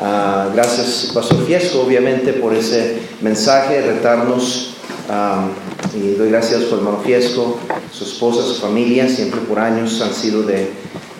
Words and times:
Ah, 0.00 0.48
gracias, 0.52 1.10
Pastor 1.14 1.44
Fiesco, 1.46 1.82
obviamente, 1.82 2.32
por 2.32 2.54
ese 2.54 2.98
mensaje, 3.20 3.80
retarnos. 3.80 4.74
ah, 5.08 5.48
y 5.94 6.14
doy 6.14 6.30
gracias 6.30 6.62
por 6.62 6.78
hermano 6.78 7.00
Fiesco, 7.04 7.58
su 7.92 8.04
esposa, 8.04 8.42
su 8.42 8.60
familia, 8.60 9.08
siempre 9.08 9.40
por 9.42 9.60
años 9.60 10.00
han 10.00 10.12
sido 10.12 10.42
de, 10.42 10.70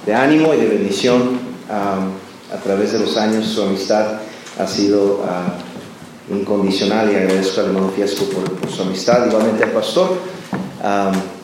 de 0.06 0.14
ánimo 0.14 0.52
y 0.54 0.56
de 0.56 0.66
bendición. 0.66 1.38
ah, 1.70 2.08
a 2.52 2.56
través 2.58 2.92
de 2.92 3.00
los 3.00 3.16
años, 3.16 3.46
su 3.46 3.62
amistad 3.62 4.20
ha 4.60 4.66
sido 4.66 5.24
incondicional 6.30 7.10
y 7.10 7.16
agradezco 7.16 7.60
al 7.60 7.66
hermano 7.66 7.90
Fiesco 7.90 8.26
por, 8.26 8.70
su 8.70 8.82
amistad, 8.82 9.26
igualmente 9.26 9.64
al 9.64 9.70
pastor, 9.70 10.18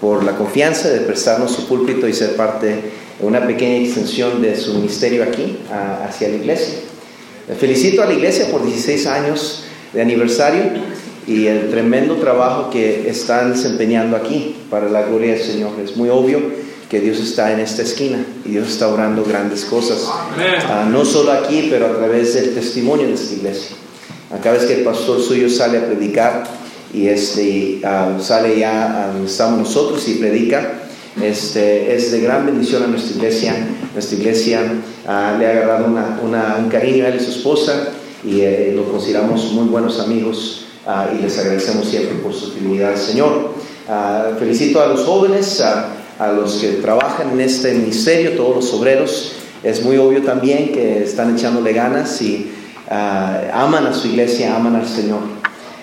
por 0.00 0.22
la 0.22 0.36
confianza 0.36 0.88
de 0.88 1.00
prestarnos 1.00 1.50
su 1.50 1.66
púlpito 1.66 2.06
y 2.06 2.12
ser 2.12 2.36
parte 2.36 2.66
de 2.66 2.92
una 3.20 3.44
pequeña 3.44 3.84
extensión 3.84 4.40
de 4.40 4.56
su 4.56 4.74
ministerio 4.74 5.24
aquí 5.24 5.58
hacia 6.06 6.28
la 6.28 6.36
iglesia. 6.36 6.74
Felicito 7.58 8.02
a 8.02 8.06
la 8.06 8.12
iglesia 8.12 8.50
por 8.50 8.64
16 8.64 9.06
años 9.06 9.64
de 9.92 10.02
aniversario 10.02 10.62
y 11.26 11.46
el 11.46 11.70
tremendo 11.70 12.16
trabajo 12.16 12.70
que 12.70 13.08
están 13.08 13.52
desempeñando 13.52 14.16
aquí 14.16 14.56
para 14.68 14.88
la 14.88 15.02
gloria 15.02 15.34
del 15.34 15.42
Señor. 15.42 15.72
Es 15.82 15.96
muy 15.96 16.08
obvio 16.08 16.40
que 16.88 17.00
Dios 17.00 17.20
está 17.20 17.52
en 17.52 17.60
esta 17.60 17.82
esquina 17.82 18.24
y 18.44 18.50
Dios 18.50 18.68
está 18.68 18.88
obrando 18.88 19.24
grandes 19.24 19.64
cosas, 19.64 20.08
Ah, 20.68 20.88
no 20.90 21.04
solo 21.04 21.32
aquí, 21.32 21.68
pero 21.70 21.86
a 21.86 21.96
través 21.96 22.34
del 22.34 22.52
testimonio 22.54 23.06
de 23.06 23.14
esta 23.14 23.34
iglesia. 23.34 23.76
Cada 24.42 24.56
vez 24.56 24.66
que 24.66 24.74
el 24.74 24.84
pastor 24.84 25.20
suyo 25.20 25.48
sale 25.48 25.78
a 25.78 25.86
predicar 25.86 26.44
y 26.92 27.06
este, 27.06 27.80
ah, 27.84 28.16
sale 28.20 28.58
ya 28.58 29.10
donde 29.12 29.30
estamos 29.30 29.60
nosotros 29.60 30.06
y 30.08 30.14
predica, 30.14 30.89
este, 31.22 31.94
es 31.94 32.12
de 32.12 32.20
gran 32.20 32.46
bendición 32.46 32.82
a 32.82 32.86
nuestra 32.86 33.16
iglesia. 33.16 33.54
Nuestra 33.92 34.18
iglesia 34.18 34.60
ah, 35.06 35.36
le 35.38 35.46
ha 35.46 35.50
agarrado 35.50 35.86
un 35.86 36.68
cariño 36.68 37.04
a 37.04 37.08
él 37.08 37.16
y 37.16 37.24
su 37.24 37.30
esposa 37.30 37.88
y 38.24 38.40
eh, 38.40 38.72
lo 38.76 38.84
consideramos 38.90 39.52
muy 39.52 39.66
buenos 39.68 39.98
amigos 40.00 40.66
ah, 40.86 41.08
y 41.16 41.22
les 41.22 41.38
agradecemos 41.38 41.88
siempre 41.88 42.16
por 42.18 42.32
su 42.32 42.52
fidelidad 42.52 42.92
al 42.92 42.98
Señor. 42.98 43.54
Ah, 43.88 44.30
felicito 44.38 44.80
a 44.80 44.86
los 44.86 45.00
jóvenes, 45.04 45.60
a, 45.60 45.88
a 46.18 46.32
los 46.32 46.54
que 46.54 46.68
trabajan 46.74 47.30
en 47.32 47.40
este 47.40 47.74
ministerio, 47.74 48.32
todos 48.32 48.56
los 48.56 48.74
obreros. 48.74 49.32
Es 49.62 49.82
muy 49.82 49.98
obvio 49.98 50.22
también 50.22 50.72
que 50.72 51.02
están 51.02 51.36
echándole 51.36 51.72
ganas 51.72 52.22
y 52.22 52.50
aman 52.88 53.86
a 53.86 53.92
su 53.92 54.08
iglesia, 54.08 54.56
aman 54.56 54.74
al 54.74 54.88
Señor. 54.88 55.20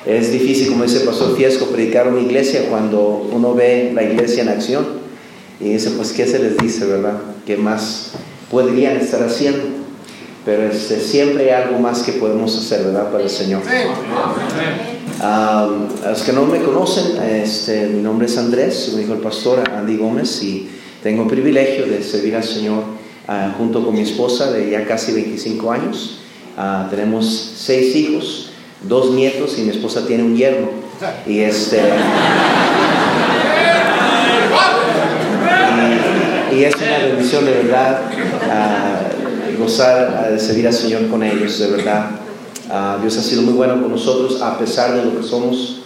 Es 0.05 0.31
difícil, 0.31 0.69
como 0.69 0.83
dice 0.83 0.97
el 0.97 1.03
pastor 1.03 1.35
Fiesco, 1.35 1.67
predicar 1.67 2.08
una 2.08 2.21
iglesia 2.21 2.67
cuando 2.69 3.27
uno 3.31 3.53
ve 3.53 3.91
la 3.93 4.03
iglesia 4.03 4.43
en 4.43 4.49
acción 4.49 5.06
y 5.59 5.69
dice, 5.69 5.91
pues, 5.91 6.11
¿qué 6.11 6.27
se 6.27 6.39
les 6.39 6.58
dice, 6.58 6.86
verdad? 6.86 7.19
¿Qué 7.45 7.58
más 7.58 8.11
podrían 8.52 8.97
estar 8.97 9.23
haciendo? 9.23 9.64
Pero 10.45 10.64
este, 10.64 10.99
siempre 11.02 11.45
hay 11.52 11.64
algo 11.64 11.80
más 11.80 12.03
que 12.03 12.14
podemos 12.14 12.55
hacer, 12.58 12.86
¿verdad? 12.86 13.11
Para 13.11 13.23
el 13.23 13.30
Señor. 13.30 13.61
Ah, 15.19 15.67
a 16.05 16.09
los 16.09 16.22
que 16.22 16.31
no 16.31 16.45
me 16.45 16.61
conocen, 16.61 17.17
este, 17.22 17.88
mi 17.88 18.02
nombre 18.02 18.27
es 18.27 18.38
Andrés, 18.38 18.91
me 18.94 19.02
dijo 19.02 19.14
el 19.14 19.19
pastor 19.19 19.64
Andy 19.69 19.97
Gómez, 19.97 20.44
y 20.44 20.69
tengo 21.02 21.23
el 21.23 21.27
privilegio 21.27 21.86
de 21.88 22.03
servir 22.03 22.36
al 22.36 22.44
Señor 22.44 22.83
ah, 23.27 23.53
junto 23.58 23.83
con 23.83 23.95
mi 23.95 24.02
esposa 24.02 24.52
de 24.52 24.69
ya 24.69 24.86
casi 24.86 25.11
25 25.11 25.71
años. 25.71 26.19
Ah, 26.55 26.88
tenemos 26.89 27.53
seis 27.58 27.95
hijos, 27.95 28.52
dos 28.83 29.11
nietos 29.11 29.58
y 29.58 29.61
mi 29.64 29.71
esposa 29.71 30.05
tiene 30.05 30.23
un 30.23 30.36
yerno. 30.36 30.69
Y 31.25 31.39
este. 31.39 31.81
Y, 36.58 36.63
es 36.63 36.75
una 36.75 36.97
bendición 36.97 37.45
de 37.45 37.52
verdad 37.52 38.02
ah, 38.50 39.00
gozar 39.59 40.23
ah, 40.25 40.30
de 40.30 40.39
servir 40.39 40.67
al 40.67 40.73
Señor 40.73 41.08
con 41.08 41.23
ellos, 41.23 41.59
de 41.59 41.67
verdad. 41.67 42.11
Ah, 42.69 42.97
Dios 43.02 43.17
ha 43.17 43.22
sido 43.22 43.41
muy 43.44 43.53
bueno 43.53 43.81
con 43.81 43.91
nosotros 43.91 44.41
a 44.41 44.58
pesar 44.58 44.95
de 44.95 45.05
lo 45.05 45.19
que 45.19 45.23
somos. 45.23 45.81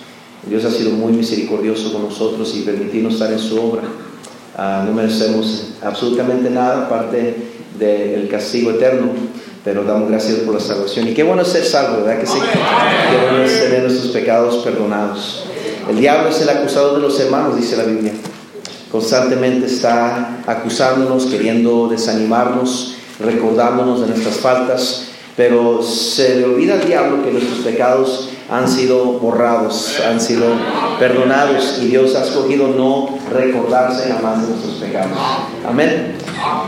Dios 0.45 0.66
ha 0.66 0.72
sido 0.72 0.91
muy 0.91 1.13
misericordioso 1.13 1.94
con 1.94 2.03
nosotros 2.03 2.53
y 2.55 2.61
permitirnos 2.61 3.13
estar 3.13 3.31
en 3.31 3.39
su 3.39 3.62
obra. 3.62 3.84
Ah, 4.57 4.84
no 4.85 4.94
merecemos 4.94 5.73
absolutamente 5.81 6.50
nada 6.50 6.85
aparte 6.85 7.35
del 7.78 8.28
castigo 8.28 8.72
eterno, 8.72 9.12
pero 9.63 9.84
damos 9.84 10.09
gracias 10.09 10.40
por 10.40 10.56
la 10.56 10.59
salvación. 10.59 11.07
Y 11.07 11.13
qué 11.13 11.24
bueno 11.24 11.41
es 11.41 11.50
ser 11.50 11.66
salvo, 11.66 12.03
¿verdad 12.03 12.19
que 12.19 12.28
sí? 12.28 12.38
Qué 12.40 13.18
bueno 13.29 13.44
es 13.44 13.59
tener 13.59 13.84
nuestros 13.84 14.12
pecados 14.12 14.57
perdonados. 14.63 15.45
El 15.90 16.00
diablo 16.00 16.29
es 16.29 16.41
el 16.41 16.50
acusador 16.50 16.95
de 16.95 17.01
los 17.01 17.19
hermanos, 17.19 17.57
dice 17.57 17.78
la 17.78 17.84
Biblia. 17.84 18.13
Constantemente 18.91 19.68
está 19.68 20.40
acusándonos, 20.46 21.28
queriendo 21.28 21.88
desanimarnos, 21.88 22.96
recordándonos 23.19 24.02
de 24.02 24.07
nuestras 24.07 24.35
faltas, 24.35 25.07
pero 25.38 25.81
se 25.81 26.35
le 26.35 26.46
olvida 26.46 26.74
al 26.74 26.85
diablo 26.85 27.24
que 27.24 27.31
nuestros 27.31 27.59
pecados 27.59 28.30
han 28.50 28.68
sido 28.68 29.13
borrados, 29.13 29.97
han 30.06 30.19
sido 30.19 30.44
perdonados 31.00 31.80
y 31.81 31.88
Dios 31.88 32.16
ha 32.16 32.25
escogido 32.25 32.68
no 32.68 33.18
recordarse 33.31 34.12
jamás 34.12 34.41
de 34.41 34.50
nuestros 34.50 34.75
pecados. 34.75 35.18
Amén. 35.66 36.18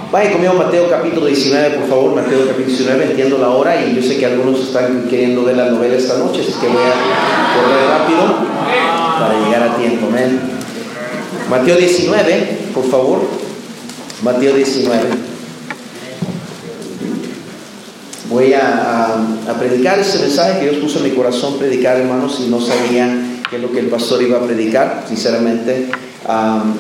Vaya 0.10 0.32
conmigo 0.32 0.54
Mateo 0.54 0.90
capítulo 0.90 1.26
19, 1.26 1.78
por 1.78 1.90
favor, 1.90 2.16
Mateo 2.16 2.48
capítulo 2.48 2.68
19, 2.68 3.04
entiendo 3.04 3.38
la 3.38 3.50
hora 3.50 3.84
y 3.84 3.96
yo 3.96 4.02
sé 4.02 4.18
que 4.18 4.28
algunos 4.28 4.62
están 4.62 5.08
queriendo 5.10 5.44
ver 5.44 5.58
la 5.58 5.70
novela 5.70 5.96
esta 5.96 6.18
noche, 6.18 6.40
así 6.40 6.54
que 6.54 6.68
voy 6.68 6.84
a 6.84 7.54
correr 7.54 7.90
rápido 7.90 8.54
para 9.20 9.46
llegar 9.46 9.64
a 9.70 9.76
tiempo. 9.76 10.08
Amén. 10.08 10.63
Mateo 11.50 11.78
19, 11.78 12.58
por 12.74 12.90
favor. 12.90 13.22
Mateo 14.24 14.56
19. 14.56 15.02
Voy 18.30 18.54
a, 18.54 19.18
predicar 19.60 20.00
ese 20.00 20.20
mensaje 20.20 20.60
que 20.60 20.70
Dios 20.70 20.84
puso 20.84 21.00
en 21.00 21.06
mi 21.06 21.12
corazón 21.12 21.60
predicar, 21.60 21.98
hermanos, 21.98 22.42
y 22.46 22.50
no 22.50 22.60
sabía 22.60 23.42
qué 23.50 23.58
es 23.58 23.62
lo 23.62 23.72
que 23.72 23.80
el 23.80 23.88
pastor 23.88 24.24
iba 24.24 24.40
a 24.40 24.42
predicar, 24.42 25.04
sinceramente. 25.08 25.92
am, 26.28 26.74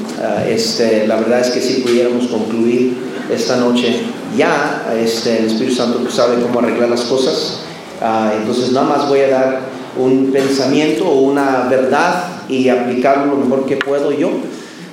este, 0.47 1.05
la 1.05 1.17
verdad 1.17 1.41
es 1.41 1.49
que 1.49 1.61
si 1.61 1.81
pudiéramos 1.81 2.27
concluir 2.27 2.97
esta 3.29 3.57
noche, 3.57 4.01
ya 4.37 4.87
este, 4.99 5.39
el 5.39 5.45
Espíritu 5.45 5.75
Santo 5.75 6.09
sabe 6.09 6.41
cómo 6.41 6.59
arreglar 6.59 6.89
las 6.89 7.01
cosas. 7.01 7.59
Ah, 8.01 8.33
entonces, 8.37 8.71
nada 8.71 8.87
más 8.87 9.07
voy 9.07 9.19
a 9.19 9.29
dar 9.29 9.61
un 9.97 10.31
pensamiento 10.31 11.05
o 11.07 11.21
una 11.21 11.67
verdad 11.69 12.32
y 12.49 12.69
aplicarlo 12.69 13.25
lo 13.33 13.37
mejor 13.37 13.65
que 13.65 13.77
puedo 13.77 14.11
yo. 14.11 14.29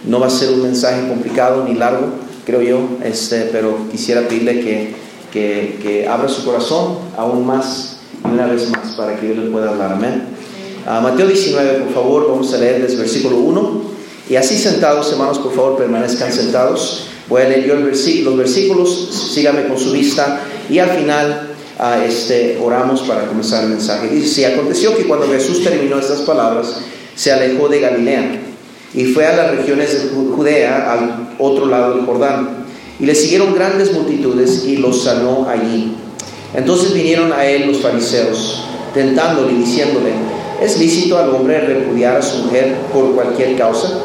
No 0.06 0.20
va 0.20 0.26
a 0.28 0.30
ser 0.30 0.50
un 0.50 0.62
mensaje 0.62 1.06
complicado 1.08 1.64
ni 1.68 1.74
largo, 1.74 2.06
creo 2.46 2.62
yo, 2.62 2.80
este, 3.04 3.48
pero 3.52 3.76
quisiera 3.90 4.22
pedirle 4.26 4.60
que, 4.60 4.94
que, 5.32 5.78
que 5.82 6.08
abra 6.08 6.28
su 6.28 6.44
corazón 6.44 6.98
aún 7.16 7.46
más 7.46 7.98
y 8.24 8.28
una 8.32 8.46
vez 8.46 8.68
más 8.70 8.94
para 8.96 9.16
que 9.20 9.28
yo 9.28 9.34
le 9.34 9.50
pueda 9.50 9.70
hablar. 9.70 9.92
Amén. 9.92 10.24
Ah, 10.86 11.00
Mateo 11.02 11.26
19, 11.26 11.80
por 11.80 11.92
favor, 11.94 12.28
vamos 12.30 12.52
a 12.54 12.56
leer 12.58 12.80
desde 12.82 12.96
versículo 12.96 13.36
1. 13.36 13.82
Y 14.30 14.36
así 14.36 14.56
sentados, 14.56 15.10
hermanos, 15.12 15.38
por 15.38 15.52
favor, 15.54 15.76
permanezcan 15.76 16.32
sentados. 16.32 17.06
Voy 17.28 17.42
a 17.42 17.48
leer 17.48 17.66
yo 17.66 17.74
el 17.74 17.84
versí- 17.92 18.22
los 18.22 18.36
versículos, 18.36 19.30
sígame 19.34 19.66
con 19.68 19.78
su 19.78 19.92
vista 19.92 20.40
y 20.70 20.78
al 20.78 20.90
final 20.90 21.50
ah, 21.78 22.02
este, 22.04 22.58
oramos 22.62 23.02
para 23.02 23.26
comenzar 23.26 23.64
el 23.64 23.70
mensaje. 23.70 24.08
Dice, 24.08 24.28
si 24.28 24.44
aconteció 24.44 24.96
que 24.96 25.04
cuando 25.06 25.26
Jesús 25.28 25.62
terminó 25.62 25.98
estas 25.98 26.20
palabras, 26.22 26.80
se 27.20 27.30
alejó 27.32 27.68
de 27.68 27.80
Galilea 27.80 28.40
y 28.94 29.04
fue 29.04 29.26
a 29.26 29.36
las 29.36 29.50
regiones 29.50 29.92
de 29.92 30.10
Ju- 30.16 30.34
Judea, 30.34 30.90
al 30.90 31.34
otro 31.38 31.66
lado 31.66 31.94
del 31.96 32.06
Jordán. 32.06 32.64
Y 32.98 33.04
le 33.04 33.14
siguieron 33.14 33.54
grandes 33.54 33.92
multitudes 33.92 34.64
y 34.66 34.76
los 34.78 35.04
sanó 35.04 35.46
allí. 35.46 35.92
Entonces 36.54 36.94
vinieron 36.94 37.30
a 37.32 37.44
él 37.44 37.66
los 37.66 37.82
fariseos, 37.82 38.64
tentándole 38.94 39.52
y 39.52 39.56
diciéndole, 39.56 40.12
¿es 40.62 40.78
lícito 40.78 41.18
al 41.18 41.28
hombre 41.28 41.60
repudiar 41.60 42.16
a 42.16 42.22
su 42.22 42.38
mujer 42.44 42.74
por 42.90 43.14
cualquier 43.14 43.54
causa? 43.56 44.00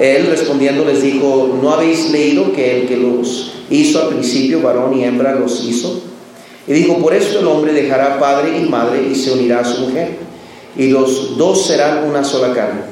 Él 0.00 0.28
respondiendo 0.30 0.86
les 0.86 1.02
dijo, 1.02 1.58
¿no 1.60 1.70
habéis 1.74 2.10
leído 2.10 2.50
que 2.54 2.80
el 2.80 2.88
que 2.88 2.96
los 2.96 3.52
hizo 3.68 4.00
al 4.02 4.08
principio, 4.08 4.62
varón 4.62 4.98
y 4.98 5.04
hembra, 5.04 5.34
los 5.34 5.62
hizo? 5.64 6.00
Y 6.66 6.72
dijo, 6.72 6.96
por 6.98 7.12
esto 7.14 7.40
el 7.40 7.46
hombre 7.46 7.74
dejará 7.74 8.18
padre 8.18 8.58
y 8.58 8.68
madre 8.70 9.06
y 9.10 9.14
se 9.14 9.32
unirá 9.32 9.60
a 9.60 9.64
su 9.64 9.82
mujer, 9.82 10.27
y 10.76 10.88
los 10.88 11.36
dos 11.36 11.66
serán 11.66 12.04
una 12.04 12.24
sola 12.24 12.52
carne. 12.54 12.82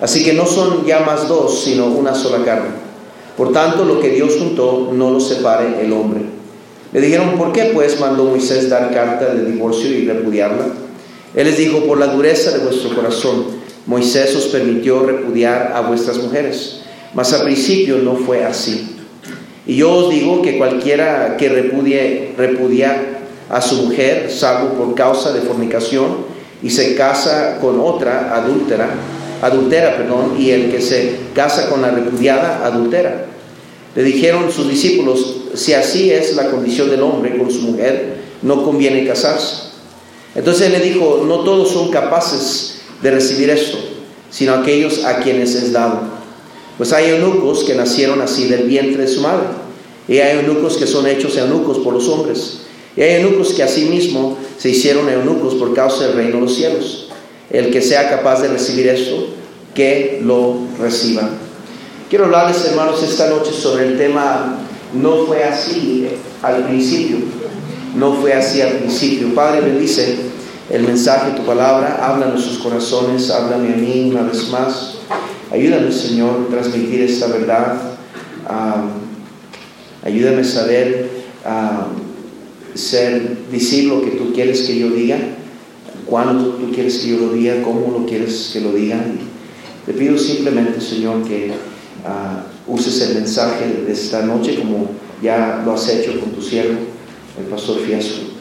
Así 0.00 0.24
que 0.24 0.32
no 0.32 0.46
son 0.46 0.84
ya 0.84 1.00
más 1.00 1.28
dos, 1.28 1.62
sino 1.62 1.86
una 1.86 2.14
sola 2.14 2.44
carne. 2.44 2.70
Por 3.36 3.52
tanto, 3.52 3.84
lo 3.84 4.00
que 4.00 4.10
Dios 4.10 4.36
juntó, 4.38 4.90
no 4.92 5.10
lo 5.10 5.20
separe 5.20 5.84
el 5.84 5.92
hombre. 5.92 6.22
Le 6.92 7.00
dijeron, 7.00 7.36
¿por 7.36 7.52
qué 7.52 7.70
pues 7.74 7.98
mandó 7.98 8.24
Moisés 8.24 8.70
dar 8.70 8.92
carta 8.92 9.34
de 9.34 9.50
divorcio 9.50 9.90
y 9.90 10.06
repudiarla? 10.06 10.66
Él 11.34 11.46
les 11.46 11.58
dijo, 11.58 11.80
por 11.86 11.98
la 11.98 12.06
dureza 12.06 12.52
de 12.52 12.58
vuestro 12.58 12.94
corazón, 12.94 13.46
Moisés 13.86 14.34
os 14.36 14.46
permitió 14.46 15.00
repudiar 15.04 15.72
a 15.74 15.80
vuestras 15.80 16.18
mujeres, 16.18 16.82
mas 17.12 17.32
al 17.32 17.42
principio 17.42 17.98
no 17.98 18.14
fue 18.14 18.44
así. 18.44 18.96
Y 19.66 19.76
yo 19.76 19.92
os 19.92 20.10
digo 20.10 20.42
que 20.42 20.56
cualquiera 20.56 21.36
que 21.36 21.48
repudie, 21.48 22.34
repudia 22.36 23.20
a 23.50 23.60
su 23.60 23.82
mujer, 23.82 24.30
salvo 24.30 24.74
por 24.74 24.94
causa 24.94 25.32
de 25.32 25.40
fornicación, 25.40 26.33
y 26.64 26.70
se 26.70 26.94
casa 26.94 27.58
con 27.60 27.78
otra 27.78 28.34
adúltera, 28.34 28.88
adultera, 29.42 29.98
perdón, 29.98 30.36
y 30.38 30.50
el 30.50 30.70
que 30.70 30.80
se 30.80 31.16
casa 31.34 31.68
con 31.68 31.82
la 31.82 31.90
repudiada 31.90 32.64
adultera. 32.64 33.26
Le 33.94 34.02
dijeron 34.02 34.50
sus 34.50 34.70
discípulos, 34.70 35.42
si 35.52 35.74
así 35.74 36.10
es 36.10 36.34
la 36.34 36.50
condición 36.50 36.88
del 36.88 37.02
hombre 37.02 37.36
con 37.36 37.50
su 37.50 37.60
mujer, 37.60 38.16
no 38.40 38.64
conviene 38.64 39.06
casarse. 39.06 39.74
Entonces 40.34 40.68
él 40.68 40.72
le 40.72 40.80
dijo, 40.80 41.22
no 41.28 41.40
todos 41.40 41.70
son 41.70 41.90
capaces 41.90 42.80
de 43.02 43.10
recibir 43.10 43.50
esto, 43.50 43.76
sino 44.30 44.54
aquellos 44.54 45.04
a 45.04 45.18
quienes 45.18 45.54
es 45.54 45.70
dado. 45.70 46.00
Pues 46.78 46.94
hay 46.94 47.10
eunucos 47.10 47.64
que 47.64 47.74
nacieron 47.74 48.22
así 48.22 48.46
del 48.46 48.62
vientre 48.62 49.02
de 49.02 49.08
su 49.08 49.20
madre, 49.20 49.48
y 50.08 50.16
hay 50.16 50.38
eunucos 50.38 50.78
que 50.78 50.86
son 50.86 51.06
hechos 51.06 51.36
eunucos 51.36 51.76
por 51.80 51.92
los 51.92 52.08
hombres, 52.08 52.60
y 52.96 53.02
hay 53.02 53.22
eunucos 53.22 53.52
que 53.52 53.62
asimismo 53.62 54.38
se 54.58 54.70
hicieron 54.70 55.08
eunucos 55.08 55.54
por 55.54 55.74
causa 55.74 56.06
del 56.06 56.16
reino 56.16 56.36
de 56.36 56.40
los 56.42 56.54
cielos. 56.54 57.08
El 57.50 57.70
que 57.70 57.82
sea 57.82 58.08
capaz 58.08 58.40
de 58.40 58.48
recibir 58.48 58.88
esto, 58.88 59.28
que 59.74 60.20
lo 60.22 60.58
reciba. 60.80 61.28
Quiero 62.08 62.26
hablarles, 62.26 62.64
hermanos, 62.64 63.02
esta 63.02 63.28
noche 63.28 63.52
sobre 63.52 63.88
el 63.88 63.98
tema, 63.98 64.58
no 64.92 65.26
fue 65.26 65.42
así 65.44 66.08
al 66.42 66.64
principio, 66.64 67.16
no 67.96 68.14
fue 68.14 68.32
así 68.34 68.60
al 68.60 68.74
principio. 68.74 69.34
Padre, 69.34 69.60
bendice 69.62 70.16
el 70.70 70.82
mensaje, 70.82 71.32
tu 71.32 71.42
palabra, 71.42 71.98
habla 72.02 72.26
en 72.26 72.32
nuestros 72.32 72.58
corazones, 72.58 73.30
háblame 73.30 73.74
a 73.74 73.76
mí 73.76 74.10
una 74.10 74.22
vez 74.22 74.48
más. 74.48 74.94
Ayúdame, 75.50 75.92
Señor, 75.92 76.46
a 76.48 76.50
transmitir 76.50 77.02
esta 77.02 77.26
verdad. 77.26 77.76
ayúdame 80.04 80.40
a 80.40 80.44
saber 80.44 81.10
ser, 82.74 83.38
decir 83.50 83.84
lo 83.84 84.02
que 84.02 84.12
tú 84.12 84.32
quieres 84.32 84.62
que 84.62 84.78
yo 84.78 84.90
diga, 84.90 85.18
cuándo 86.06 86.56
tú 86.56 86.70
quieres 86.72 86.98
que 86.98 87.08
yo 87.08 87.18
lo 87.18 87.32
diga, 87.32 87.62
cómo 87.62 87.98
lo 87.98 88.06
quieres 88.06 88.50
que 88.52 88.60
lo 88.60 88.72
diga. 88.72 89.00
Te 89.86 89.92
pido 89.92 90.16
simplemente, 90.18 90.80
Señor, 90.80 91.22
que 91.24 91.52
ah, 92.04 92.44
uses 92.66 93.00
el 93.02 93.14
mensaje 93.16 93.82
de 93.86 93.92
esta 93.92 94.22
noche 94.22 94.56
como 94.56 94.90
ya 95.22 95.62
lo 95.64 95.74
has 95.74 95.88
hecho 95.88 96.18
con 96.20 96.30
tu 96.30 96.42
siervo, 96.42 96.78
el 97.38 97.46
pastor 97.46 97.80
Fiasco. 97.80 98.34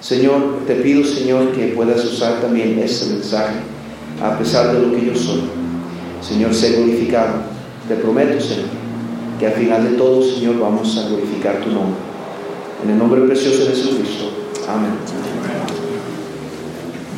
Señor, 0.00 0.60
te 0.66 0.76
pido, 0.76 1.04
Señor, 1.04 1.52
que 1.52 1.68
puedas 1.68 2.04
usar 2.04 2.40
también 2.40 2.78
este 2.78 3.12
mensaje, 3.12 3.56
a 4.22 4.38
pesar 4.38 4.72
de 4.72 4.86
lo 4.86 4.94
que 4.94 5.06
yo 5.06 5.14
soy. 5.14 5.42
Señor, 6.20 6.54
sé 6.54 6.72
glorificado. 6.72 7.34
Te 7.88 7.94
prometo, 7.96 8.40
Señor, 8.40 8.66
que 9.38 9.46
al 9.46 9.52
final 9.52 9.84
de 9.84 9.96
todo, 9.96 10.22
Señor, 10.22 10.58
vamos 10.58 10.96
a 10.98 11.08
glorificar 11.08 11.60
tu 11.60 11.70
nombre. 11.70 12.15
En 12.86 12.92
el 12.92 12.98
nombre 12.98 13.20
precioso 13.22 13.64
de 13.64 13.70
Jesucristo. 13.70 14.30
Amén. 14.68 14.92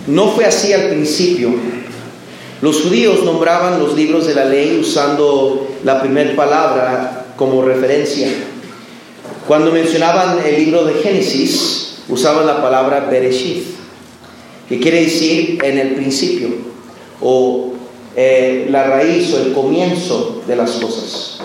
No 0.06 0.29
fue 0.29 0.47
así 0.47 0.73
al 0.73 0.88
principio. 0.88 1.50
Los 2.62 2.81
judíos 2.81 3.23
nombraban 3.23 3.79
los 3.79 3.94
libros 3.94 4.26
de 4.26 4.35
la 4.35 4.47
ley 4.47 4.79
usando 4.81 5.69
la 5.85 6.00
primera 6.00 6.35
palabra 6.35 7.35
como 7.37 7.61
referencia. 7.61 8.29
Cuando 9.47 9.70
mencionaban 9.70 10.38
el 10.43 10.56
libro 10.56 10.87
de 10.87 10.94
Génesis, 11.03 11.99
usaban 12.09 12.47
la 12.47 12.62
palabra 12.62 13.00
Bereshith, 13.11 13.67
que 14.70 14.81
quiere 14.81 15.03
decir 15.03 15.62
en 15.62 15.76
el 15.76 15.97
principio, 15.97 16.49
o 17.20 17.75
eh, 18.17 18.69
la 18.70 18.85
raíz 18.85 19.35
o 19.35 19.38
el 19.38 19.53
comienzo 19.53 20.41
de 20.47 20.56
las 20.56 20.70
cosas. 20.76 21.41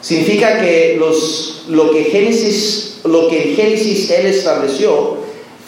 Significa 0.00 0.62
que 0.62 0.96
los, 0.98 1.64
lo 1.68 1.90
que 1.90 2.04
Génesis, 2.04 2.87
lo 3.08 3.28
que 3.28 3.50
en 3.50 3.56
Génesis 3.56 4.10
él 4.10 4.26
estableció 4.26 5.18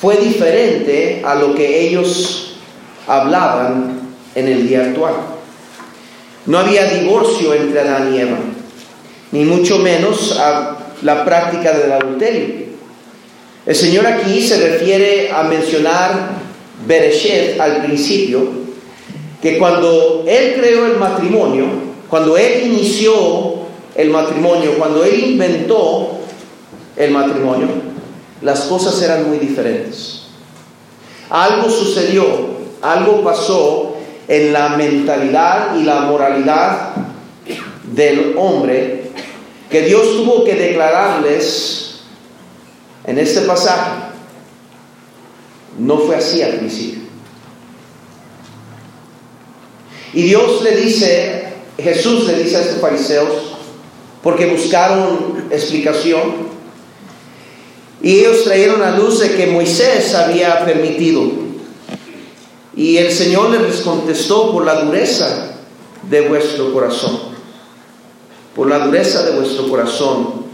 fue 0.00 0.16
diferente 0.16 1.22
a 1.24 1.34
lo 1.34 1.54
que 1.54 1.88
ellos 1.88 2.56
hablaban 3.06 4.00
en 4.34 4.48
el 4.48 4.68
día 4.68 4.84
actual. 4.84 5.14
No 6.46 6.58
había 6.58 6.86
divorcio 6.86 7.52
entre 7.54 7.80
Adán 7.80 8.14
y 8.14 8.20
Eva, 8.20 8.38
ni 9.32 9.44
mucho 9.44 9.78
menos 9.78 10.38
la 11.02 11.24
práctica 11.24 11.72
del 11.72 11.92
adulterio. 11.92 12.70
El 13.66 13.76
Señor 13.76 14.06
aquí 14.06 14.40
se 14.40 14.56
refiere 14.56 15.30
a 15.30 15.42
mencionar 15.42 16.30
Bereshet 16.86 17.60
al 17.60 17.84
principio, 17.84 18.48
que 19.42 19.58
cuando 19.58 20.24
Él 20.26 20.54
creó 20.58 20.86
el 20.86 20.96
matrimonio, 20.96 21.66
cuando 22.08 22.38
Él 22.38 22.62
inició 22.64 23.60
el 23.94 24.10
matrimonio, 24.10 24.78
cuando 24.78 25.04
Él 25.04 25.32
inventó 25.32 26.19
el 27.00 27.12
matrimonio, 27.12 27.68
las 28.42 28.60
cosas 28.62 29.00
eran 29.02 29.28
muy 29.28 29.38
diferentes. 29.38 30.24
Algo 31.30 31.70
sucedió, 31.70 32.26
algo 32.82 33.24
pasó 33.24 33.96
en 34.28 34.52
la 34.52 34.70
mentalidad 34.70 35.76
y 35.76 35.84
la 35.84 36.00
moralidad 36.02 36.90
del 37.94 38.34
hombre 38.36 39.10
que 39.70 39.82
Dios 39.82 40.02
tuvo 40.16 40.44
que 40.44 40.54
declararles 40.54 42.00
en 43.04 43.18
este 43.18 43.42
pasaje. 43.42 43.90
No 45.78 45.98
fue 45.98 46.16
así 46.16 46.42
al 46.42 46.54
principio. 46.54 47.00
Y 50.12 50.22
Dios 50.22 50.62
le 50.62 50.76
dice, 50.76 51.54
Jesús 51.78 52.26
le 52.26 52.42
dice 52.42 52.56
a 52.56 52.60
estos 52.60 52.80
fariseos, 52.80 53.56
porque 54.22 54.46
buscaron 54.46 55.46
explicación, 55.50 56.49
y 58.02 58.20
ellos 58.20 58.44
trajeron 58.44 58.82
a 58.82 58.96
luz 58.96 59.20
de 59.20 59.36
que 59.36 59.46
Moisés 59.46 60.14
había 60.14 60.64
permitido. 60.64 61.22
Y 62.74 62.96
el 62.96 63.12
Señor 63.12 63.50
les 63.50 63.80
contestó 63.82 64.52
por 64.52 64.64
la 64.64 64.84
dureza 64.84 65.56
de 66.08 66.22
vuestro 66.22 66.72
corazón. 66.72 67.20
Por 68.54 68.68
la 68.68 68.78
dureza 68.78 69.22
de 69.24 69.32
vuestro 69.32 69.68
corazón, 69.68 70.46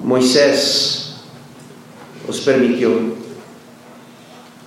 Moisés 0.00 1.14
os 2.28 2.40
permitió. 2.40 2.90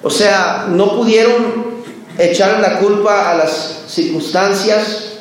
O 0.02 0.10
sea, 0.10 0.68
no 0.70 0.96
pudieron 0.96 1.84
echar 2.18 2.60
la 2.62 2.80
culpa 2.80 3.32
a 3.32 3.38
las 3.38 3.84
circunstancias. 3.88 5.12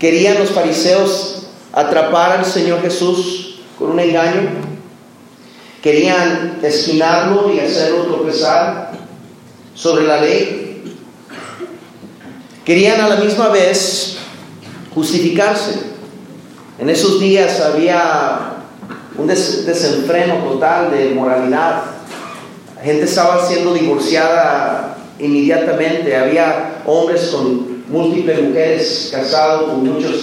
Querían 0.00 0.38
los 0.38 0.50
fariseos 0.50 1.46
atrapar 1.72 2.38
al 2.38 2.44
Señor 2.44 2.82
Jesús 2.82 3.60
con 3.78 3.92
un 3.92 4.00
engaño 4.00 4.73
Querían 5.84 6.60
esquinarlo 6.62 7.52
y 7.54 7.60
hacerlo 7.60 8.04
tropezar 8.04 8.92
sobre 9.74 10.06
la 10.06 10.18
ley. 10.18 10.82
Querían 12.64 13.02
a 13.02 13.08
la 13.10 13.16
misma 13.16 13.50
vez 13.50 14.16
justificarse. 14.94 15.74
En 16.78 16.88
esos 16.88 17.20
días 17.20 17.60
había 17.60 18.62
un 19.18 19.26
desenfreno 19.26 20.36
total 20.36 20.90
de 20.90 21.10
moralidad. 21.10 21.82
La 22.76 22.82
gente 22.82 23.04
estaba 23.04 23.46
siendo 23.46 23.74
divorciada 23.74 24.96
inmediatamente. 25.18 26.16
Había 26.16 26.80
hombres 26.86 27.26
con 27.26 27.84
múltiples 27.90 28.40
mujeres 28.40 29.10
casados 29.12 29.68
con 29.68 29.84
muchas 29.86 30.14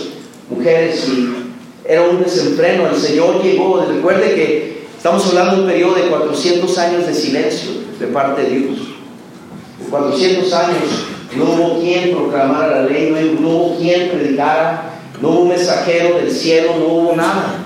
mujeres 0.50 1.08
y 1.08 1.53
era 1.88 2.01
un 2.01 2.24
desenfreno. 2.24 2.88
El 2.88 3.00
Señor 3.00 3.44
llegó, 3.44 3.86
recuerde 3.86 4.34
que 4.34 4.71
Estamos 5.01 5.25
hablando 5.29 5.55
de 5.55 5.62
un 5.62 5.67
periodo 5.67 5.96
de 5.96 6.10
400 6.10 6.77
años 6.77 7.08
de 7.08 7.15
silencio 7.15 7.72
de 8.00 8.05
parte 8.05 8.43
de 8.43 8.50
Dios. 8.51 8.77
400 9.89 10.53
años 10.53 10.77
no 11.36 11.43
hubo 11.46 11.79
quien 11.79 12.15
proclamara 12.15 12.67
la 12.67 12.84
ley, 12.84 13.36
no 13.39 13.50
hubo 13.50 13.77
quien 13.79 14.12
predicara, 14.12 14.91
no 15.20 15.29
hubo 15.29 15.46
mensajero 15.46 16.17
del 16.17 16.29
cielo, 16.29 16.75
no 16.77 16.86
hubo 16.86 17.15
nada. 17.15 17.65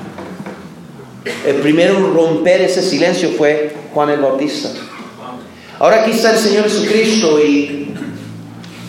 El 1.45 1.55
primero 1.55 1.97
en 1.97 2.13
romper 2.13 2.61
ese 2.61 2.81
silencio 2.81 3.31
fue 3.31 3.75
Juan 3.93 4.11
el 4.11 4.21
Bautista. 4.21 4.69
Ahora 5.77 6.03
aquí 6.03 6.11
está 6.11 6.31
el 6.31 6.37
Señor 6.37 6.63
Jesucristo 6.63 7.45
y 7.45 7.93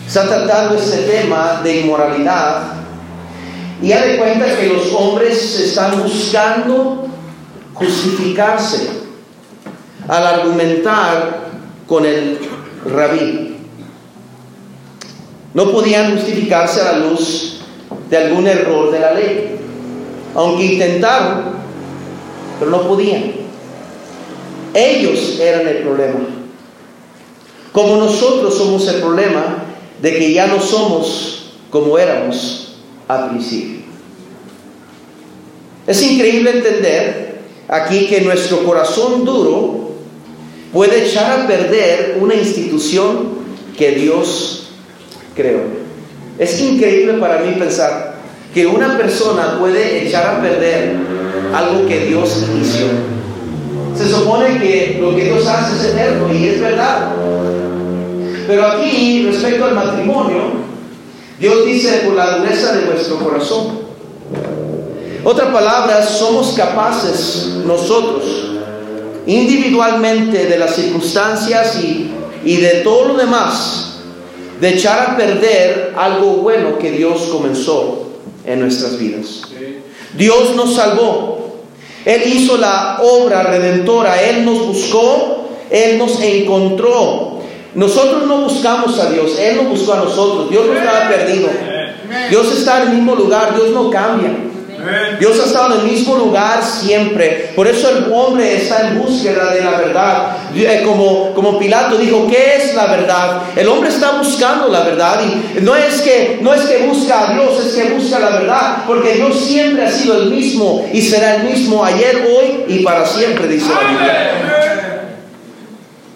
está 0.07 0.25
tratando 0.25 0.75
este 0.75 0.99
tema 0.99 1.59
de 1.61 1.81
inmoralidad. 1.81 2.63
Y 3.81 3.89
ya 3.89 4.05
de 4.05 4.15
cuenta 4.15 4.57
que 4.57 4.67
los 4.67 4.93
hombres 4.93 5.59
están 5.59 6.01
buscando 6.01 7.06
justificarse 7.77 8.89
al 10.07 10.27
argumentar 10.27 11.49
con 11.87 12.05
el 12.05 12.39
rabí. 12.85 13.57
No 15.53 15.71
podían 15.71 16.15
justificarse 16.15 16.81
a 16.81 16.93
la 16.93 16.99
luz 16.99 17.59
de 18.09 18.17
algún 18.17 18.47
error 18.47 18.91
de 18.91 18.99
la 18.99 19.13
ley, 19.13 19.55
aunque 20.35 20.65
intentaron, 20.65 21.57
pero 22.59 22.71
no 22.71 22.87
podían. 22.87 23.33
Ellos 24.73 25.39
eran 25.39 25.67
el 25.67 25.77
problema. 25.77 26.19
Como 27.71 27.97
nosotros 27.97 28.57
somos 28.57 28.87
el 28.87 29.01
problema 29.01 29.63
de 30.01 30.17
que 30.17 30.33
ya 30.33 30.47
no 30.47 30.59
somos 30.59 31.53
como 31.69 31.97
éramos 31.97 32.77
al 33.07 33.29
principio. 33.29 33.81
Es 35.85 36.01
increíble 36.01 36.51
entender 36.51 37.26
aquí 37.67 38.07
que 38.07 38.21
nuestro 38.21 38.63
corazón 38.63 39.25
duro 39.25 39.91
puede 40.71 41.05
echar 41.05 41.41
a 41.41 41.47
perder 41.47 42.17
una 42.19 42.35
institución 42.35 43.29
que 43.77 43.91
Dios 43.91 44.69
creó. 45.35 45.61
Es 46.37 46.59
increíble 46.61 47.13
para 47.13 47.39
mí 47.39 47.53
pensar 47.57 48.17
que 48.53 48.65
una 48.65 48.97
persona 48.97 49.57
puede 49.59 50.07
echar 50.07 50.35
a 50.35 50.41
perder 50.41 50.95
algo 51.53 51.87
que 51.87 52.05
Dios 52.05 52.45
inició. 52.53 52.87
Se 53.95 54.07
supone 54.09 54.59
que 54.59 54.97
lo 55.01 55.15
que 55.15 55.25
Dios 55.25 55.45
hace 55.47 55.75
es 55.75 55.93
eterno 55.93 56.33
y 56.33 56.47
es 56.47 56.61
verdad. 56.61 57.13
Pero 58.47 58.65
aquí, 58.65 59.27
respecto 59.29 59.65
al 59.65 59.75
matrimonio, 59.75 60.67
Dios 61.39 61.65
dice 61.65 62.01
por 62.05 62.15
la 62.15 62.37
dureza 62.37 62.73
de 62.73 62.85
vuestro 62.85 63.17
corazón. 63.17 63.86
Otra 65.29 65.51
palabra, 65.51 66.01
somos 66.03 66.53
capaces 66.55 67.47
nosotros, 67.65 68.23
individualmente, 69.25 70.45
de 70.45 70.57
las 70.57 70.73
circunstancias 70.73 71.77
y, 71.83 72.09
y 72.45 72.55
de 72.55 72.75
todo 72.75 73.09
lo 73.09 73.13
demás, 73.15 73.97
de 74.61 74.69
echar 74.69 75.01
a 75.01 75.17
perder 75.17 75.93
algo 75.97 76.37
bueno 76.37 76.77
que 76.77 76.91
Dios 76.93 77.23
comenzó 77.29 78.07
en 78.45 78.61
nuestras 78.61 78.97
vidas. 78.97 79.41
Dios 80.17 80.55
nos 80.55 80.75
salvó. 80.75 81.57
Él 82.05 82.21
hizo 82.25 82.55
la 82.55 82.99
obra 83.01 83.43
redentora. 83.43 84.21
Él 84.23 84.45
nos 84.45 84.65
buscó. 84.65 85.49
Él 85.69 85.97
nos 85.99 86.21
encontró. 86.21 87.41
Nosotros 87.75 88.25
no 88.27 88.43
buscamos 88.43 88.97
a 88.97 89.09
Dios. 89.09 89.37
Él 89.37 89.57
nos 89.57 89.67
buscó 89.71 89.91
a 89.91 89.97
nosotros. 89.97 90.49
Dios 90.49 90.67
no 90.67 90.73
estaba 90.73 91.09
perdido. 91.09 91.49
Dios 92.29 92.57
está 92.57 92.83
en 92.83 92.87
el 92.87 92.95
mismo 92.95 93.13
lugar. 93.13 93.53
Dios 93.57 93.71
no 93.71 93.89
cambia. 93.89 94.31
Dios 95.19 95.39
ha 95.39 95.45
estado 95.45 95.73
en 95.75 95.81
el 95.81 95.91
mismo 95.91 96.15
lugar 96.15 96.63
siempre. 96.63 97.51
Por 97.55 97.67
eso 97.67 97.89
el 97.89 98.11
hombre 98.11 98.55
está 98.57 98.87
en 98.87 98.99
búsqueda 98.99 99.53
de 99.53 99.61
la 99.61 99.71
verdad. 99.71 100.37
Eh, 100.55 100.83
como, 100.85 101.33
como 101.33 101.57
Pilato 101.57 101.97
dijo, 101.97 102.27
¿qué 102.27 102.55
es 102.57 102.75
la 102.75 102.87
verdad? 102.87 103.41
El 103.55 103.67
hombre 103.67 103.89
está 103.89 104.11
buscando 104.17 104.67
la 104.67 104.81
verdad 104.81 105.21
y 105.23 105.61
no 105.61 105.75
es, 105.75 106.01
que, 106.01 106.39
no 106.41 106.53
es 106.53 106.61
que 106.61 106.85
busca 106.85 107.29
a 107.29 107.33
Dios, 107.33 107.65
es 107.65 107.73
que 107.73 107.93
busca 107.93 108.19
la 108.19 108.29
verdad. 108.29 108.83
Porque 108.85 109.13
Dios 109.13 109.39
siempre 109.39 109.85
ha 109.85 109.91
sido 109.91 110.21
el 110.21 110.29
mismo 110.29 110.87
y 110.93 111.01
será 111.01 111.35
el 111.35 111.43
mismo 111.43 111.83
ayer, 111.83 112.27
hoy 112.27 112.65
y 112.67 112.83
para 112.83 113.05
siempre, 113.05 113.47
dice 113.47 113.69
la 113.69 113.89
Biblia. 113.89 115.07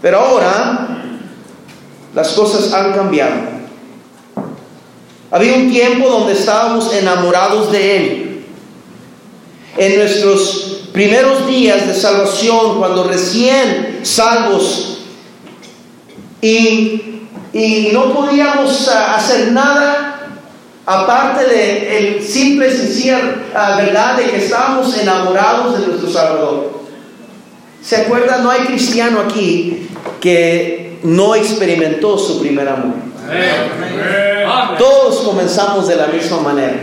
Pero 0.02 0.20
ahora 0.20 0.88
las 2.14 2.30
cosas 2.30 2.74
han 2.74 2.94
cambiado. 2.94 3.52
Había 5.30 5.56
un 5.56 5.72
tiempo 5.72 6.10
donde 6.10 6.34
estábamos 6.34 6.94
enamorados 6.94 7.72
de 7.72 7.98
Él 7.98 8.31
en 9.78 9.98
nuestros 9.98 10.82
primeros 10.92 11.48
días 11.48 11.88
de 11.88 11.94
salvación, 11.94 12.78
cuando 12.78 13.04
recién 13.04 14.00
salvos, 14.04 14.92
y, 16.42 17.08
no 17.92 18.14
podíamos 18.14 18.88
ah, 18.88 19.16
hacer 19.16 19.52
nada 19.52 20.12
aparte 20.86 21.46
de 21.46 21.98
el 21.98 22.24
simple 22.24 22.70
y 22.70 23.10
ah, 23.10 23.76
verdad 23.78 24.18
de 24.18 24.24
que 24.24 24.38
estábamos 24.38 24.98
enamorados 24.98 25.80
de 25.80 25.88
nuestro 25.88 26.10
Salvador. 26.10 26.82
¿Se 27.84 27.98
acuerdan? 27.98 28.44
No 28.44 28.52
hay 28.52 28.62
cristiano 28.62 29.20
aquí 29.20 29.90
que 30.20 31.00
no 31.04 31.36
experimentó 31.36 32.18
su 32.18 32.40
primer 32.40 32.70
amor. 32.70 33.11
Todos 34.78 35.22
comenzamos 35.22 35.88
de 35.88 35.96
la 35.96 36.08
misma 36.08 36.40
manera. 36.40 36.76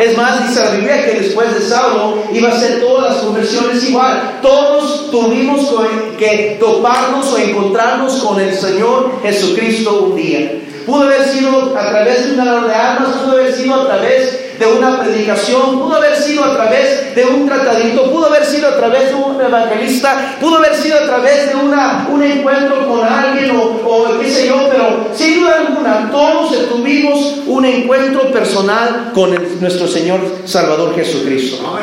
Es 0.00 0.16
más, 0.16 0.48
dice 0.48 0.64
la 0.64 0.70
Biblia 0.70 1.06
que 1.06 1.20
después 1.20 1.54
de 1.54 1.60
Saulo 1.60 2.22
iba 2.32 2.50
a 2.50 2.58
ser 2.58 2.80
todas 2.80 3.14
las 3.14 3.24
conversiones 3.24 3.88
igual. 3.88 4.38
Todos 4.42 5.10
tuvimos 5.10 5.72
que 6.18 6.56
toparnos 6.60 7.32
o 7.32 7.38
encontrarnos 7.38 8.22
con 8.22 8.40
el 8.40 8.54
Señor 8.54 9.20
Jesucristo 9.22 10.10
un 10.10 10.16
día. 10.16 10.60
Pudo 10.86 11.02
haber 11.02 11.24
sido 11.28 11.76
a 11.76 11.90
través 11.90 12.26
de 12.26 12.32
una 12.34 12.66
de 12.66 12.74
almas, 12.74 13.16
pudo 13.16 13.32
haber 13.32 13.52
sido 13.52 13.74
a 13.74 13.86
través 13.86 14.47
de 14.58 14.66
una 14.66 15.00
predicación, 15.00 15.78
pudo 15.78 15.96
haber 15.96 16.16
sido 16.16 16.44
a 16.44 16.54
través 16.54 17.14
de 17.14 17.24
un 17.24 17.46
tratadito, 17.46 18.10
pudo 18.10 18.26
haber 18.26 18.44
sido 18.44 18.68
a 18.68 18.76
través 18.76 19.08
de 19.08 19.14
un 19.14 19.40
evangelista, 19.40 20.36
pudo 20.40 20.58
haber 20.58 20.74
sido 20.74 20.98
a 20.98 21.06
través 21.06 21.50
de 21.50 21.54
una, 21.54 22.08
un 22.10 22.22
encuentro 22.22 22.88
con 22.88 23.06
alguien 23.06 23.52
o, 23.56 24.18
qué 24.20 24.30
sé 24.30 24.48
yo, 24.48 24.68
pero 24.70 25.08
sin 25.14 25.40
duda 25.40 25.56
alguna 25.66 26.10
todos 26.10 26.68
tuvimos 26.68 27.38
un 27.46 27.64
encuentro 27.64 28.32
personal 28.32 29.12
con 29.14 29.36
nuestro 29.60 29.86
Señor 29.86 30.20
Salvador 30.44 30.94
Jesucristo. 30.94 31.78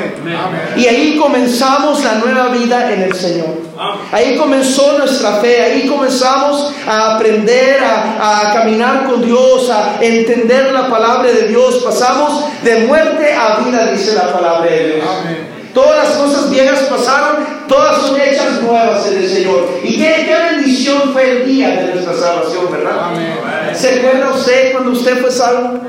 Y 0.75 0.87
ahí 0.87 1.17
comenzamos 1.17 2.03
la 2.03 2.15
nueva 2.15 2.49
vida 2.49 2.93
en 2.93 3.03
el 3.03 3.13
Señor. 3.13 3.74
Ahí 4.11 4.37
comenzó 4.37 4.97
nuestra 4.97 5.33
fe, 5.37 5.61
ahí 5.61 5.87
comenzamos 5.87 6.73
a 6.87 7.15
aprender 7.15 7.83
a, 7.83 8.49
a, 8.49 8.53
caminar 8.53 9.05
con 9.05 9.21
Dios, 9.21 9.69
a 9.69 9.97
entender 10.01 10.71
la 10.71 10.89
palabra 10.89 11.29
de 11.31 11.47
Dios. 11.47 11.83
Pasamos 11.83 12.45
de 12.63 12.85
muerte 12.87 13.33
a 13.33 13.59
vida, 13.59 13.91
dice 13.91 14.13
la 14.13 14.31
palabra 14.31 14.69
de 14.69 14.93
Dios. 14.93 15.05
Todas 15.73 16.07
las 16.07 16.17
cosas 16.17 16.49
viejas 16.49 16.79
pasaron, 16.89 17.45
todas 17.67 18.01
son 18.01 18.19
hechas 18.19 18.61
nuevas 18.61 19.05
en 19.11 19.17
el 19.17 19.29
Señor. 19.29 19.69
Y 19.83 19.97
qué, 19.97 20.25
qué 20.25 20.55
bendición 20.55 21.11
fue 21.11 21.29
el 21.29 21.45
día 21.45 21.69
de 21.71 21.95
nuestra 21.95 22.13
salvación, 22.13 22.71
¿verdad? 22.71 23.11
¿Se 23.77 23.99
acuerda 23.99 24.31
usted 24.33 24.71
cuando 24.71 24.91
usted 24.91 25.21
fue 25.21 25.31
salvo? 25.31 25.79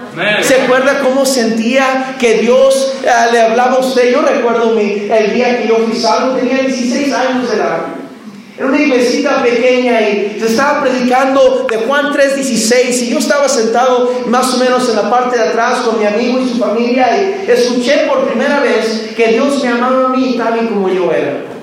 ¿Se 0.43 0.62
acuerda 0.62 1.00
cómo 1.00 1.25
sentía 1.25 2.16
que 2.19 2.38
Dios 2.38 2.95
eh, 3.02 3.09
le 3.33 3.40
hablaba 3.40 3.76
a 3.76 3.78
usted? 3.78 4.12
Yo 4.12 4.23
recuerdo 4.23 4.73
mi, 4.73 5.09
el 5.11 5.35
día 5.35 5.61
que 5.61 5.69
yo 5.69 5.76
fui 5.76 5.97
salvo, 5.97 6.37
tenía 6.37 6.59
16 6.59 7.12
años 7.12 7.50
de 7.50 7.57
edad. 7.57 7.78
Era 8.57 8.69
una 8.69 8.81
iglesita 8.81 9.43
pequeña 9.43 10.00
y 10.00 10.38
se 10.40 10.47
estaba 10.47 10.83
predicando 10.83 11.66
de 11.71 11.76
Juan 11.76 12.11
3:16 12.11 13.02
y 13.02 13.11
yo 13.11 13.19
estaba 13.19 13.49
sentado 13.50 14.11
más 14.28 14.55
o 14.55 14.57
menos 14.57 14.88
en 14.88 14.97
la 14.97 15.11
parte 15.11 15.37
de 15.37 15.45
atrás 15.45 15.81
con 15.81 15.99
mi 15.99 16.07
amigo 16.07 16.40
y 16.40 16.49
su 16.49 16.57
familia 16.57 17.11
y 17.19 17.50
escuché 17.50 18.07
por 18.09 18.26
primera 18.26 18.61
vez 18.61 19.12
que 19.14 19.28
Dios 19.28 19.62
me 19.62 19.69
amaba 19.69 20.07
a 20.07 20.09
mí 20.09 20.37
tal 20.38 20.64
y 20.64 20.69
como 20.69 20.88
yo 20.88 21.12
era. 21.12 21.56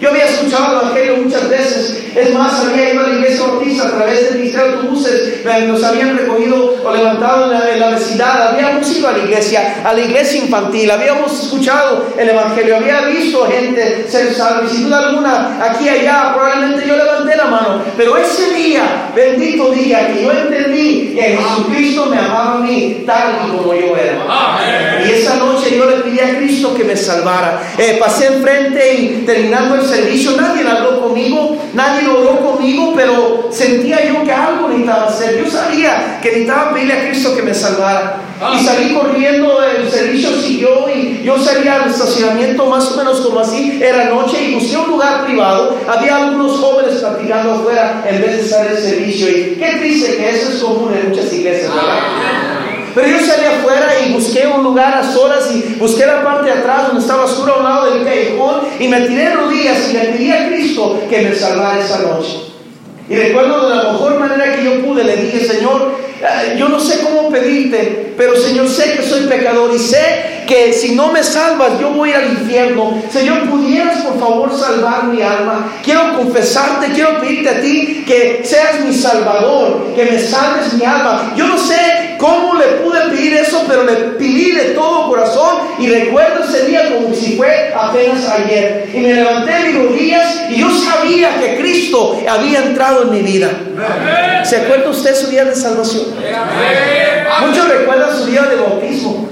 Yo 0.00 0.10
había 0.10 0.26
escuchado 0.26 0.72
el 0.72 0.86
Evangelio 0.86 1.16
muchas 1.24 1.48
veces. 1.48 2.02
Es 2.14 2.32
más, 2.32 2.64
había 2.64 2.92
ido 2.92 3.04
a 3.04 3.08
la 3.08 3.14
iglesia 3.14 3.46
bautista 3.46 3.88
a 3.88 3.90
través 3.92 4.24
del 4.24 4.38
ministerio 4.38 4.66
de 4.66 4.72
autobuses. 4.74 5.44
Nos 5.68 5.84
habían 5.84 6.16
recogido 6.16 6.76
o 6.84 6.94
levantado 6.94 7.52
en 7.52 7.80
la, 7.80 7.90
vecindad. 7.90 8.48
Habíamos 8.48 8.90
ido 8.90 9.08
a 9.08 9.12
la 9.12 9.18
iglesia, 9.18 9.82
a 9.84 9.92
la 9.92 10.00
iglesia 10.00 10.40
infantil. 10.40 10.90
Habíamos 10.90 11.44
escuchado 11.44 12.06
el 12.18 12.28
Evangelio. 12.28 12.76
Había 12.76 13.02
visto 13.02 13.46
gente 13.46 14.06
ser 14.08 14.34
salva. 14.34 14.64
Y 14.64 14.68
sin 14.68 14.84
duda 14.84 15.08
alguna, 15.08 15.58
aquí 15.62 15.84
y 15.84 15.88
allá, 15.88 16.32
probablemente 16.34 16.86
yo 16.86 16.96
levanté 16.96 17.36
la 17.36 17.46
mano. 17.46 17.82
Pero 17.96 18.16
ese 18.16 18.54
día, 18.54 19.10
bendito 19.14 19.70
día, 19.70 20.12
que 20.12 20.22
yo 20.22 20.32
entendí 20.32 21.14
que 21.14 21.38
Jesucristo 21.38 22.06
me 22.06 22.18
amaba 22.18 22.54
a 22.54 22.58
mí 22.58 23.02
tal 23.06 23.34
y 23.46 23.56
como 23.56 23.74
yo 23.74 23.96
era. 23.96 25.04
Y 25.06 25.10
esa 25.10 25.36
noche 25.36 25.76
yo 25.76 25.88
le 25.88 25.96
pedí 25.96 26.20
a 26.20 26.36
Cristo 26.36 26.74
que 26.74 26.84
me 26.84 26.96
salvara. 26.96 27.62
Eh, 27.78 27.96
pasé 28.00 28.26
enfrente 28.26 28.94
y 28.94 29.08
terminando 29.26 29.74
el 29.76 29.85
servicio, 29.86 30.32
nadie 30.36 30.66
habló 30.66 31.00
conmigo, 31.02 31.56
nadie 31.74 32.08
oró 32.08 32.40
conmigo, 32.40 32.92
pero 32.96 33.48
sentía 33.50 34.04
yo 34.06 34.22
que 34.24 34.32
algo 34.32 34.68
necesitaba 34.68 35.06
hacer. 35.06 35.44
Yo 35.44 35.50
sabía 35.50 36.18
que 36.22 36.28
necesitaba 36.28 36.74
pedirle 36.74 36.94
a 36.94 37.08
Cristo 37.08 37.34
que 37.36 37.42
me 37.42 37.54
salvara. 37.54 38.20
Y 38.54 38.64
salí 38.64 38.92
corriendo, 38.92 39.62
el 39.62 39.90
servicio 39.90 40.30
siguió 40.42 40.88
y 40.94 41.22
yo 41.24 41.38
salí 41.38 41.66
al 41.68 41.88
estacionamiento 41.88 42.66
más 42.66 42.92
o 42.92 42.96
menos 42.98 43.20
como 43.20 43.40
así, 43.40 43.80
era 43.82 44.10
noche 44.10 44.42
y 44.42 44.54
busqué 44.54 44.76
un 44.76 44.90
lugar 44.90 45.24
privado. 45.24 45.78
Había 45.88 46.16
algunos 46.16 46.58
jóvenes 46.58 46.96
platicando 46.96 47.52
afuera 47.52 48.04
en 48.06 48.20
vez 48.20 48.32
de 48.32 48.40
estar 48.42 48.66
en 48.66 48.72
el 48.72 48.82
servicio. 48.82 49.28
Y 49.28 49.56
qué 49.58 49.76
triste 49.78 50.16
que 50.16 50.30
eso 50.30 50.50
es 50.50 50.62
común 50.62 50.92
en 50.94 51.08
muchas 51.08 51.32
iglesias, 51.32 51.74
¿verdad? 51.74 52.55
Pero 52.96 53.08
yo 53.08 53.18
salí 53.20 53.44
afuera 53.44 53.88
y 54.06 54.14
busqué 54.14 54.46
un 54.46 54.64
lugar 54.64 54.94
a 54.94 55.12
solas 55.12 55.50
y 55.52 55.74
busqué 55.78 56.06
la 56.06 56.24
parte 56.24 56.46
de 56.46 56.52
atrás 56.52 56.86
donde 56.86 57.02
estaba 57.02 57.26
oscuro 57.26 57.56
a 57.56 57.58
un 57.58 57.64
lado 57.64 57.90
del 57.92 58.04
callejón 58.04 58.62
y 58.80 58.88
me 58.88 59.02
tiré 59.02 59.34
rodillas 59.34 59.90
y 59.90 59.92
le 59.92 60.00
pedí 60.00 60.32
a 60.32 60.48
Cristo 60.48 61.02
que 61.10 61.20
me 61.20 61.34
salvara 61.34 61.78
esa 61.78 61.98
noche. 61.98 62.38
Y 63.06 63.14
recuerdo 63.14 63.68
de 63.68 63.76
la 63.76 63.92
mejor 63.92 64.18
manera 64.18 64.56
que 64.56 64.64
yo 64.64 64.82
pude, 64.82 65.04
le 65.04 65.14
dije, 65.14 65.44
Señor, 65.44 65.92
eh, 66.22 66.56
yo 66.58 66.70
no 66.70 66.80
sé 66.80 67.00
cómo 67.02 67.28
pedirte, 67.28 68.14
pero 68.16 68.34
Señor, 68.34 68.66
sé 68.66 68.94
que 68.94 69.02
soy 69.02 69.26
pecador 69.26 69.74
y 69.74 69.78
sé 69.78 70.44
que 70.48 70.72
si 70.72 70.94
no 70.94 71.12
me 71.12 71.22
salvas, 71.22 71.78
yo 71.78 71.90
voy 71.90 72.14
al 72.14 72.30
infierno. 72.30 73.02
Señor, 73.12 73.50
pudieras 73.50 74.04
por 74.04 74.18
favor 74.18 74.58
salvar 74.58 75.04
mi 75.04 75.20
alma. 75.20 75.70
Quiero 75.84 76.16
confesarte, 76.16 76.92
quiero 76.94 77.20
pedirte 77.20 77.50
a 77.50 77.60
ti 77.60 78.04
que 78.06 78.40
seas 78.42 78.80
mi 78.80 78.94
salvador, 78.94 79.92
que 79.94 80.06
me 80.06 80.18
salves 80.18 80.72
mi 80.72 80.84
alma. 80.86 81.34
Yo 81.36 81.46
no 81.46 81.58
sé 81.58 82.05
cómo 82.18 82.54
le 82.54 82.66
pude 82.82 83.00
pedir 83.10 83.34
eso, 83.34 83.64
pero 83.68 83.84
le 83.84 83.92
pedí 83.92 84.52
de 84.52 84.70
todo 84.70 85.08
corazón 85.08 85.58
y 85.78 85.88
recuerdo 85.88 86.44
ese 86.44 86.66
día 86.66 86.94
como 86.94 87.14
si 87.14 87.36
fue 87.36 87.72
apenas 87.74 88.28
ayer. 88.28 88.90
Y 88.94 89.00
me 89.00 89.14
levanté 89.14 89.52
mis 89.66 89.76
rodillas 89.76 90.42
y 90.50 90.60
yo 90.60 90.70
sabía 90.70 91.38
que 91.38 91.56
Cristo 91.58 92.18
había 92.28 92.64
entrado 92.64 93.02
en 93.04 93.10
mi 93.10 93.22
vida. 93.22 93.50
¿Se 94.44 94.56
acuerda 94.56 94.90
usted 94.90 95.14
su 95.14 95.28
día 95.28 95.44
de 95.44 95.54
salvación? 95.54 96.06
Muchos 97.46 97.68
recuerdan 97.68 98.16
su 98.16 98.26
día 98.26 98.42
de 98.42 98.56
bautismo. 98.56 99.28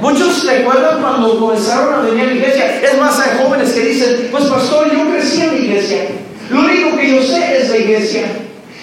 Muchos 0.00 0.44
recuerdan 0.44 1.00
cuando 1.00 1.38
comenzaron 1.40 1.94
a 1.94 2.00
venir 2.02 2.24
a 2.24 2.26
la 2.26 2.32
iglesia. 2.32 2.80
Es 2.82 2.98
más, 2.98 3.18
hay 3.18 3.38
jóvenes 3.42 3.72
que 3.72 3.80
dicen, 3.80 4.28
pues 4.30 4.44
pastor, 4.44 4.92
yo 4.92 5.10
crecí 5.10 5.40
en 5.40 5.48
la 5.48 5.58
iglesia. 5.58 6.08
Lo 6.50 6.60
único 6.60 6.96
que 6.96 7.16
yo 7.16 7.22
sé 7.22 7.58
es 7.58 7.70
la 7.70 7.78
iglesia. 7.78 8.26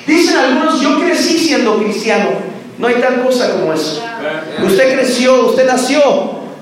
Dicen 0.05 0.37
algunos, 0.37 0.81
yo 0.81 0.99
crecí 0.99 1.37
siendo 1.37 1.77
cristiano. 1.77 2.52
No 2.77 2.87
hay 2.87 2.95
tal 2.95 3.23
cosa 3.23 3.51
como 3.51 3.73
eso. 3.73 4.01
Usted 4.65 4.95
creció, 4.95 5.47
usted 5.47 5.65
nació 5.67 6.01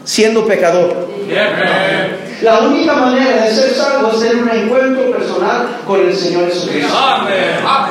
siendo 0.04 0.46
pecador. 0.46 1.08
La 2.42 2.60
única 2.62 2.94
manera 2.94 3.44
de 3.46 3.52
ser 3.54 3.74
salvo 3.76 4.12
es 4.12 4.20
tener 4.20 4.38
un 4.38 4.50
encuentro 4.50 5.12
personal 5.12 5.68
con 5.86 6.00
el 6.00 6.16
Señor 6.16 6.46
Jesucristo. 6.50 6.92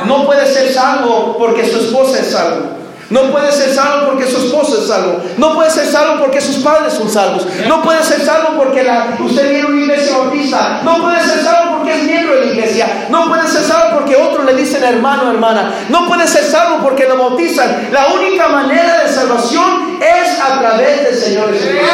No 0.07 0.27
puede 0.27 0.45
ser 0.47 0.73
salvo 0.73 1.37
porque 1.39 1.65
su 1.67 1.79
esposa 1.79 2.19
es 2.19 2.27
salvo. 2.33 2.67
No 3.11 3.33
puede 3.33 3.51
ser 3.51 3.75
salvo 3.75 4.07
porque 4.07 4.27
su 4.27 4.37
esposo 4.39 4.79
es 4.81 4.87
salvo. 4.87 5.21
No 5.37 5.55
puede 5.55 5.69
ser 5.71 5.87
salvo 5.87 6.21
porque 6.21 6.41
sus 6.41 6.57
padres 6.59 6.93
son 6.93 7.11
salvos. 7.11 7.45
No 7.67 7.83
puede 7.83 8.03
ser 8.05 8.25
salvo 8.25 8.57
porque 8.57 8.85
la, 8.85 9.17
usted 9.19 9.51
viene 9.51 9.67
a 9.67 9.67
una 9.67 9.81
iglesia 9.81 10.17
bautista. 10.17 10.81
No 10.85 11.03
puede 11.03 11.21
ser 11.21 11.43
salvo 11.43 11.79
porque 11.79 11.93
es 11.95 12.03
miembro 12.05 12.37
de 12.37 12.47
la 12.47 12.53
iglesia. 12.53 13.07
No 13.11 13.29
puede 13.29 13.49
ser 13.49 13.65
salvo 13.65 13.97
porque 13.99 14.15
otros 14.15 14.45
le 14.47 14.55
dicen 14.55 14.85
hermano, 14.85 15.29
hermana. 15.29 15.73
No 15.89 16.07
puede 16.07 16.29
ser 16.29 16.45
salvo 16.45 16.79
porque 16.85 17.07
lo 17.07 17.17
bautizan. 17.17 17.89
La 17.91 18.07
única 18.09 18.49
manera 18.49 19.03
de 19.03 19.09
salvación 19.09 19.99
es 20.01 20.41
a 20.41 20.61
través 20.61 21.03
del 21.03 21.15
Señor 21.17 21.53
Jesucristo. 21.53 21.89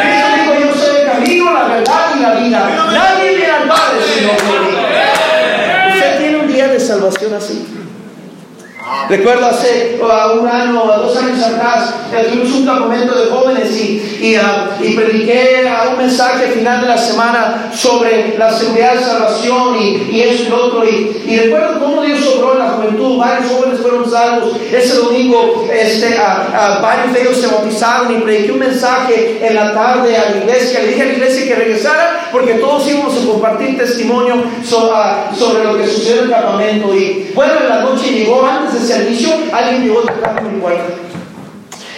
Cristo 0.00 0.28
dijo, 0.36 0.66
yo 0.66 0.74
soy 0.74 0.96
el 1.02 1.06
camino, 1.06 1.52
la 1.52 1.64
verdad 1.64 2.16
y 2.16 2.20
la 2.20 2.30
vida. 2.32 2.88
Nadie 2.92 3.36
viene 3.36 3.52
al 3.52 3.68
Padre 3.68 3.98
mí. 4.22 5.94
Usted 5.94 6.18
tiene 6.18 6.36
un 6.38 6.48
día 6.48 6.68
de 6.68 6.80
salvación 6.80 7.34
así. 7.34 7.83
Recuerdo 9.08 9.46
hace 9.46 9.98
uh, 10.00 10.40
un 10.40 10.48
año 10.48 10.82
o 10.82 10.86
dos 10.86 11.16
años 11.16 11.42
atrás, 11.42 11.94
tuvimos 12.30 12.52
un 12.52 12.66
campamento 12.66 13.14
de 13.14 13.26
jóvenes 13.26 13.70
y, 13.76 14.36
uh, 14.36 14.82
y, 14.82 14.94
prediqué 14.94 15.68
a 15.68 15.90
un 15.90 15.98
mensaje 15.98 16.48
final 16.48 16.80
de 16.80 16.88
la 16.88 16.98
semana 16.98 17.70
sobre 17.72 18.36
la 18.38 18.50
seguridad 18.50 18.94
de 18.94 19.04
salvación 19.04 19.76
y, 19.78 20.10
y 20.10 20.22
eso 20.22 20.44
y 20.44 20.48
lo 20.48 20.64
otro. 20.64 20.84
Y, 20.84 21.36
recuerdo 21.36 21.80
cómo 21.80 22.02
Dios 22.02 22.20
sobró 22.20 22.52
en 22.54 22.58
la 22.60 22.70
juventud, 22.70 23.18
varios 23.18 23.50
jóvenes 23.50 23.80
fueron 23.80 24.10
salvos. 24.10 24.56
Ese 24.72 24.96
domingo 24.96 25.68
este, 25.72 26.16
varios 26.80 27.12
de 27.12 27.22
ellos 27.22 27.36
se 27.36 27.46
bautizaron 27.46 28.14
y 28.14 28.20
prediqué 28.22 28.52
un 28.52 28.58
mensaje 28.58 29.38
en 29.40 29.54
la 29.54 29.74
tarde 29.74 30.16
a 30.16 30.30
la 30.30 30.36
iglesia. 30.38 30.80
Le 30.80 30.88
dije 30.88 31.02
a 31.02 31.06
la 31.06 31.12
iglesia 31.12 31.46
que 31.46 31.54
regresara 31.54 32.28
porque 32.32 32.54
todos 32.54 32.88
íbamos 32.88 33.16
a 33.16 33.26
compartir 33.26 33.78
testimonio 33.78 34.36
uh, 34.36 35.34
sobre, 35.36 35.64
lo 35.64 35.76
que 35.78 35.86
sucedió 35.86 36.22
en 36.22 36.24
el 36.24 36.30
campamento. 36.30 36.94
Y 36.94 37.30
bueno, 37.34 37.52
en 37.60 37.68
la 37.68 37.80
noche 37.80 38.10
llegó 38.10 38.44
antes 38.44 38.80
de 38.80 38.83
servicio, 38.84 39.30
alguien 39.52 39.84
llegó 39.84 40.00
tocando 40.02 40.50
mi 40.50 40.60
puerta. 40.60 40.94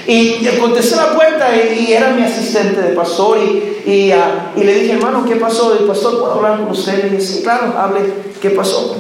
Y 0.09 0.47
contesté 0.61 0.97
la 0.97 1.15
puerta 1.15 1.49
y, 1.57 1.93
era 1.93 2.11
mi 2.11 2.23
asistente 2.23 2.81
de 2.81 2.91
pastor 2.91 3.39
y, 3.39 4.13
ah, 4.13 4.53
y, 4.57 4.63
le 4.63 4.75
dije, 4.75 4.93
hermano, 4.93 5.25
¿qué 5.25 5.37
pasó? 5.37 5.77
El 5.77 5.85
pastor, 5.85 6.21
¿puedo 6.21 6.35
hablar 6.35 6.61
con 6.61 6.71
usted? 6.71 7.03
Le 7.03 7.11
dije, 7.11 7.21
sí, 7.21 7.43
claro, 7.43 7.75
hable, 7.77 8.01
¿qué 8.41 8.51
pasó? 8.51 8.97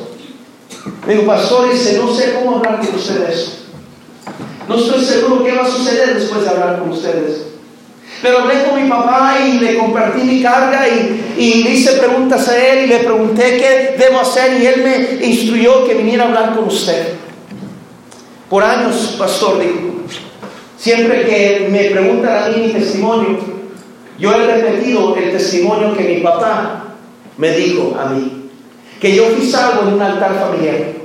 Me 1.06 1.14
dijo, 1.14 1.26
pastor, 1.26 1.72
dice, 1.72 1.98
no 1.98 2.12
sé 2.12 2.34
cómo 2.34 2.56
hablar 2.56 2.80
con 2.80 2.96
ustedes. 2.96 3.58
No 4.68 4.76
estoy 4.76 5.04
seguro 5.04 5.44
qué 5.44 5.52
va 5.52 5.62
a 5.62 5.70
suceder 5.70 6.14
después 6.14 6.42
de 6.42 6.48
hablar 6.48 6.80
con 6.80 6.90
ustedes. 6.90 7.42
Pero 8.20 8.38
hablé 8.40 8.64
con 8.64 8.82
mi 8.82 8.88
papá 8.88 9.36
y 9.46 9.58
le 9.58 9.78
compartí 9.78 10.22
mi 10.22 10.42
carga 10.42 10.88
y, 10.88 11.34
y, 11.38 11.62
le 11.62 11.70
hice 11.70 11.92
preguntas 11.92 12.48
a 12.48 12.56
él 12.56 12.84
y 12.84 12.86
le 12.88 12.98
pregunté 13.00 13.58
qué 13.58 13.96
debo 13.96 14.20
hacer 14.20 14.60
y 14.60 14.66
él 14.66 14.82
me 14.82 15.24
instruyó 15.24 15.86
que 15.86 15.94
viniera 15.94 16.24
a 16.24 16.28
hablar 16.28 16.56
con 16.56 16.64
usted. 16.64 17.15
Por 18.48 18.62
años, 18.62 19.16
pastor, 19.18 19.60
dijo, 19.60 19.96
siempre 20.78 21.26
que 21.26 21.68
me 21.68 21.90
preguntan 21.90 22.44
a 22.44 22.48
mí 22.48 22.66
mi 22.66 22.72
testimonio, 22.72 23.38
yo 24.18 24.32
he 24.32 24.46
repetido 24.46 25.16
el 25.16 25.32
testimonio 25.32 25.96
que 25.96 26.04
mi 26.04 26.20
papá 26.20 26.94
me 27.36 27.50
dijo 27.50 27.96
a 28.00 28.06
mí, 28.06 28.50
que 29.00 29.14
yo 29.14 29.24
fui 29.26 29.50
salvo 29.50 29.82
en 29.82 29.94
un 29.94 30.02
altar 30.02 30.38
familiar. 30.40 30.96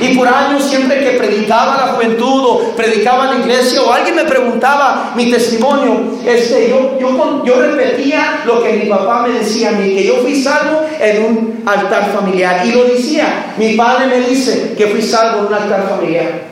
Y 0.00 0.16
por 0.16 0.26
años, 0.26 0.62
siempre 0.62 1.00
que 1.00 1.18
predicaba 1.18 1.76
la 1.76 1.92
juventud 1.92 2.44
o 2.46 2.76
predicaba 2.76 3.32
la 3.32 3.40
iglesia 3.40 3.82
o 3.82 3.92
alguien 3.92 4.16
me 4.16 4.24
preguntaba 4.24 5.12
mi 5.14 5.30
testimonio, 5.30 6.18
este, 6.24 6.70
yo, 6.70 6.98
yo, 6.98 7.44
yo 7.44 7.54
repetía 7.60 8.42
lo 8.46 8.62
que 8.62 8.72
mi 8.72 8.88
papá 8.88 9.26
me 9.26 9.38
decía 9.38 9.70
a 9.70 9.72
mí, 9.72 9.94
que 9.94 10.06
yo 10.06 10.16
fui 10.18 10.40
salvo 10.40 10.82
en 10.98 11.24
un 11.24 11.62
altar 11.66 12.10
familiar. 12.12 12.64
Y 12.64 12.72
lo 12.72 12.84
decía, 12.84 13.54
mi 13.58 13.74
padre 13.76 14.06
me 14.06 14.20
dice 14.20 14.74
que 14.78 14.86
fui 14.86 15.02
salvo 15.02 15.40
en 15.40 15.46
un 15.46 15.54
altar 15.54 15.88
familiar. 15.88 16.51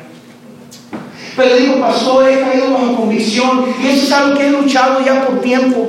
Pero 1.37 1.57
digo, 1.57 1.81
pastor, 1.81 2.29
he 2.29 2.41
caído 2.41 2.73
bajo 2.73 2.97
convicción 2.97 3.65
y 3.83 3.89
eso 3.89 4.05
es 4.05 4.13
algo 4.13 4.39
que 4.39 4.47
he 4.47 4.51
luchado 4.51 5.01
ya 5.05 5.25
por 5.25 5.41
tiempo. 5.41 5.89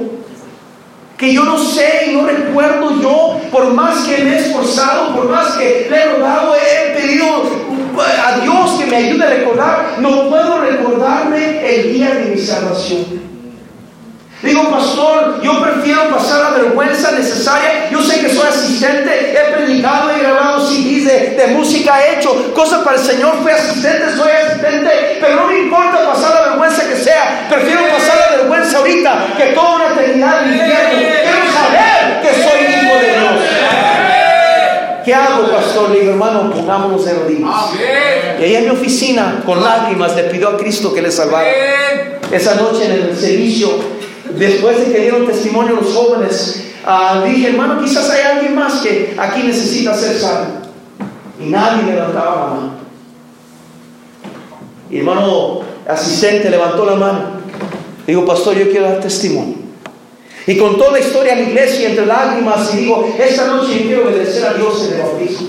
Que 1.17 1.33
yo 1.33 1.43
no 1.43 1.57
sé 1.57 2.07
y 2.07 2.15
no 2.15 2.25
recuerdo 2.25 2.99
yo, 3.01 3.39
por 3.51 3.73
más 3.73 4.05
que 4.05 4.23
me 4.23 4.33
he 4.33 4.39
esforzado, 4.39 5.15
por 5.15 5.29
más 5.29 5.53
que 5.57 5.87
le 5.89 5.95
he 5.95 6.13
rogado, 6.13 6.55
he 6.55 6.99
pedido 6.99 7.43
a 7.99 8.39
Dios 8.39 8.71
que 8.79 8.85
me 8.87 8.95
ayude 8.95 9.23
a 9.23 9.29
recordar, 9.29 9.95
no 9.99 10.29
puedo 10.29 10.61
recordarme 10.61 11.75
el 11.75 11.93
día 11.93 12.15
de 12.15 12.35
mi 12.35 12.41
salvación. 12.41 13.30
Digo, 14.41 14.71
pastor, 14.71 15.39
yo 15.43 15.61
prefiero 15.61 16.09
pasar 16.09 16.41
la 16.41 16.49
vergüenza 16.57 17.11
necesaria. 17.11 17.89
Yo 17.91 18.01
sé 18.01 18.21
que 18.21 18.29
soy 18.29 18.47
asistente, 18.47 19.37
he 19.37 19.53
predicado, 19.53 20.09
he 20.09 20.19
grabado 20.19 20.67
CDs 20.67 21.05
de, 21.05 21.35
de 21.37 21.47
música, 21.47 22.03
he 22.03 22.17
hecho 22.17 22.51
cosas 22.53 22.81
para 22.83 22.97
el 22.97 23.03
Señor, 23.03 23.35
fui 23.43 23.51
asistente, 23.51 24.15
soy 24.17 24.31
asistente, 24.31 25.19
pero 25.21 25.35
no 25.35 25.47
me 25.47 25.59
importa 25.59 26.05
pasar 26.07 26.33
la 26.33 26.49
vergüenza 26.49 26.87
que 26.89 26.95
sea. 26.95 27.45
Prefiero 27.49 27.81
pasar 27.89 28.17
la 28.17 28.37
vergüenza 28.37 28.77
ahorita 28.79 29.27
que 29.37 29.43
toda 29.53 29.75
una 29.75 29.93
eternidad 29.93 30.43
en 30.43 30.53
infierno. 30.53 30.89
Quiero 30.89 31.51
saber 31.53 32.21
que 32.23 32.33
soy 32.41 32.59
hijo 32.65 32.95
de 32.95 33.19
Dios. 33.19 33.51
¿Qué 35.05 35.13
hago, 35.13 35.51
pastor? 35.51 35.89
Le 35.91 35.99
digo, 35.99 36.11
hermano, 36.11 36.51
pongámonos 36.51 37.05
de 37.05 37.13
rodillas. 37.13 37.49
Y 38.39 38.43
ahí 38.43 38.55
en 38.55 38.63
mi 38.65 38.69
oficina, 38.71 39.41
con 39.45 39.63
lágrimas, 39.63 40.15
le 40.15 40.23
pidió 40.23 40.49
a 40.49 40.57
Cristo 40.57 40.93
que 40.93 41.01
le 41.01 41.11
salvara. 41.11 41.47
Esa 42.31 42.55
noche 42.55 42.85
en 42.85 42.91
el 42.91 43.17
servicio 43.17 44.00
después 44.37 44.77
de 44.79 44.93
que 44.93 44.99
dieron 44.99 45.25
testimonio 45.25 45.75
los 45.75 45.93
jóvenes, 45.93 46.71
uh, 46.85 47.23
dije, 47.25 47.49
hermano, 47.49 47.81
quizás 47.81 48.09
hay 48.09 48.21
alguien 48.21 48.55
más 48.55 48.81
que 48.81 49.15
aquí 49.17 49.43
necesita 49.43 49.93
ser 49.93 50.17
salvo. 50.17 50.61
Y 51.39 51.49
nadie 51.49 51.83
levantaba 51.83 52.35
la 52.35 52.53
mano. 52.53 52.71
Y 54.89 54.99
hermano 54.99 55.61
asistente 55.87 56.49
levantó 56.49 56.85
la 56.85 56.95
mano. 56.95 57.41
Digo, 58.05 58.25
pastor, 58.25 58.57
yo 58.57 58.69
quiero 58.69 58.87
dar 58.87 58.99
testimonio. 58.99 59.55
Y 60.47 60.57
contó 60.57 60.91
la 60.91 60.99
historia 60.99 61.33
a 61.33 61.35
la 61.35 61.43
iglesia 61.43 61.89
entre 61.89 62.05
lágrimas 62.05 62.73
y 62.73 62.77
digo, 62.77 63.15
esta 63.19 63.47
noche 63.47 63.79
yo 63.79 63.85
quiero 63.85 64.07
obedecer 64.07 64.45
a 64.45 64.53
Dios 64.53 64.87
en 64.87 64.95
el 64.95 65.01
bautismo. 65.01 65.47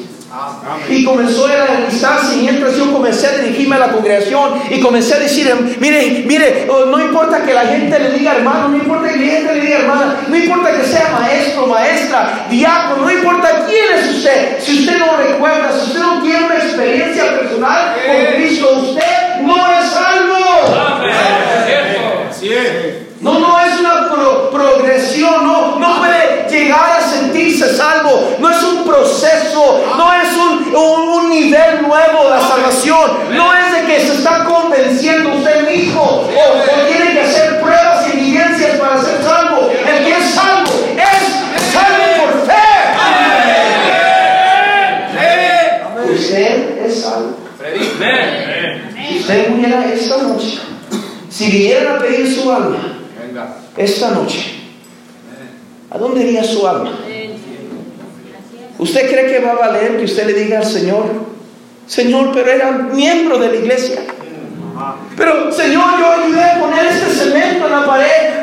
Y 0.88 1.04
comenzó 1.04 1.46
a 1.46 1.90
distancia 1.90 2.36
y 2.36 2.42
mientras 2.42 2.76
yo 2.76 2.92
comencé 2.92 3.26
a 3.28 3.38
dirigirme 3.38 3.76
a 3.76 3.80
la 3.80 3.92
congregación 3.92 4.62
y 4.70 4.80
comencé 4.80 5.14
a 5.14 5.18
decir, 5.18 5.52
mire, 5.80 6.24
mire, 6.26 6.66
oh, 6.68 6.86
no 6.86 7.00
importa 7.00 7.42
que 7.42 7.54
la 7.54 7.62
gente 7.66 7.98
le 7.98 8.10
diga 8.10 8.36
hermano, 8.36 8.68
no 8.68 8.76
importa 8.76 9.08
que 9.08 9.16
la 9.16 9.32
gente 9.32 9.54
le 9.54 9.60
diga 9.60 9.78
hermana, 9.78 10.16
no 10.28 10.36
importa 10.36 10.72
que 10.76 10.84
sea 10.84 11.10
maestro, 11.18 11.66
maestra, 11.66 12.46
diácono, 12.50 13.04
no 13.04 13.10
importa 13.10 13.66
quién 13.66 13.98
es 13.98 14.16
usted, 14.16 14.60
si 14.60 14.80
usted 14.80 14.98
no 14.98 15.16
recuerda, 15.16 15.72
si 15.72 15.90
usted 15.90 16.00
no 16.00 16.22
tiene 16.22 16.44
una 16.46 16.56
experiencia 16.56 17.38
personal 17.38 17.94
con 18.06 18.34
Cristo, 18.34 18.70
usted 18.88 19.40
no 19.42 19.56
es 19.72 19.90
salvo. 19.90 20.32
No, 23.20 23.38
no 23.38 23.60
es 23.60 23.78
una 23.78 24.10
progresión, 24.50 25.46
no, 25.46 25.78
no 25.78 25.98
puede 25.98 26.48
llegar 26.50 26.98
a 26.98 27.01
sentirse 27.62 27.76
salvo, 27.76 28.36
no 28.38 28.50
es 28.50 28.62
un 28.62 28.84
proceso, 28.84 29.84
no 29.96 30.12
es 30.12 30.36
un, 30.36 30.74
un, 30.74 31.30
nivel 31.30 31.82
nuevo 31.82 32.24
de 32.24 32.30
la 32.30 32.40
salvación, 32.40 33.10
no 33.30 33.54
es 33.54 33.72
de 33.72 33.86
que 33.86 34.00
se 34.00 34.14
está 34.14 34.44
convenciendo 34.44 35.34
usted 35.34 35.68
mismo 35.68 36.02
o, 36.02 36.88
tiene 36.88 37.12
que 37.12 37.20
hacer 37.20 37.60
pruebas 37.60 38.06
y 38.08 38.18
evidencias 38.18 38.78
para 38.78 39.00
ser 39.02 39.22
salvo. 39.22 39.70
El 39.70 40.04
que 40.04 40.10
es 40.10 40.24
salvo 40.30 40.72
es 40.96 41.72
salvo 41.72 42.04
por 42.18 42.46
fe. 42.46 42.52
Usted 46.14 46.86
es 46.86 47.02
salvo. 47.02 47.36
Si 48.96 49.18
usted 49.18 49.48
muriera 49.48 49.84
esta 49.86 50.18
noche, 50.18 50.58
si 51.30 51.50
vinieran 51.50 51.96
a 51.96 51.98
pedir 52.00 52.34
su 52.34 52.50
alma, 52.50 52.98
esta 53.76 54.10
noche, 54.10 54.60
¿a 55.90 55.98
dónde 55.98 56.22
iría 56.22 56.44
su 56.44 56.66
alma? 56.66 57.01
¿Usted 58.82 59.08
cree 59.08 59.26
que 59.26 59.38
va 59.38 59.52
a 59.52 59.54
valer 59.54 59.96
que 59.96 60.04
usted 60.06 60.26
le 60.26 60.32
diga 60.32 60.58
al 60.58 60.66
Señor, 60.66 61.04
Señor, 61.86 62.32
pero 62.34 62.50
era 62.50 62.72
miembro 62.72 63.38
de 63.38 63.48
la 63.50 63.54
iglesia? 63.54 64.00
Pero, 65.16 65.52
Señor, 65.52 65.84
yo 66.00 66.10
ayudé 66.10 66.42
a 66.42 66.58
poner 66.58 66.86
este 66.86 67.06
cemento 67.12 67.66
en 67.66 67.72
la 67.72 67.86
pared. 67.86 68.42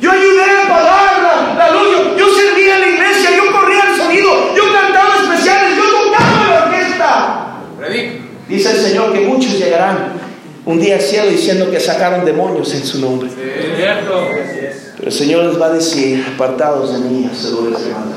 Yo 0.00 0.10
ayudé 0.10 0.42
a 0.42 0.64
apagar 0.64 1.56
la, 1.56 1.70
luz. 1.70 2.18
Yo, 2.18 2.26
servía 2.34 2.74
en 2.74 2.80
la 2.80 2.88
iglesia. 2.88 3.30
Yo 3.36 3.52
corría 3.52 3.84
el 3.88 3.96
sonido. 3.96 4.56
Yo 4.56 4.64
cantaba 4.72 5.14
especiales. 5.22 5.76
Yo 5.76 5.84
tocaba 5.84 6.48
la 6.50 6.64
orquesta. 6.64 7.56
Dice 8.48 8.70
el 8.72 8.78
Señor 8.78 9.12
que 9.12 9.20
muchos 9.20 9.56
llegarán 9.60 10.14
un 10.64 10.80
día 10.80 10.96
al 10.96 11.02
cielo 11.02 11.30
diciendo 11.30 11.70
que 11.70 11.78
sacaron 11.78 12.24
demonios 12.24 12.74
en 12.74 12.84
su 12.84 13.00
nombre. 13.00 13.30
Pero 13.36 14.28
el 15.06 15.12
Señor 15.12 15.44
les 15.44 15.60
va 15.60 15.66
a 15.66 15.72
decir, 15.72 16.26
apartados 16.34 16.92
de 16.92 17.08
mí, 17.08 17.30
hacedores 17.30 17.84
de 17.84 17.92
maldad. 17.92 18.16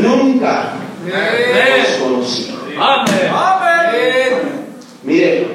Nunca 0.00 0.72
los 1.06 1.96
conocí. 2.02 2.54
Amén. 2.76 3.12
Mire, 5.04 5.46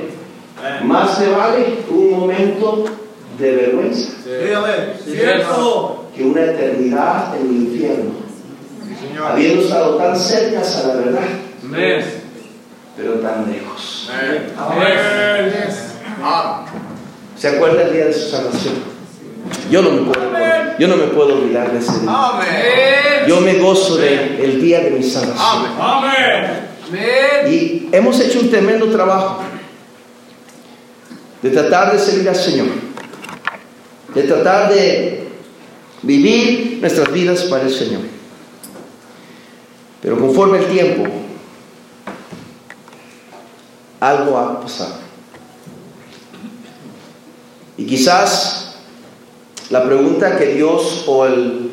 más 0.85 1.17
se 1.17 1.29
vale 1.29 1.79
un 1.89 2.11
momento 2.11 2.85
de 3.37 3.51
vergüenza 3.51 4.13
eternidad 6.45 7.35
en 7.35 7.47
el 7.47 7.55
infierno, 7.63 8.11
habiendo 9.25 9.61
estado 9.61 9.97
tan 9.97 10.17
cerca 10.17 10.61
a 10.61 10.87
la 10.87 10.95
verdad, 10.95 11.27
pero 12.95 13.13
tan 13.15 13.51
lejos. 13.51 14.09
¿Se 17.35 17.47
acuerda 17.49 17.83
el 17.83 17.93
día 17.93 18.05
de 18.05 18.13
su 18.13 18.29
salvación? 18.29 18.96
Yo 19.69 19.81
no 19.81 19.91
me 19.91 20.01
puedo, 20.01 20.31
yo 20.79 20.87
no 20.87 20.97
me 20.97 21.07
puedo 21.07 21.35
olvidar 21.37 21.71
de 21.71 21.79
ese 21.79 21.99
día. 21.99 23.25
Yo 23.27 23.41
me 23.41 23.55
gozo 23.55 23.97
del 23.97 24.39
el 24.39 24.61
día 24.61 24.79
de 24.81 24.91
mi 24.91 25.03
salvación. 25.03 25.65
Y 27.49 27.89
hemos 27.91 28.19
hecho 28.19 28.39
un 28.39 28.49
tremendo 28.49 28.87
trabajo 28.87 29.41
de 31.41 31.49
tratar 31.49 31.91
de 31.91 31.99
servir 31.99 32.29
al 32.29 32.35
Señor, 32.35 32.67
de 34.13 34.23
tratar 34.23 34.73
de 34.73 35.27
vivir 36.01 36.77
nuestras 36.79 37.11
vidas 37.11 37.43
para 37.43 37.63
el 37.63 37.73
Señor. 37.73 38.01
Pero 40.01 40.17
conforme 40.19 40.59
el 40.59 40.65
tiempo, 40.67 41.03
algo 43.99 44.37
ha 44.37 44.61
pasado. 44.61 44.95
Y 47.77 47.85
quizás 47.85 48.66
la 49.69 49.83
pregunta 49.83 50.37
que 50.37 50.53
Dios 50.53 51.03
o, 51.07 51.25
el, 51.25 51.71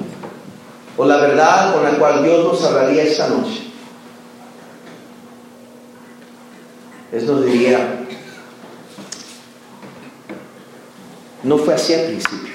o 0.97 1.05
la 1.05 1.17
verdad 1.19 1.75
con 1.75 1.85
la 1.85 1.91
cual 1.99 2.23
Dios 2.23 2.45
nos 2.45 2.65
hablaría 2.65 3.05
esta 3.05 3.29
noche 3.29 3.65
es 7.13 7.25
nos 7.25 7.45
diría, 7.45 8.01
no 11.45 11.59
fue 11.59 11.75
así 11.75 11.95
al 11.95 12.07
principio. 12.07 12.55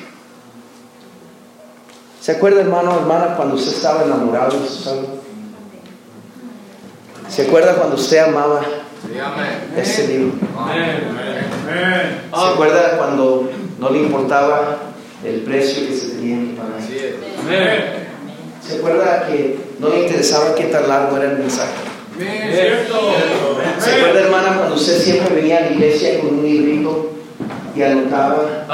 ¿Se 2.19 2.33
acuerda 2.33 2.59
hermano, 2.61 2.93
hermana, 2.99 3.35
cuando 3.37 3.55
usted 3.55 3.71
estaba 3.71 4.03
enamorado? 4.03 4.51
¿Se 7.29 7.47
acuerda 7.47 7.75
cuando 7.75 7.95
usted 7.95 8.17
amaba 8.17 8.61
ese 9.77 10.07
libro? 10.09 10.33
¿Se 12.35 12.47
acuerda 12.53 12.97
cuando 12.97 13.49
no 13.79 13.89
le 13.91 13.99
importaba 13.99 14.88
el 15.23 15.41
precio 15.41 15.87
que 15.87 15.95
se 15.95 16.07
tenía 16.15 16.37
que 16.39 16.57
pagar? 16.57 16.81
¿Se 18.65 18.75
acuerda 18.77 19.27
que 19.27 19.57
no 19.79 19.89
le 19.89 20.01
interesaba 20.01 20.55
qué 20.55 20.65
tan 20.65 20.87
largo 20.87 21.17
era 21.17 21.31
el 21.31 21.39
mensaje? 21.39 21.73
¿Se 23.79 23.91
acuerda, 23.95 24.19
hermana, 24.19 24.55
cuando 24.57 24.75
usted 24.75 24.99
siempre 24.99 25.35
venía 25.35 25.57
a 25.57 25.61
la 25.61 25.71
iglesia 25.71 26.19
con 26.19 26.39
un 26.39 26.45
librito 26.45 27.11
y 27.75 27.81
anotaba 27.81 28.65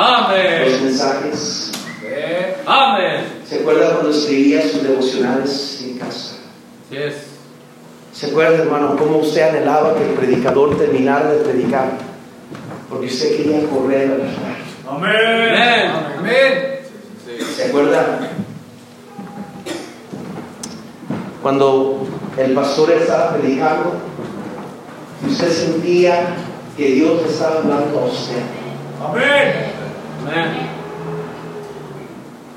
los 0.65 0.81
mensajes? 0.81 1.71
¿Se 3.47 3.59
acuerda 3.59 3.93
cuando 3.93 4.09
escribía 4.09 4.63
sus 4.67 4.83
devocionales 4.83 5.81
en 5.83 5.97
casa? 5.99 6.35
¿Se 8.11 8.27
acuerda, 8.27 8.63
hermano, 8.63 8.95
cómo 8.97 9.17
usted 9.17 9.49
anhelaba 9.49 9.95
que 9.95 10.03
el 10.03 10.11
predicador 10.11 10.77
terminara 10.77 11.31
de 11.31 11.39
predicar? 11.39 11.91
Porque 12.89 13.07
usted 13.07 13.37
quería 13.37 13.67
correr 13.67 14.11
a 14.11 14.17
la 14.17 14.54
Amén. 14.87 15.91
Amén. 16.19 16.79
¿Se 17.55 17.65
acuerda? 17.65 18.19
Cuando 21.41 22.07
el 22.37 22.53
pastor 22.53 22.91
estaba 22.91 23.35
predicando, 23.35 23.93
usted 25.27 25.51
sentía 25.51 26.35
que 26.77 26.87
Dios 26.91 27.21
estaba 27.27 27.57
hablando 27.59 27.99
a 27.99 28.05
usted. 28.05 28.41
Amén. 29.03 29.71
Amén. 30.23 30.69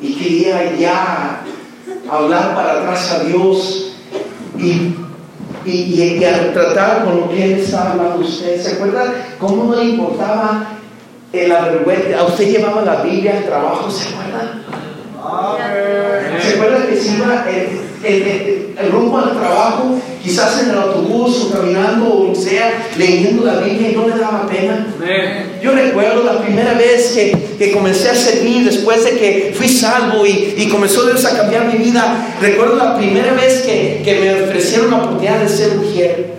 Y 0.00 0.14
quería 0.14 0.76
ya 0.76 1.40
hablar 2.10 2.54
para 2.54 2.72
atrás 2.80 3.12
a 3.12 3.24
Dios 3.24 3.92
y 4.58 4.94
y, 5.64 6.24
al 6.24 6.52
tratar 6.52 7.04
con 7.04 7.20
lo 7.20 7.28
que 7.28 7.44
él 7.44 7.60
estaba 7.60 7.90
hablando 7.90 8.24
usted, 8.24 8.60
¿se 8.60 8.76
acuerda 8.76 9.12
cómo 9.38 9.64
no 9.64 9.76
le 9.76 9.84
importaba 9.84 10.77
el 11.32 11.50
vergüenza? 11.50 12.20
A 12.20 12.24
usted 12.24 12.48
llevaba 12.48 12.82
la 12.82 13.02
Biblia 13.02 13.38
al 13.38 13.44
trabajo, 13.44 13.90
¿se 13.90 14.08
acuerda? 14.08 14.62
¿Se 16.40 16.54
acuerda 16.54 16.86
que 16.86 16.96
si 16.96 17.16
iba 17.16 17.44
el, 18.04 18.90
rumbo 18.92 19.18
al 19.18 19.32
trabajo, 19.32 19.98
quizás 20.22 20.62
en 20.62 20.70
el 20.70 20.78
autobús 20.78 21.44
o 21.44 21.52
caminando 21.52 22.30
o 22.30 22.34
sea, 22.34 22.88
leyendo 22.96 23.44
la 23.44 23.58
Biblia 23.60 23.90
y 23.90 23.96
no 23.96 24.08
le 24.08 24.16
daba 24.16 24.46
pena? 24.46 24.86
Yo 25.62 25.72
recuerdo 25.72 26.22
la 26.22 26.40
primera 26.40 26.74
vez 26.74 27.12
que, 27.12 27.36
que, 27.58 27.72
comencé 27.72 28.10
a 28.10 28.14
servir 28.14 28.64
después 28.64 29.04
de 29.04 29.18
que 29.18 29.54
fui 29.56 29.68
salvo 29.68 30.24
y, 30.24 30.54
y, 30.56 30.68
comenzó 30.68 31.04
Dios 31.04 31.24
a 31.24 31.36
cambiar 31.36 31.66
mi 31.66 31.78
vida. 31.78 32.36
Recuerdo 32.40 32.76
la 32.76 32.96
primera 32.96 33.34
vez 33.34 33.62
que, 33.62 34.00
que 34.04 34.20
me 34.20 34.44
ofrecieron 34.44 34.90
la 34.92 34.98
oportunidad 34.98 35.40
de 35.40 35.48
ser 35.48 35.74
mujer. 35.74 36.38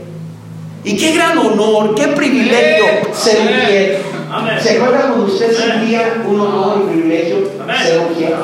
Y 0.86 0.96
qué 0.96 1.14
gran 1.14 1.38
honor, 1.38 1.94
qué 1.96 2.08
privilegio 2.08 2.86
ser 3.14 3.42
mujer. 3.42 4.19
¿Se 4.62 4.78
acuerda 4.78 5.08
cuando 5.08 5.26
usted 5.26 5.52
sentía 5.52 6.22
un 6.28 6.40
honor 6.40 6.84
y 6.84 6.92
privilegio 6.92 7.50
ser 7.84 8.02
mujer? 8.02 8.36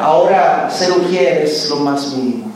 Ahora 0.00 0.70
ser 0.70 0.90
mujer 0.90 1.42
es 1.44 1.68
lo 1.68 1.76
más 1.76 2.14
mínimo. 2.14 2.50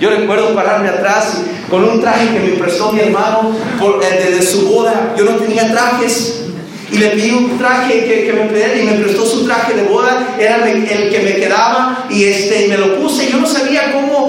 Yo 0.00 0.10
recuerdo 0.10 0.54
pararme 0.54 0.88
atrás 0.88 1.42
con 1.70 1.84
un 1.84 2.00
traje 2.00 2.32
que 2.32 2.40
me 2.40 2.56
prestó 2.56 2.90
mi 2.90 3.00
hermano 3.00 3.52
por, 3.78 4.00
desde 4.00 4.38
eh, 4.38 4.42
su 4.42 4.68
boda. 4.68 5.14
Yo 5.16 5.24
no 5.24 5.32
tenía 5.32 5.70
trajes. 5.70 6.46
Y 6.90 6.98
le 6.98 7.10
pedí 7.10 7.30
un 7.30 7.56
traje 7.56 8.04
que, 8.04 8.32
me 8.32 8.46
pedía 8.46 8.82
y 8.82 8.86
me 8.86 8.94
prestó 8.94 9.24
su 9.24 9.44
traje 9.44 9.74
de 9.74 9.84
boda. 9.84 10.36
Era 10.40 10.68
el, 10.68 10.84
que 10.86 11.20
me 11.22 11.36
quedaba 11.36 12.06
y 12.10 12.24
este, 12.24 12.66
me 12.66 12.78
lo 12.78 12.96
puse. 12.96 13.30
Yo 13.30 13.36
no 13.38 13.46
sabía 13.46 13.92
cómo 13.92 14.19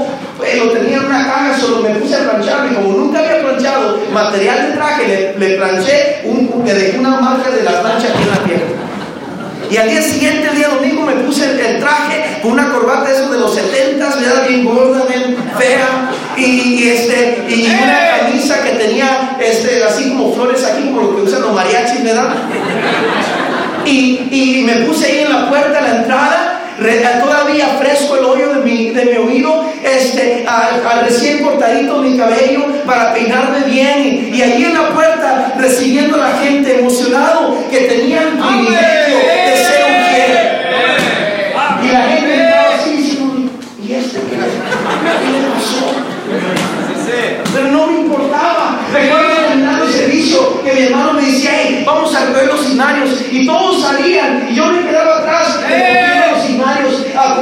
lo 0.58 0.72
tenía 0.72 0.98
en 0.98 1.06
una 1.06 1.26
caja, 1.26 1.58
solo 1.58 1.82
me 1.82 1.96
puse 1.96 2.16
a 2.16 2.30
plancharlo. 2.30 2.72
Y 2.72 2.76
como 2.76 2.98
nunca 2.98 3.20
había 3.20 3.42
planchado 3.42 4.00
material 4.14 4.68
de 4.68 4.74
traje, 4.74 5.36
le, 5.38 5.56
planché, 5.56 6.22
un, 6.26 6.64
le 6.66 6.74
dejé 6.74 7.00
una 7.00 7.20
marca 7.20 7.50
de 7.50 7.64
la 7.64 7.82
plancha 7.82 8.08
aquí 8.08 8.24
en 8.24 8.30
la 8.30 8.44
pierna. 8.44 8.82
Y 9.72 9.78
al 9.78 9.90
día 9.90 10.02
siguiente, 10.02 10.50
el 10.50 10.58
día 10.58 10.68
domingo, 10.68 11.06
me 11.06 11.14
puse 11.14 11.46
el, 11.46 11.80
traje 11.80 12.42
con 12.42 12.52
una 12.52 12.74
corbata 12.74 13.08
de 13.08 13.16
esos 13.16 13.32
de 13.32 13.38
los 13.38 13.56
70, 13.56 14.06
era 14.22 14.46
bien 14.46 14.66
gorda, 14.66 15.06
bien 15.06 15.38
fea, 15.58 16.12
y, 16.36 16.90
este, 16.90 17.46
y 17.48 17.68
una 17.68 18.20
camisa 18.20 18.62
que 18.64 18.72
tenía 18.72 19.38
este, 19.40 19.82
así 19.82 20.10
como 20.10 20.34
flores 20.34 20.66
aquí, 20.66 20.84
como 20.90 21.04
lo 21.04 21.16
que 21.16 21.22
usan 21.22 21.44
los 21.44 21.54
mariachis, 21.54 22.04
¿verdad? 22.04 22.36
Y, 23.86 24.28
y 24.30 24.64
me 24.66 24.86
puse 24.86 25.06
ahí 25.06 25.20
en 25.20 25.34
la 25.34 25.50
puerta, 25.50 25.80
a 25.80 25.82
la 25.82 25.96
entrada, 26.00 26.51
todavía 27.22 27.68
fresco 27.80 28.18
el 28.18 28.26
hoyo 28.26 28.54
de 28.56 28.60
mi, 28.62 28.90
de 28.90 29.06
mi 29.06 29.18
oído, 29.18 29.66
este, 29.84 30.46
al, 30.48 31.06
recién 31.06 31.44
cortadito 31.44 32.00
mi 32.00 32.18
cabello 32.18 32.66
para 32.86 33.14
peinarme 33.14 33.60
bien 33.66 34.32
y, 34.34 34.42
ahí 34.42 34.64
en 34.64 34.74
la 34.74 34.90
puerta 34.90 35.54
recibiendo 35.58 36.16
a 36.16 36.30
la 36.30 36.38
gente 36.38 36.80
emocionado 36.80 37.58
que 37.70 37.82
tenía 37.82 38.22
el 38.24 38.30
privilegio 38.30 39.18
de 39.18 39.58
ser 39.58 39.84
un 39.86 40.06
fiel. 40.10 40.52
Y 41.84 41.92
la 41.92 42.04
gente 42.04 42.36
estaba 42.36 42.76
así 42.76 43.20
¿y 43.84 43.94
este 43.94 44.20
qué, 44.20 44.38
le 44.38 45.48
pasó? 45.54 45.92
Pero 47.54 47.68
no 47.68 47.88
me 47.88 48.02
importaba. 48.02 48.80
Recuerdo 48.94 49.48
terminando 49.48 49.86
el 49.86 49.92
servicio 49.92 50.64
que 50.64 50.74
mi 50.74 50.82
hermano 50.84 51.14
me 51.14 51.24
decía, 51.24 51.52
hey, 51.54 51.84
vamos 51.86 52.16
a 52.16 52.26
ver 52.26 52.48
los 52.48 52.62
escenarios. 52.62 53.10
Y 53.32 53.46
todos 53.46 53.82
salían 53.82 54.48
y 54.50 54.56
yo 54.56 54.68
me 54.68 54.86
quedaba 54.86 55.20
atrás 55.20 55.60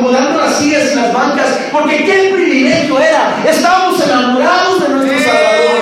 acomodando 0.10 0.42
las 0.42 0.58
sillas 0.58 0.92
y 0.92 0.96
las 0.96 1.14
bancas, 1.14 1.48
porque 1.72 2.06
qué 2.06 2.32
privilegio 2.34 3.00
era. 3.00 3.44
Estábamos 3.48 4.02
enamorados 4.02 4.82
de 4.82 4.90
nuestro 4.90 5.20
Salvador. 5.20 5.80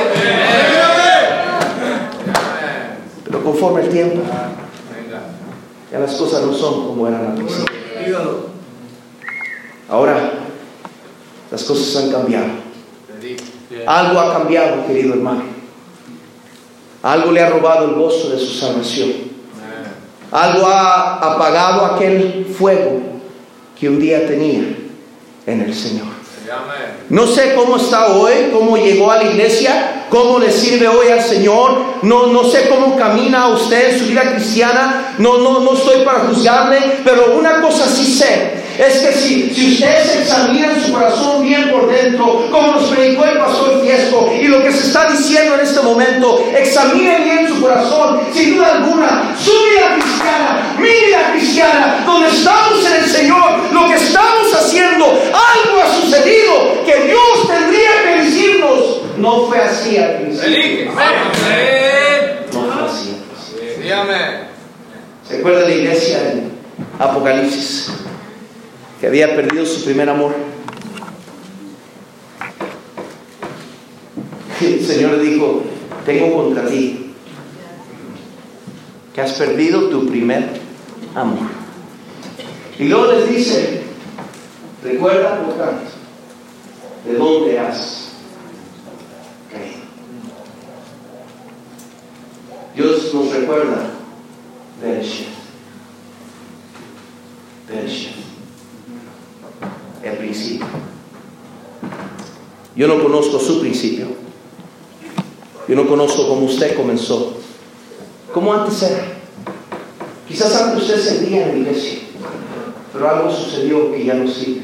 Pero 3.23 3.43
conforme 3.43 3.81
el 3.81 3.89
tiempo, 3.89 4.21
ya 5.91 5.99
las 5.99 6.15
cosas 6.15 6.41
no 6.43 6.53
son 6.53 6.87
como 6.87 7.07
eran 7.07 7.35
principio. 7.35 8.47
Ahora, 9.89 10.31
las 11.49 11.63
cosas 11.63 12.03
han 12.03 12.11
cambiado. 12.11 12.47
Algo 13.85 14.19
ha 14.19 14.33
cambiado, 14.33 14.85
querido 14.85 15.13
hermano. 15.13 15.43
Algo 17.03 17.31
le 17.31 17.41
ha 17.41 17.49
robado 17.49 17.85
el 17.85 17.95
gozo 17.95 18.29
de 18.29 18.39
su 18.39 18.53
salvación. 18.53 19.11
Algo 20.29 20.67
ha 20.67 21.15
apagado 21.15 21.85
aquel 21.85 22.53
fuego 22.57 23.16
que 23.79 23.89
un 23.89 23.99
día 23.99 24.27
tenía 24.27 24.63
en 25.45 25.61
el 25.61 25.73
Señor. 25.73 26.07
No 27.09 27.27
sé 27.27 27.53
cómo 27.55 27.77
está 27.77 28.07
hoy, 28.07 28.49
cómo 28.53 28.77
llegó 28.77 29.11
a 29.11 29.17
la 29.17 29.23
iglesia, 29.23 30.05
cómo 30.09 30.39
le 30.39 30.51
sirve 30.51 30.87
hoy 30.87 31.09
al 31.09 31.21
Señor. 31.21 31.77
No, 32.03 32.27
no 32.27 32.43
sé 32.45 32.69
cómo 32.69 32.95
camina 32.97 33.49
usted 33.49 33.93
en 33.93 33.99
su 33.99 34.05
vida 34.05 34.33
cristiana. 34.33 35.15
No, 35.17 35.39
no, 35.39 35.59
no 35.59 35.73
estoy 35.73 36.05
para 36.05 36.19
juzgarle, 36.19 36.99
pero 37.03 37.37
una 37.37 37.61
cosa 37.61 37.87
sí 37.87 38.05
sé. 38.05 38.66
Es 38.77 38.99
que 38.99 39.11
si, 39.11 39.49
si 39.55 39.73
usted 39.73 40.03
se 40.03 40.19
examina 40.19 40.73
en 40.73 40.85
su 40.85 40.91
corazón 40.91 41.41
bien 41.41 41.71
por 41.71 41.91
dentro, 41.91 42.47
como 42.51 42.73
nos 42.73 42.83
predicó 42.89 43.25
el 43.25 43.39
pastor 43.39 43.81
Fiesco, 43.81 44.31
y 44.39 44.47
lo 44.47 44.61
que 44.61 44.71
se 44.71 44.87
está 44.87 45.09
diciendo 45.09 45.55
en 45.55 45.61
este 45.61 45.81
momento. 45.81 46.43
Examine 46.55 47.23
bien 47.23 47.47
su 47.47 47.59
corazón, 47.61 48.19
sin 48.33 48.55
duda 48.55 48.75
alguna, 48.75 49.35
su 49.43 49.51
vida 49.51 49.95
cristiana, 49.95 50.75
mi 50.77 50.87
vida 50.87 51.31
cristiana, 51.31 52.03
donde 52.05 52.27
estamos 52.27 52.85
en 52.85 53.03
el 53.03 53.09
Señor, 53.09 53.73
lo 53.73 53.87
que 53.87 53.95
estamos 53.95 54.53
haciendo, 54.53 55.05
algo 55.05 55.81
ha 55.81 56.01
sucedido 56.01 56.83
que 56.85 57.07
Dios 57.07 57.47
tendría 57.47 58.03
que 58.03 58.23
decirnos. 58.23 59.01
No 59.17 59.47
fue 59.47 59.59
así 59.59 59.97
al 59.97 60.17
principio. 60.17 60.91
No 62.53 62.61
fue 62.71 62.85
así. 62.85 63.17
¿Se 65.27 65.37
acuerda 65.37 65.61
de 65.61 65.69
la 65.69 65.75
iglesia 65.75 66.31
en 66.31 66.51
Apocalipsis? 66.99 67.91
Que 68.99 69.07
había 69.07 69.35
perdido 69.35 69.65
su 69.65 69.83
primer 69.83 70.09
amor. 70.09 70.33
el 74.61 74.85
Señor 74.85 75.21
dijo, 75.21 75.63
tengo 76.05 76.33
contra 76.35 76.67
ti 76.67 77.13
que 79.13 79.21
has 79.21 79.33
perdido 79.33 79.89
tu 79.89 80.07
primer 80.07 80.59
amor. 81.15 81.47
Y 82.77 82.85
luego 82.85 83.11
les 83.13 83.29
dice, 83.29 83.81
recuerda 84.83 85.43
por 85.43 85.57
tanto, 85.57 85.91
de 87.05 87.13
dónde 87.15 87.59
has 87.59 88.11
caído. 89.51 89.87
Dios 92.75 93.13
nos 93.13 93.33
recuerda. 93.33 93.89
Bereshit. 94.79 95.27
El 100.03 100.17
principio. 100.17 100.67
Yo 102.75 102.87
no 102.87 103.01
conozco 103.01 103.39
su 103.39 103.59
principio. 103.59 104.07
Yo 105.67 105.75
no 105.75 105.87
conozco 105.87 106.27
cómo 106.27 106.45
usted 106.45 106.75
comenzó. 106.75 107.37
¿Cómo 108.33 108.53
antes 108.53 108.81
era? 108.83 109.17
Quizás 110.27 110.55
antes 110.61 110.83
usted 110.83 111.01
servía 111.01 111.43
en 111.43 111.51
la 111.51 111.57
iglesia, 111.57 111.99
pero 112.93 113.09
algo 113.09 113.31
sucedió 113.31 113.91
que 113.91 114.05
ya 114.05 114.13
no 114.13 114.29
sirve. 114.29 114.61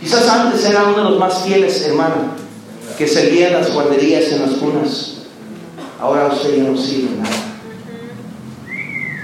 Quizás 0.00 0.28
antes 0.28 0.64
era 0.64 0.84
uno 0.84 0.96
de 0.96 1.10
los 1.10 1.18
más 1.18 1.42
fieles, 1.42 1.82
hermano, 1.82 2.32
que 2.96 3.06
servía 3.06 3.48
en 3.48 3.54
las 3.54 3.72
guarderías, 3.72 4.32
en 4.32 4.42
las 4.42 4.52
cunas. 4.52 5.14
Ahora 6.00 6.26
usted 6.26 6.56
ya 6.56 6.64
no 6.64 6.76
sirve 6.76 7.16
nada. 7.16 7.36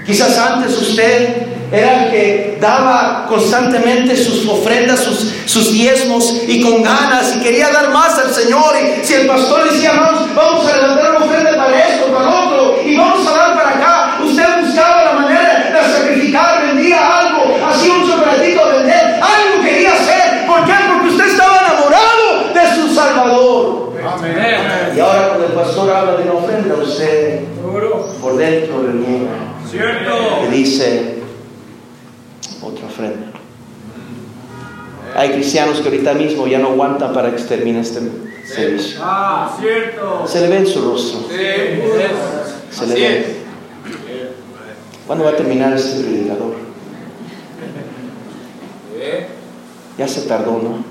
Quizás 0.05 0.37
antes 0.37 0.81
usted 0.81 1.50
era 1.71 2.03
el 2.03 2.11
que 2.11 2.57
daba 2.59 3.25
constantemente 3.29 4.17
sus 4.17 4.45
ofrendas, 4.47 4.99
sus, 4.99 5.31
sus, 5.45 5.71
diezmos 5.71 6.43
y 6.45 6.61
con 6.61 6.83
ganas 6.83 7.35
y 7.37 7.39
quería 7.39 7.69
dar 7.69 7.91
más 7.91 8.17
al 8.19 8.33
Señor. 8.33 8.75
Y 8.75 9.05
si 9.05 9.13
el 9.13 9.27
pastor 9.27 9.71
decía, 9.71 9.93
vamos, 9.93 10.35
vamos 10.35 10.67
a 10.67 10.75
levantar 10.75 11.15
una 11.15 11.25
ofrenda 11.25 11.55
para 11.55 11.87
esto, 11.87 12.07
para 12.07 12.29
otro, 12.29 12.81
y 12.85 12.97
vamos 12.97 13.25
a 13.25 13.31
dar 13.31 13.55
para 13.55 13.69
acá, 13.69 14.17
usted 14.21 14.43
buscaba 14.65 15.05
la 15.05 15.13
manera 15.13 15.71
de 15.71 15.93
sacrificar, 15.93 16.67
vendía 16.67 17.19
algo, 17.19 17.55
hacía 17.65 17.93
un 17.93 18.09
chocolatito 18.09 18.65
a 18.65 18.67
vender, 18.73 19.05
algo 19.15 19.63
quería 19.63 19.93
hacer. 19.93 20.45
¿Por 20.45 20.65
qué? 20.65 20.73
Porque 20.91 21.07
usted 21.07 21.27
estaba 21.27 21.57
enamorado 21.57 22.53
de 22.53 22.75
su 22.75 22.93
Salvador. 22.93 23.91
Y 24.93 24.99
ahora 24.99 25.27
cuando 25.29 25.45
el 25.45 25.53
pastor 25.53 25.89
habla 25.89 26.17
de 26.17 26.23
una 26.23 26.33
ofrenda, 26.33 26.75
usted 26.75 27.45
por 28.21 28.37
dentro 28.37 28.83
reniega. 28.83 29.31
Cierto. 29.69 30.41
Que 30.41 30.47
dice 30.57 31.20
otra 32.61 32.85
ofrenda. 32.85 33.27
Hay 35.15 35.31
cristianos 35.31 35.79
que 35.79 35.89
ahorita 35.89 36.13
mismo 36.13 36.47
ya 36.47 36.59
no 36.59 36.69
aguantan 36.69 37.13
para 37.13 37.35
que 37.35 37.41
termine 37.43 37.81
este 37.81 37.99
servicio. 38.45 39.01
Se 40.25 40.41
le 40.41 40.47
ve 40.47 40.57
en 40.57 40.67
su 40.67 40.81
rostro. 40.81 41.27
Se 42.71 42.87
le 42.87 42.93
ve. 42.93 43.41
¿Cuándo 45.05 45.25
va 45.25 45.31
a 45.31 45.35
terminar 45.35 45.73
este 45.73 46.01
predicador? 46.01 46.55
Ya 49.97 50.07
se 50.07 50.21
tardó, 50.21 50.53
¿no? 50.53 50.83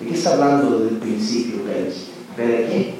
¿De 0.00 0.06
qué 0.08 0.14
está 0.14 0.32
hablando 0.32 0.78
desde 0.78 0.94
el 0.94 0.96
principio? 0.96 1.64
¿De 1.64 1.92
qué? 2.36 2.94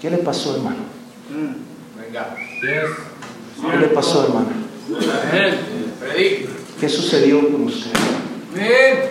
¿Qué 0.00 0.10
le 0.10 0.18
pasó, 0.18 0.56
hermano? 0.56 0.76
¿Qué 2.14 3.76
le 3.80 3.88
pasó, 3.88 4.24
hermano? 4.24 4.46
¿Qué 6.80 6.88
sucedió 6.88 7.40
con 7.50 7.64
usted? 7.64 7.90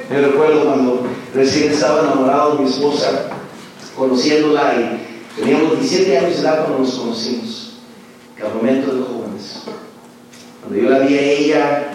Yo 0.09 0.21
recuerdo 0.21 0.63
cuando 0.63 1.05
recién 1.35 1.73
estaba 1.73 1.99
enamorado 1.99 2.55
de 2.55 2.63
mi 2.63 2.69
esposa, 2.69 3.29
conociéndola 3.97 4.75
y 4.75 5.41
teníamos 5.41 5.79
17 5.81 6.17
años 6.17 6.35
de 6.35 6.41
edad 6.43 6.65
cuando 6.65 6.79
nos 6.79 6.95
conocimos, 6.95 7.73
campamento 8.37 8.95
de 8.95 9.01
jóvenes. 9.01 9.63
Cuando 10.61 10.81
yo 10.81 10.89
la 10.89 10.99
vi 10.99 11.17
a 11.17 11.21
ella 11.21 11.91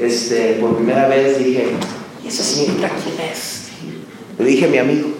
este, 0.00 0.54
por 0.54 0.74
primera 0.74 1.06
vez, 1.06 1.38
dije, 1.38 1.68
¿y 2.24 2.26
esa 2.26 2.42
señorita 2.42 2.90
quién 3.04 3.30
es? 3.30 3.68
Le 4.36 4.44
dije 4.44 4.64
a 4.64 4.68
mi 4.68 4.78
amigo, 4.78 5.10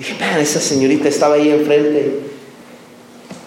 dije, 0.00 0.16
vean, 0.18 0.40
esa 0.40 0.60
señorita 0.60 1.08
estaba 1.08 1.36
ahí 1.36 1.50
enfrente. 1.50 2.25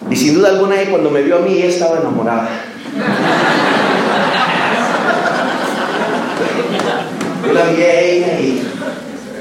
Y 0.10 0.16
sin 0.16 0.36
duda 0.36 0.50
alguna, 0.50 0.80
ella, 0.80 0.92
cuando 0.92 1.10
me 1.12 1.22
vio 1.22 1.38
a 1.38 1.40
mí, 1.42 1.54
ella 1.54 1.68
estaba 1.68 2.00
enamorada. 2.00 2.50
Yo 7.46 7.54
la 7.54 7.66
vi 7.66 7.82
a 7.82 8.00
ella 8.00 8.40
y, 8.40 8.62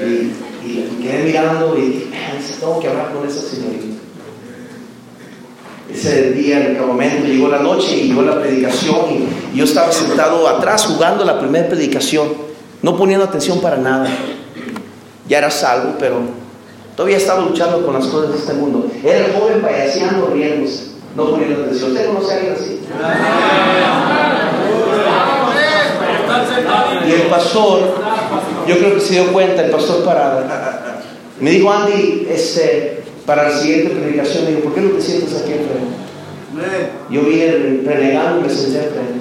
y, 0.03 0.33
y 0.65 0.99
quedé 1.01 1.23
mirando 1.23 1.77
y 1.77 1.81
dije, 1.81 2.05
"Man, 2.11 2.43
tengo 2.59 2.79
que 2.79 2.87
hablar 2.87 3.13
con 3.13 3.27
esa 3.27 3.41
señorita. 3.41 3.85
Ese 5.91 6.31
día, 6.31 6.67
en 6.67 6.75
el 6.75 6.81
momento, 6.83 7.25
llegó 7.25 7.47
la 7.47 7.59
noche 7.59 7.97
y 7.97 8.07
llegó 8.09 8.21
la 8.21 8.39
predicación 8.39 9.27
y 9.53 9.57
yo 9.57 9.63
estaba 9.63 9.91
sentado 9.91 10.47
atrás 10.47 10.85
jugando 10.85 11.25
la 11.25 11.39
primera 11.39 11.67
predicación, 11.67 12.27
no 12.83 12.95
poniendo 12.95 13.25
atención 13.25 13.59
para 13.59 13.77
nada. 13.77 14.07
Ya 15.27 15.39
era 15.39 15.49
salvo, 15.49 15.95
pero 15.99 16.21
todavía 16.99 17.15
estaba 17.15 17.43
luchando 17.43 17.85
con 17.85 17.93
las 17.93 18.07
cosas 18.07 18.33
de 18.33 18.37
este 18.39 18.53
mundo. 18.55 18.91
Era 19.01 19.27
el 19.27 19.31
joven 19.31 19.61
payaseando, 19.61 20.31
riéndose, 20.33 20.87
no 21.15 21.29
poniendo 21.29 21.63
atención. 21.63 21.91
¿Usted 21.91 22.07
conoce 22.07 22.33
a 22.33 22.35
alguien 22.35 22.53
así? 22.53 22.79
Y 27.07 27.11
el 27.13 27.21
pastor, 27.29 27.95
yo 28.67 28.77
creo 28.79 28.95
que 28.95 28.99
se 28.99 29.13
dio 29.13 29.31
cuenta, 29.31 29.63
el 29.63 29.71
pastor 29.71 30.03
Parada, 30.03 31.01
me 31.39 31.51
dijo, 31.51 31.71
Andy, 31.71 32.27
este, 32.29 33.03
para 33.25 33.43
la 33.47 33.57
siguiente 33.57 33.95
predicación, 33.95 34.43
me 34.43 34.49
dijo, 34.49 34.63
¿por 34.63 34.73
qué 34.73 34.81
no 34.81 34.89
te 34.89 35.01
sientas 35.01 35.41
aquí 35.41 35.53
enfrente? 35.53 35.95
Yo 37.09 37.21
vine 37.21 37.81
renegando 37.85 38.41
y 38.41 38.43
me 38.43 38.49
senté 38.49 38.79
enfrente. 38.79 39.19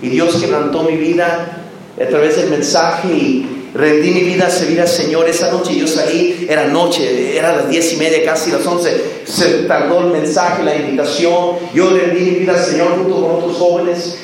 Y 0.00 0.10
Dios 0.10 0.36
quebrantó 0.36 0.84
mi 0.84 0.96
vida 0.96 1.58
a 2.00 2.08
través 2.08 2.36
del 2.36 2.50
mensaje 2.50 3.08
y 3.08 3.63
rendí 3.74 4.10
mi 4.10 4.20
vida 4.22 4.46
a 4.46 4.50
servir 4.50 4.80
al 4.80 4.88
Señor. 4.88 5.28
Esa 5.28 5.50
noche 5.50 5.74
yo 5.76 5.86
salí, 5.86 6.46
era 6.48 6.66
noche, 6.68 7.36
era 7.36 7.56
las 7.56 7.68
diez 7.68 7.92
y 7.92 7.96
media, 7.96 8.24
casi 8.24 8.50
las 8.52 8.64
once. 8.66 8.90
Se 9.24 9.64
tardó 9.64 10.00
el 10.00 10.06
mensaje, 10.06 10.62
la 10.62 10.76
invitación. 10.76 11.56
Yo 11.74 11.90
rendí 11.90 12.20
mi 12.20 12.30
vida 12.40 12.52
al 12.52 12.64
Señor 12.64 12.96
junto 12.96 13.14
con 13.20 13.30
otros 13.36 13.56
jóvenes. 13.56 14.18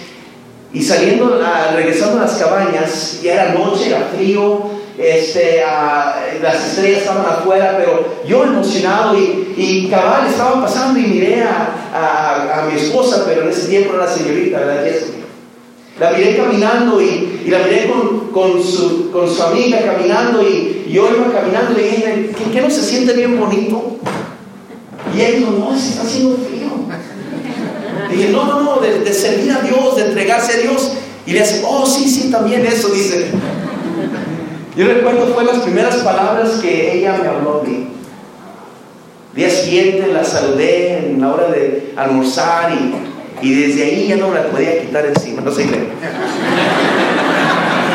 Y 0.73 0.83
saliendo, 0.83 1.41
a- 1.45 1.73
regresando 1.75 2.19
a 2.19 2.27
las 2.27 2.35
cabañas, 2.35 3.21
ya 3.23 3.33
era 3.35 3.55
noche, 3.55 3.89
era 3.89 4.09
frío, 4.17 4.71
este, 4.97 5.63
las 6.43 6.65
estrellas 6.69 7.01
estaban 7.01 7.25
afuera, 7.27 7.75
pero 7.77 8.19
yo 8.29 8.45
emocionado 8.45 9.17
y, 9.19 9.55
y 9.57 9.89
cabal 9.91 10.29
estaba 10.29 10.61
pasando 10.63 11.01
y 11.01 11.03
miré 11.05 11.43
a, 11.43 11.89
a- 11.93 12.61
a 12.61 12.67
mi 12.67 12.79
esposa, 12.79 13.25
pero 13.27 13.43
en 13.43 13.49
ese 13.49 13.67
tiempo 13.67 13.95
era 13.95 14.05
la 14.05 14.13
señorita, 14.13 14.59
¿verdad? 14.61 14.85
Jessica? 14.85 15.20
La 16.01 16.13
miré 16.13 16.35
caminando 16.35 17.01
y, 17.03 17.45
la 17.47 17.59
miré 17.59 17.91
con, 17.91 18.31
con 18.33 18.65
su, 18.65 19.11
con 19.11 19.29
su 19.29 19.43
amiga 19.43 19.83
caminando 19.85 20.43
y, 20.43 20.89
yo 20.91 21.09
iba 21.15 21.31
caminando 21.31 21.73
y 21.73 21.83
le 21.83 21.91
dije, 21.91 22.31
¿qué, 22.53 22.61
no 22.63 22.71
se 22.71 22.83
siente 22.83 23.13
bien 23.13 23.39
bonito? 23.39 23.99
Y 25.15 25.21
ella 25.21 25.39
dijo, 25.39 25.51
no, 25.53 25.79
se 25.79 25.91
está 25.91 26.03
haciendo 26.03 26.39
frío. 26.39 26.71
Dije, 28.11 28.31
no, 28.31 28.45
no, 28.47 28.61
no, 28.63 28.81
de, 28.81 29.01
de 29.01 29.13
servir 29.13 29.53
a 29.53 29.61
Dios, 29.61 29.97
de 29.97 30.07
entregarse 30.07 30.55
a 30.55 30.57
Dios. 30.63 30.93
Y 31.27 31.33
le 31.33 31.43
hace, 31.43 31.63
oh, 31.65 31.87
sí, 31.87 32.09
sí, 32.09 32.31
también 32.31 32.65
eso, 32.65 32.89
dice. 32.89 33.31
Yo 34.77 34.87
recuerdo 34.87 35.27
fue 35.35 35.45
las 35.45 35.59
primeras 35.59 35.97
palabras 35.97 36.53
que 36.63 36.99
ella 36.99 37.19
me 37.23 37.29
habló 37.29 37.61
a 37.61 37.69
mí. 37.69 37.89
Día 39.35 39.51
siguiente 39.51 40.09
la 40.13 40.25
saludé 40.25 41.11
en 41.11 41.21
la 41.21 41.33
hora 41.33 41.49
de 41.49 41.93
almorzar 41.97 42.73
y, 42.73 43.10
y 43.43 43.55
desde 43.55 43.85
ahí 43.85 44.07
ya 44.09 44.17
no 44.17 44.33
la 44.33 44.47
podía 44.49 44.81
quitar 44.81 45.07
encima, 45.07 45.43
no 45.43 45.53
sé 45.53 45.67
qué. 45.67 45.89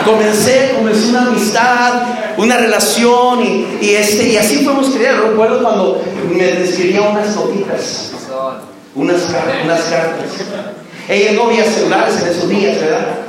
Comencé, 0.06 0.74
comencé 0.76 1.10
una 1.10 1.28
amistad, 1.28 1.94
una 2.38 2.58
relación 2.58 3.42
y, 3.42 3.66
y 3.82 3.96
este, 3.96 4.30
y 4.30 4.38
así 4.38 4.58
fuimos 4.64 4.90
creciendo. 4.90 5.30
Recuerdo 5.30 5.64
cuando 5.64 6.04
me 6.32 6.64
escribía 6.64 7.02
unas 7.02 7.36
notitas 7.36 8.12
unas, 8.96 9.22
unas 9.64 9.82
cartas. 9.82 10.32
Ella 11.08 11.34
no 11.34 11.44
había 11.50 11.64
celulares 11.66 12.22
en 12.22 12.30
esos 12.30 12.50
días, 12.50 12.82
¿verdad? 12.82 13.20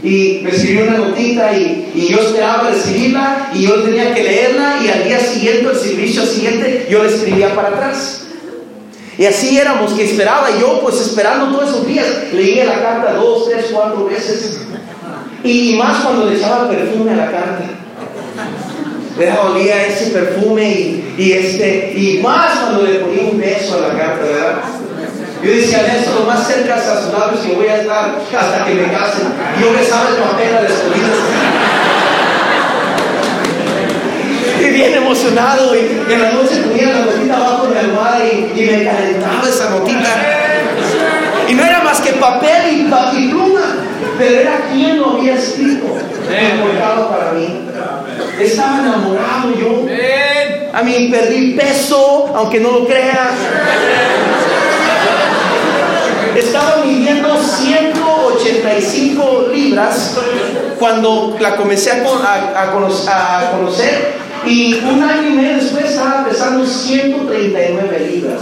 y 0.00 0.42
me 0.44 0.50
escribió 0.50 0.84
una 0.84 0.98
notita 0.98 1.52
y, 1.58 1.90
y, 1.92 2.06
yo 2.06 2.20
esperaba 2.20 2.70
recibirla 2.70 3.50
y 3.52 3.62
yo 3.62 3.82
tenía 3.82 4.14
que 4.14 4.22
leerla 4.22 4.76
y 4.80 4.88
al 4.88 5.02
día 5.02 5.18
siguiente, 5.18 5.70
el 5.72 5.76
servicio 5.76 6.24
siguiente, 6.24 6.86
yo 6.88 7.02
le 7.02 7.08
escribía 7.08 7.52
para 7.56 7.68
atrás. 7.68 8.27
Y 9.18 9.26
así 9.26 9.58
éramos, 9.58 9.92
que 9.94 10.04
esperaba 10.04 10.48
yo 10.60 10.80
pues 10.80 11.00
esperando 11.00 11.46
todos 11.56 11.70
esos 11.70 11.86
días, 11.86 12.06
leía 12.32 12.66
la 12.66 12.80
carta 12.80 13.14
dos, 13.14 13.48
tres, 13.48 13.66
cuatro 13.72 14.04
veces. 14.04 14.60
Y, 15.42 15.74
más 15.76 16.04
cuando 16.04 16.26
le 16.26 16.36
echaba 16.36 16.68
perfume 16.70 17.10
a 17.12 17.16
la 17.16 17.30
carta. 17.30 17.64
Le 19.18 19.32
olía 19.32 19.86
ese 19.86 20.10
perfume 20.10 21.02
y, 21.18 21.32
este, 21.32 21.92
y 21.96 22.20
más 22.22 22.60
cuando 22.60 22.84
le 22.84 23.00
ponía 23.00 23.22
un 23.24 23.40
beso 23.40 23.74
a 23.74 23.88
la 23.88 23.98
carta, 23.98 24.24
¿verdad? 24.24 24.62
Yo 25.42 25.50
decía, 25.50 25.84
esto 25.96 26.20
lo 26.20 26.26
más 26.26 26.46
cerca 26.46 26.76
a 26.76 27.02
sus 27.02 27.12
labios 27.12 27.40
que 27.44 27.54
voy 27.54 27.66
a 27.66 27.80
estar 27.80 28.16
hasta 28.16 28.64
que 28.64 28.74
me 28.74 28.92
casen. 28.92 29.32
Yo 29.60 29.72
besaba 29.72 30.10
el 30.10 30.16
papel 30.16 30.54
a 30.54 30.62
Y 34.60 34.70
bien 34.70 34.94
y 35.30 36.12
en 36.12 36.22
la 36.22 36.32
noche 36.32 36.56
ponía 36.66 36.90
la 36.90 37.00
notita 37.00 37.36
abajo 37.36 37.66
de 37.66 37.74
mi 37.74 37.78
almohada 37.78 38.24
y, 38.24 38.50
me 38.54 38.84
calentaba 38.84 39.48
esa 39.48 39.70
notita. 39.70 40.08
Y 41.48 41.54
no 41.54 41.64
era 41.64 41.82
más 41.82 42.00
que 42.00 42.12
papel 42.12 42.72
y, 42.72 42.84
pluma, 43.28 43.76
pero 44.18 44.40
era 44.40 44.60
quien 44.72 44.98
lo 44.98 45.10
había 45.10 45.34
escrito, 45.34 45.86
importado 45.86 47.10
para 47.10 47.32
mí. 47.32 47.60
Estaba 48.40 48.78
enamorado 48.78 49.54
yo. 49.58 49.84
A 50.72 50.82
mí 50.82 51.10
perdí 51.10 51.52
peso, 51.54 52.30
aunque 52.34 52.60
no 52.60 52.70
lo 52.72 52.86
creas. 52.86 53.32
Estaba 56.36 56.84
midiendo 56.84 57.42
185 57.42 59.48
libras 59.52 60.16
cuando 60.78 61.36
la 61.40 61.56
comencé 61.56 61.90
a, 61.90 62.04
conocer, 62.72 64.27
y 64.46 64.74
un 64.74 65.02
año 65.02 65.28
y 65.28 65.32
medio 65.32 65.56
después 65.56 65.84
estaba 65.86 66.24
pesando 66.24 66.64
139 66.64 68.10
libras. 68.12 68.40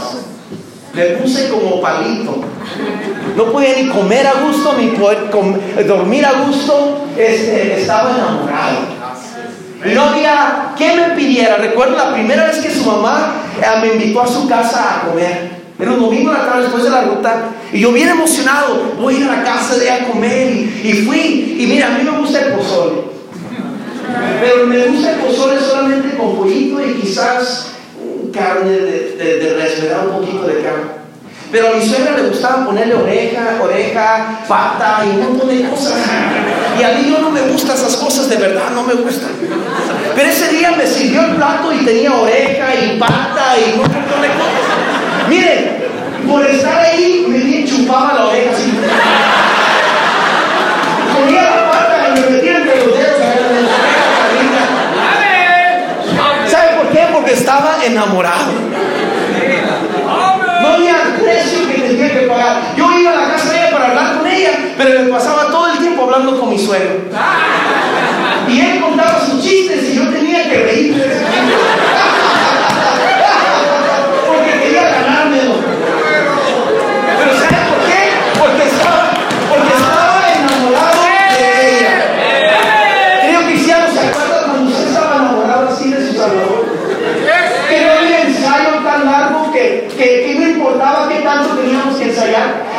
Le 0.95 1.05
puse 1.17 1.49
como 1.49 1.81
palito. 1.81 2.43
No 3.37 3.45
podía 3.53 3.77
ni 3.77 3.89
comer 3.89 4.27
a 4.27 4.35
gusto, 4.47 4.75
ni 4.79 4.89
poder 4.89 5.31
dormir 5.87 6.25
a 6.25 6.33
gusto. 6.45 7.07
Este, 7.17 7.81
estaba 7.81 8.11
enamorado. 8.11 8.97
Y 9.85 9.95
no 9.95 10.03
había 10.05 10.73
que 10.77 10.97
me 10.97 11.11
pidiera. 11.15 11.57
Recuerdo 11.57 11.97
la 11.97 12.15
primera 12.15 12.47
vez 12.47 12.59
que 12.59 12.71
su 12.71 12.85
mamá 12.85 13.35
eh, 13.61 13.81
me 13.83 13.95
invitó 13.95 14.23
a 14.23 14.27
su 14.27 14.49
casa 14.49 14.97
a 14.97 15.09
comer. 15.09 15.57
Era 15.79 15.93
un 15.93 16.01
domingo 16.01 16.33
la 16.33 16.47
tarde 16.47 16.63
después 16.63 16.85
de 16.85 16.91
la 16.91 17.03
ruta 17.03 17.51
y 17.71 17.81
yo 17.81 17.93
bien 17.93 18.09
emocionado, 18.09 18.95
voy 18.99 19.15
a 19.15 19.19
ir 19.19 19.25
a 19.29 19.37
la 19.37 19.45
casa 19.45 19.77
de 19.77 19.91
a 19.91 20.07
comer 20.07 20.49
y, 20.51 21.05
fui 21.07 21.59
y 21.59 21.67
mira, 21.67 21.89
a 21.89 21.91
mí 21.91 22.03
me 22.03 22.19
gusta 22.19 22.41
el 22.41 22.55
pozole. 22.55 23.16
Pero 24.41 24.67
me 24.67 24.87
gusta 24.87 25.13
el 25.13 25.17
pozole 25.21 25.61
solamente 25.61 26.17
con 26.17 26.37
pollito 26.37 26.85
y 26.85 26.95
quizás 26.95 27.73
carne 28.33 28.71
de, 28.71 29.17
de, 29.17 29.57
res, 29.57 29.83
me 29.83 29.89
da 29.89 30.03
un 30.03 30.21
poquito 30.21 30.47
de 30.47 30.63
carne. 30.63 31.07
Pero 31.51 31.69
a 31.69 31.77
mi 31.77 31.87
suegra 31.87 32.17
le 32.17 32.29
gustaba 32.29 32.67
ponerle 32.67 32.95
oreja, 32.95 33.59
oreja, 33.63 34.41
pata 34.49 35.05
y 35.07 35.11
un 35.11 35.29
montón 35.29 35.49
de 35.49 35.69
cosas. 35.69 35.95
Y 36.79 36.83
a 36.83 36.89
mí 36.89 37.09
yo 37.09 37.21
no 37.21 37.31
me 37.31 37.41
gustan 37.43 37.77
esas 37.77 37.97
cosas, 37.97 38.29
de 38.29 38.37
verdad, 38.37 38.71
no 38.75 38.83
me 38.83 38.95
gustan. 38.95 39.31
Pero 40.15 40.29
ese 40.29 40.49
día 40.49 40.73
me 40.73 40.87
sirvió 40.87 41.23
el 41.23 41.37
plato 41.37 41.73
y 41.73 41.85
tenía 41.85 42.13
oreja 42.13 42.75
y 42.75 42.99
pata 42.99 43.55
y 43.59 43.73
un 43.75 43.79
montón 43.79 44.23
de 44.23 44.29
cosas. 44.29 45.29
Miren, 45.29 45.77
por 46.29 46.45
estar 46.45 46.81
ahí 46.81 47.27
me 47.29 47.65
chupaba 47.65 48.15
la 48.15 48.27
oreja 48.27 48.51
así. 48.53 48.73
Ponía 51.15 51.43
la 51.43 51.71
pata 51.71 52.09
y 52.09 52.21
me 52.21 52.31
metía 52.31 52.57
entre 52.59 52.77
los 52.85 52.99
dedos 52.99 53.17
¿Sabe 56.49 56.77
por 56.77 56.89
qué? 56.89 57.07
Porque 57.13 57.36
estaba 57.47 57.77
enamorado. 57.85 58.53
No 60.63 60.69
había 60.69 61.17
precio 61.23 61.69
que 61.69 61.81
tenía 61.81 62.13
que 62.13 62.27
pagar. 62.27 62.75
Yo 62.77 62.91
iba 62.99 63.13
a 63.13 63.15
la 63.15 63.33
casa 63.35 63.53
de 63.53 63.59
ella 63.61 63.71
para 63.71 63.89
hablar 63.91 64.19
con 64.19 64.27
ella, 64.27 64.51
pero 64.77 65.03
me 65.05 65.11
pasaba 65.13 65.47
todo 65.47 65.73
el 65.73 65.79
tiempo 65.79 66.03
hablando 66.03 66.41
con 66.41 66.51
mi 66.51 66.59
suegro. 66.59 67.03
Y 68.49 68.61
él 68.61 68.81
contaba 68.81 69.21
sus 69.25 69.41
chistes 69.41 69.91
y 69.91 69.95
yo 69.95 70.09
tenía 70.09 70.51
que 70.51 70.59
reír. 70.59 71.07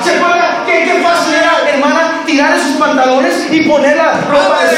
¿Se 0.04 0.16
acuerda 0.16 0.64
qué, 0.66 0.84
qué 0.86 1.02
fácil 1.04 1.34
era, 1.34 1.70
hermana, 1.70 2.24
tirar 2.26 2.56
esos 2.56 2.78
pantalones 2.78 3.48
y 3.52 3.62
poner 3.62 3.98
la 3.98 4.14
ropa 4.14 4.64
de 4.64 4.78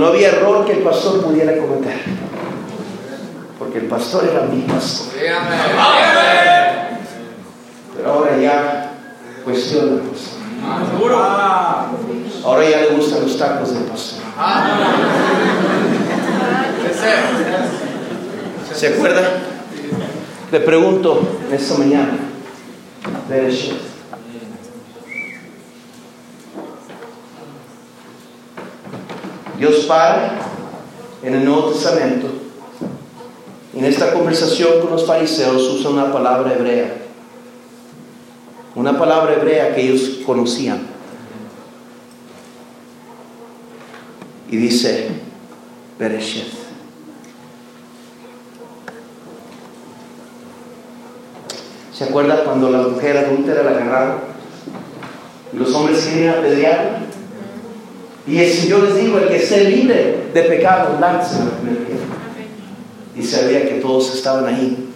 no 0.00 0.06
había 0.06 0.28
error 0.28 0.64
que 0.64 0.72
el 0.72 0.78
pastor 0.78 1.22
pudiera 1.22 1.56
cometer. 1.58 2.00
Porque 3.58 3.78
el 3.78 3.86
pastor 3.86 4.24
era 4.24 4.46
mi 4.46 4.62
pastor. 4.62 5.12
Pero 7.94 8.12
ahora 8.12 8.38
ya 8.38 8.92
cuestiona 9.44 9.92
el 9.92 10.00
pastor. 10.00 11.12
Ahora 12.42 12.70
ya 12.70 12.80
le 12.80 12.88
gustan 12.96 13.22
los 13.22 13.36
tacos 13.36 13.74
del 13.74 13.84
pastor. 13.84 14.20
¿Se 18.74 18.88
acuerda? 18.88 19.22
Le 20.50 20.60
pregunto 20.60 21.20
en 21.46 21.54
esta 21.54 21.74
mañana. 21.78 22.12
Dios 29.60 29.84
Padre, 29.84 30.22
en 31.22 31.34
el 31.34 31.44
Nuevo 31.44 31.68
Testamento, 31.72 32.28
en 33.76 33.84
esta 33.84 34.14
conversación 34.14 34.80
con 34.80 34.90
los 34.90 35.04
fariseos 35.04 35.62
usa 35.68 35.90
una 35.90 36.10
palabra 36.10 36.54
hebrea, 36.54 36.94
una 38.74 38.98
palabra 38.98 39.34
hebrea 39.34 39.74
que 39.74 39.82
ellos 39.82 40.20
Y 44.50 44.56
dice, 44.56 45.08
Beresheth. 45.98 46.60
¿Se 51.92 52.04
acuerda 52.04 52.44
cuando 52.44 52.70
la 52.70 52.78
mujer 52.88 53.18
adúltera 53.18 53.62
la 53.62 53.70
agarraron? 53.72 54.16
Los 55.52 55.74
hombres 55.74 56.04
querían 56.06 56.38
apedrearla. 56.38 57.00
Y 58.26 58.38
el 58.38 58.50
Señor 58.50 58.84
les 58.84 59.04
dijo, 59.04 59.18
el 59.18 59.28
que 59.28 59.36
esté 59.36 59.64
libre 59.64 60.30
de 60.32 60.42
pecado, 60.42 60.98
láncelo 61.00 61.50
Y 63.16 63.22
sabía 63.22 63.68
que 63.68 63.80
todos 63.80 64.14
estaban 64.14 64.46
ahí. 64.46 64.88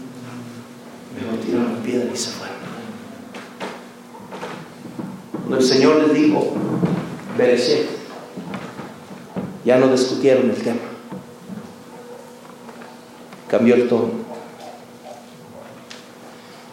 Mejor 1.15 1.39
tiraron 1.45 1.75
la 1.75 1.83
piedra 1.83 2.11
y 2.13 2.17
se 2.17 2.31
fueron. 2.31 2.44
El 5.57 5.63
Señor 5.63 5.97
les 6.03 6.15
dijo, 6.15 6.53
Berechet, 7.39 7.87
ya 9.65 9.79
no 9.79 9.89
discutieron 9.89 10.51
el 10.51 10.57
tema. 10.57 10.81
Cambió 13.49 13.77
el 13.77 13.89
tono. 13.89 14.11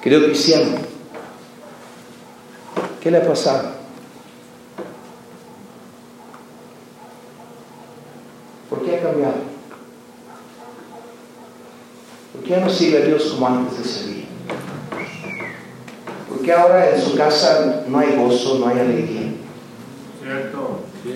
Querido 0.01 0.25
cristiano, 0.25 0.77
¿qué 3.01 3.11
le 3.11 3.19
ha 3.19 3.27
pasado? 3.27 3.69
¿Por 8.67 8.83
qué 8.83 8.97
ha 8.97 9.03
cambiado? 9.03 9.35
¿Por 12.33 12.43
qué 12.43 12.57
no 12.57 12.67
sigue 12.67 12.97
a 12.97 13.05
Dios 13.05 13.25
como 13.25 13.47
antes 13.47 13.77
de 13.77 13.83
servir? 13.83 14.20
¿Por 16.41 16.47
qué 16.47 16.53
ahora 16.53 16.95
en 16.95 16.99
su 16.99 17.15
casa 17.15 17.83
no 17.87 17.99
hay 17.99 18.15
gozo, 18.15 18.57
no 18.57 18.67
hay 18.67 18.79
alegría? 18.79 19.31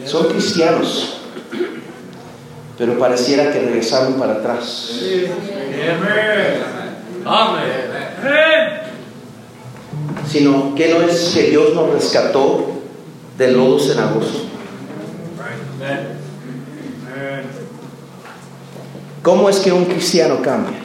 Son 0.05 0.27
cristianos, 0.27 1.17
pero 2.77 2.99
pareciera 2.99 3.51
que 3.51 3.59
regresaron 3.59 4.13
para 4.19 4.33
atrás. 4.33 4.99
Amén. 7.25 7.63
Sino 10.29 10.75
que 10.75 10.93
no 10.93 11.01
es 11.01 11.31
que 11.33 11.49
Dios 11.49 11.73
nos 11.73 11.91
rescató 11.91 12.81
del 13.35 13.57
lodo 13.57 13.79
cenagoso. 13.79 14.45
¿Cómo 19.23 19.49
es 19.49 19.57
que 19.57 19.71
un 19.71 19.85
cristiano 19.85 20.39
cambia? 20.43 20.77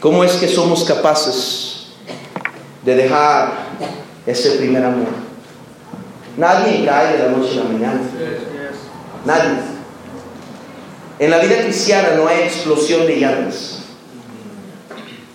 ¿Cómo 0.00 0.24
es 0.24 0.32
que 0.32 0.48
somos 0.48 0.82
capaces 0.82 1.65
de 2.86 2.94
dejar 2.94 3.52
ese 4.24 4.52
primer 4.52 4.82
amor? 4.82 5.08
Nadie 6.38 6.86
cae 6.86 7.18
de 7.18 7.24
la 7.24 7.36
noche 7.36 7.60
a 7.60 7.64
la 7.64 7.70
mañana. 7.70 8.00
Nadie. 9.26 9.58
En 11.18 11.30
la 11.30 11.38
vida 11.38 11.62
cristiana 11.62 12.10
no 12.16 12.28
hay 12.28 12.42
explosión 12.42 13.06
de 13.06 13.16
llantas. 13.16 13.78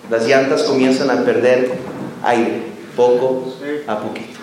Las 0.09 0.27
llantas 0.27 0.63
comienzan 0.63 1.09
a 1.09 1.23
perder 1.23 1.71
aire, 2.23 2.63
poco 2.95 3.53
a 3.87 3.99
poquito. 3.99 4.39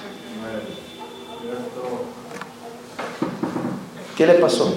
¿Qué 4.16 4.26
le 4.26 4.34
pasó? 4.34 4.74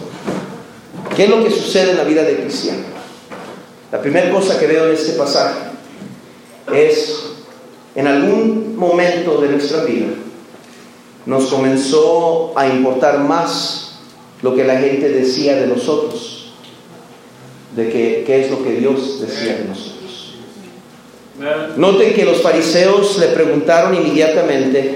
¿Qué 1.15 1.23
es 1.23 1.29
lo 1.29 1.43
que 1.43 1.49
sucede 1.49 1.91
en 1.91 1.97
la 1.97 2.03
vida 2.03 2.23
del 2.23 2.41
cristiano? 2.41 2.83
La 3.91 3.99
primera 3.99 4.31
cosa 4.31 4.59
que 4.59 4.67
veo 4.67 4.85
en 4.85 4.93
este 4.93 5.13
pasaje 5.13 5.59
es, 6.73 7.40
en 7.95 8.07
algún 8.07 8.75
momento 8.75 9.41
de 9.41 9.49
nuestra 9.49 9.83
vida, 9.83 10.07
nos 11.25 11.45
comenzó 11.45 12.53
a 12.55 12.67
importar 12.67 13.19
más 13.19 13.99
lo 14.41 14.55
que 14.55 14.63
la 14.63 14.79
gente 14.79 15.09
decía 15.09 15.55
de 15.55 15.67
nosotros, 15.67 16.53
de 17.75 17.89
que, 17.89 18.23
qué 18.25 18.45
es 18.45 18.51
lo 18.51 18.63
que 18.63 18.73
Dios 18.73 19.21
decía 19.21 19.57
de 19.57 19.65
nosotros. 19.65 19.91
Noten 21.77 22.13
que 22.13 22.25
los 22.25 22.41
fariseos 22.41 23.17
le 23.17 23.27
preguntaron 23.27 23.95
inmediatamente, 23.95 24.95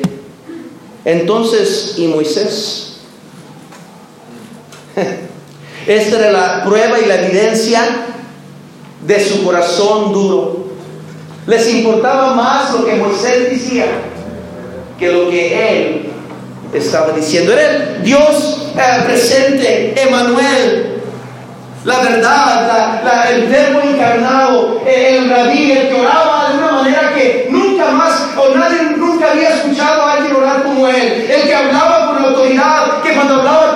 entonces, 1.03 1.95
¿y 1.97 2.07
Moisés? 2.07 2.97
Esta 5.87 6.19
era 6.19 6.31
la 6.31 6.63
prueba 6.65 6.99
y 6.99 7.05
la 7.05 7.25
evidencia 7.25 8.07
de 9.05 9.23
su 9.23 9.43
corazón 9.43 10.11
duro. 10.13 10.64
Les 11.47 11.69
importaba 11.69 12.33
más 12.33 12.73
lo 12.73 12.85
que 12.85 12.95
Moisés 12.95 13.51
decía 13.51 13.85
que 14.97 15.11
lo 15.11 15.29
que 15.29 15.69
él 15.69 16.09
estaba 16.73 17.11
diciendo. 17.11 17.53
Era 17.53 17.99
Dios 18.01 18.71
presente, 19.05 19.93
Emanuel, 20.01 21.01
la 21.83 21.99
verdad, 21.99 23.31
el 23.31 23.45
verbo 23.47 23.81
encarnado, 23.81 24.81
el 24.87 25.29
rabí, 25.29 25.71
el 25.71 25.89
que 25.89 25.93
oraba 25.93 26.49
de 26.49 26.57
una 26.57 26.71
manera 26.71 27.13
que 27.13 27.47
nunca 27.51 27.91
más 27.91 28.27
o 28.37 28.55
nadie 28.55 28.81
nunca 28.97 29.31
había 29.31 29.49
escuchado 29.49 30.01
a 30.01 30.13
alguien 30.13 30.35
orar 30.35 30.63
como 30.63 30.87
él, 30.87 31.27
el 31.29 31.43
que 31.43 31.55
hablaba 31.55 32.07
con 32.07 32.25
autoridad, 32.25 33.03
que 33.03 33.13
cuando 33.13 33.35
hablaba 33.35 33.74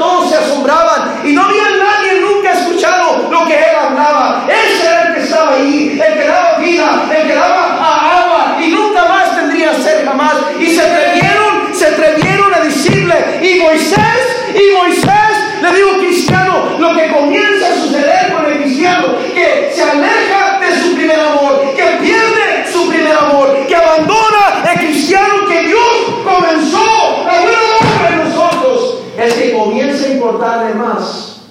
y 14.62 14.72
Moisés, 14.76 15.62
le 15.62 15.74
digo 15.74 15.98
cristiano, 16.00 16.78
lo 16.80 16.96
que 16.96 17.08
comienza 17.10 17.68
a 17.68 17.76
suceder 17.76 18.34
con 18.34 18.46
el 18.46 18.62
cristiano, 18.62 19.08
que 19.34 19.72
se 19.74 19.84
aleja 19.84 20.60
de 20.60 20.82
su 20.82 20.96
primer 20.96 21.20
amor, 21.20 21.62
que 21.76 21.84
pierde 22.02 22.72
su 22.72 22.90
primer 22.90 23.14
amor, 23.14 23.66
que 23.68 23.76
abandona 23.76 24.64
el 24.72 24.80
cristiano 24.80 25.48
que 25.48 25.68
Dios 25.68 25.82
comenzó 26.24 27.28
a 27.28 27.46
ver 27.46 28.12
en 28.12 28.30
nosotros, 28.30 29.00
es 29.18 29.34
que 29.34 29.54
comienza 29.54 30.08
a 30.08 30.10
importarle 30.10 30.74
más 30.76 31.42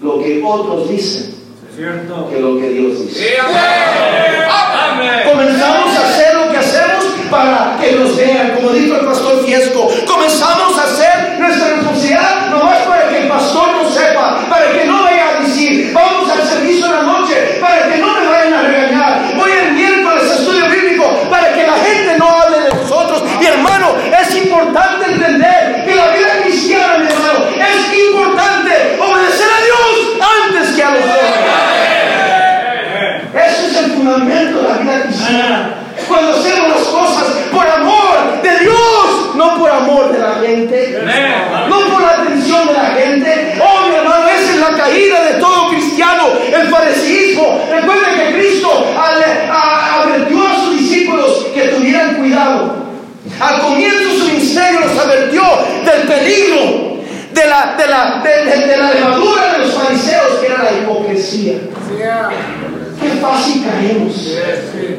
lo 0.00 0.18
que 0.22 0.42
otros 0.44 0.88
dicen 0.88 1.38
que 1.78 2.40
lo 2.40 2.58
que 2.58 2.70
Dios 2.70 3.06
dice. 3.06 3.36
Comenzamos 5.24 5.96
a 5.96 6.08
hacer 6.08 6.34
lo 6.34 6.50
que 6.50 6.58
hacemos 6.58 7.04
para 7.30 7.78
que 7.80 7.92
nos 7.92 8.16
vean, 8.16 8.56
como 8.56 8.70
dijo 8.70 8.96
el 8.96 9.06
pastor 9.06 9.44
Fiesco. 9.44 9.88
Comenzamos 10.06 10.76
a 10.76 10.82
hacer 10.82 11.38
nuestra 11.38 11.68
responsabilidad 11.68 11.97
nomás 12.58 12.78
para 12.86 13.08
que 13.08 13.18
el 13.22 13.28
pastor 13.28 13.68
no 13.72 13.88
sepa, 13.90 14.40
para 14.48 14.70
que 14.72 14.84
no 14.84 15.02
vaya 15.02 15.28
a 15.38 15.40
decir, 15.42 15.92
vamos 15.92 16.30
al 16.30 16.42
servicio 16.46 16.86
de 16.86 16.92
la 16.92 17.02
noche, 17.02 17.58
para 17.60 17.88
que 17.88 17.98
no 17.98 18.12
me 18.20 18.26
vayan 18.28 18.52
a 18.54 18.62
regañar. 18.62 19.34
Voy 19.36 19.50
el 19.50 19.72
miércoles 19.72 20.30
a 20.30 20.34
estudio 20.34 20.66
bíblico, 20.68 21.04
para 21.30 21.52
que 21.54 21.66
la 21.66 21.74
gente 21.76 22.16
no 22.18 22.28
hable 22.28 22.60
de 22.60 22.68
nosotros. 22.74 23.22
Y 23.40 23.46
hermano, 23.46 23.94
es 24.20 24.34
importante 24.36 25.10
entender 25.12 25.84
que 25.86 25.94
la 25.94 26.08
vida 26.08 26.28
cristiana, 26.44 26.98
mi 26.98 27.06
hermano, 27.06 27.44
es 27.56 27.98
importante 28.08 28.98
obedecer 29.00 29.46
a 29.58 29.64
Dios 29.64 30.26
antes 30.48 30.74
que 30.74 30.82
a 30.82 30.90
los 30.90 31.00
hombres. 31.02 32.48
Ese 33.34 33.66
es 33.70 33.76
el 33.76 33.90
fundamento 33.92 34.62
de 34.62 34.68
la 34.68 34.76
vida 34.78 35.02
cristiana. 35.02 35.74
Cuando 36.08 36.30
hacemos 36.38 36.68
las 36.70 36.86
cosas 36.88 37.24
por 37.52 37.66
amor 37.66 38.40
de 38.42 38.58
Dios, 38.60 39.34
no 39.34 39.58
por 39.58 39.70
amor 39.70 40.10
de 40.12 40.18
la 40.18 40.34
gente, 40.36 40.98
no 41.68 41.80
por 41.92 42.00
la 42.00 42.10
atención 42.22 42.66
de 42.66 42.72
la 42.72 42.86
gente. 42.94 43.58
Oh, 43.60 43.88
mi 43.88 43.94
hermano, 43.96 44.26
esa 44.28 44.52
es 44.54 44.58
la 44.60 44.76
caída 44.76 45.22
de 45.24 45.34
todo 45.34 45.68
cristiano, 45.68 46.24
el 46.52 46.68
fariseísmo. 46.68 47.60
Recuerden 47.70 48.14
que 48.16 48.38
Cristo 48.38 48.86
al- 48.98 49.50
a- 49.50 50.02
advirtió 50.02 50.46
a 50.48 50.54
sus 50.64 50.78
discípulos 50.78 51.46
que 51.52 51.60
tuvieran 51.68 52.14
cuidado. 52.16 52.76
Al 53.40 53.60
comienzo 53.60 53.98
de 54.08 54.18
su 54.18 54.24
ministerio 54.26 54.80
los 54.80 54.98
advirtió 54.98 55.42
del 55.84 56.02
peligro 56.08 56.96
de 57.32 57.46
la, 57.46 57.74
de 57.76 57.86
la, 57.86 58.22
de, 58.24 58.44
de- 58.50 58.66
de 58.66 58.76
la 58.78 58.90
levadura 58.94 59.52
de 59.52 59.58
los 59.58 59.74
fariseos, 59.74 60.38
que 60.40 60.46
era 60.46 60.62
la 60.62 60.72
hipocresía. 60.72 61.54
Qué 63.00 63.10
fácil 63.22 63.62
caemos 63.64 64.12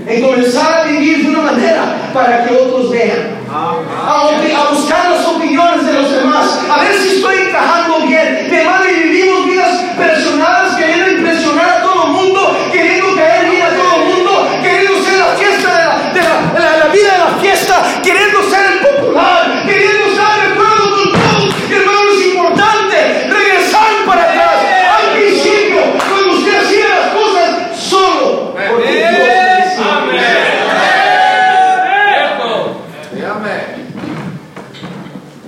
en 0.08 0.22
comenzar 0.22 0.80
a 0.80 0.84
vivir 0.86 1.22
de 1.22 1.30
una 1.32 1.52
manera 1.52 2.10
para 2.14 2.46
que 2.46 2.56
otros 2.56 2.92
vean. 2.92 3.38
A, 3.52 4.24
opi- 4.30 4.54
a 4.56 4.72
buscar 4.72 5.10
las 5.12 5.26
opiniones 5.26 5.86
de 5.86 5.94
los 5.94 6.10
demás, 6.10 6.60
a 6.70 6.80
ver 6.82 6.94
si 6.94 7.18
estoy 7.18 7.36
encajando 7.48 8.00
bien. 8.08 8.48
Mi 8.50 8.56
hermano, 8.56 8.86
y 8.90 9.04
vivimos 9.04 9.46
vidas 9.48 9.76
personales 9.98 10.74
queriendo 10.78 11.10
impresionar 11.12 11.70
a 11.70 11.82
todo 11.82 12.06
el 12.06 12.12
mundo, 12.14 12.70
queriendo 12.72 13.16
caer 13.18 13.50
bien 13.50 13.64
a 13.64 13.70
todo 13.70 13.96
el 14.02 14.16
mundo, 14.16 14.48
queriendo 14.64 15.04
ser 15.04 15.20
la 15.20 15.26
fiesta 15.36 15.70
de 15.70 15.84
la, 15.84 16.14
de 16.14 16.22
la- 16.22 16.54
de 16.54 16.60
la- 16.60 16.78
la 16.86 16.94
vida 16.94 17.12
de 17.12 17.18
la 17.18 17.38
fiesta, 17.42 17.84
queriendo 18.02 18.44
ser 18.50 18.62
el 18.72 18.80
popular, 18.80 19.64
queriendo 19.68 20.06
estar 20.06 20.40
de 20.40 20.54
acuerdo 20.54 20.84
con 20.96 21.12
todos. 21.12 21.56
Mi 21.70 21.76
hermano, 21.76 22.00
es 22.18 22.26
importante 22.28 23.28
regresar 23.28 23.88
para 24.06 24.24
atrás 24.24 24.56
al 25.02 25.12
principio, 25.18 25.80
cuando 26.08 26.38
usted 26.38 26.56
hacía 26.64 26.86
las 26.88 27.08
cosas 27.14 27.50
solo. 27.78 28.54
Porque 28.54 28.92
Dios 28.92 29.12
le 29.12 29.18
decía. 29.18 31.00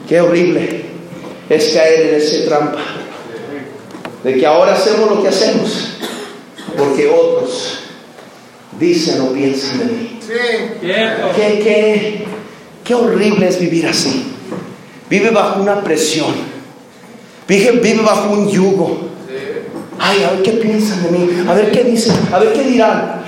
Qué 0.08 0.20
horrible 0.20 0.82
es 1.50 1.70
caer 1.74 2.10
en 2.10 2.16
esa 2.16 2.46
trampa 2.50 2.80
de 4.24 4.34
que 4.36 4.46
ahora 4.46 4.74
hacemos 4.74 5.10
lo 5.10 5.22
que 5.22 5.30
hacemos 5.30 5.94
porque 6.78 7.08
otros 7.10 7.80
dicen 8.80 9.22
o 9.22 9.32
piensan 9.32 9.80
de 9.80 9.86
mí. 9.86 10.20
Qué, 11.36 11.60
qué, 11.64 12.26
qué 12.84 12.96
horrible 12.96 13.41
vivir 13.60 13.88
así. 13.88 14.34
Vive 15.10 15.30
bajo 15.30 15.62
una 15.62 15.82
presión. 15.82 16.34
Vive, 17.48 17.72
vive 17.72 18.02
bajo 18.02 18.32
un 18.32 18.50
yugo. 18.50 19.10
Ay, 20.00 20.24
a 20.24 20.32
ver 20.32 20.42
qué 20.42 20.52
piensan 20.54 21.04
de 21.04 21.10
mí. 21.12 21.30
A 21.48 21.54
ver 21.54 21.72
qué 21.72 21.84
dicen. 21.84 22.16
A 22.32 22.40
ver 22.40 22.54
qué 22.54 22.64
dirán. 22.64 23.22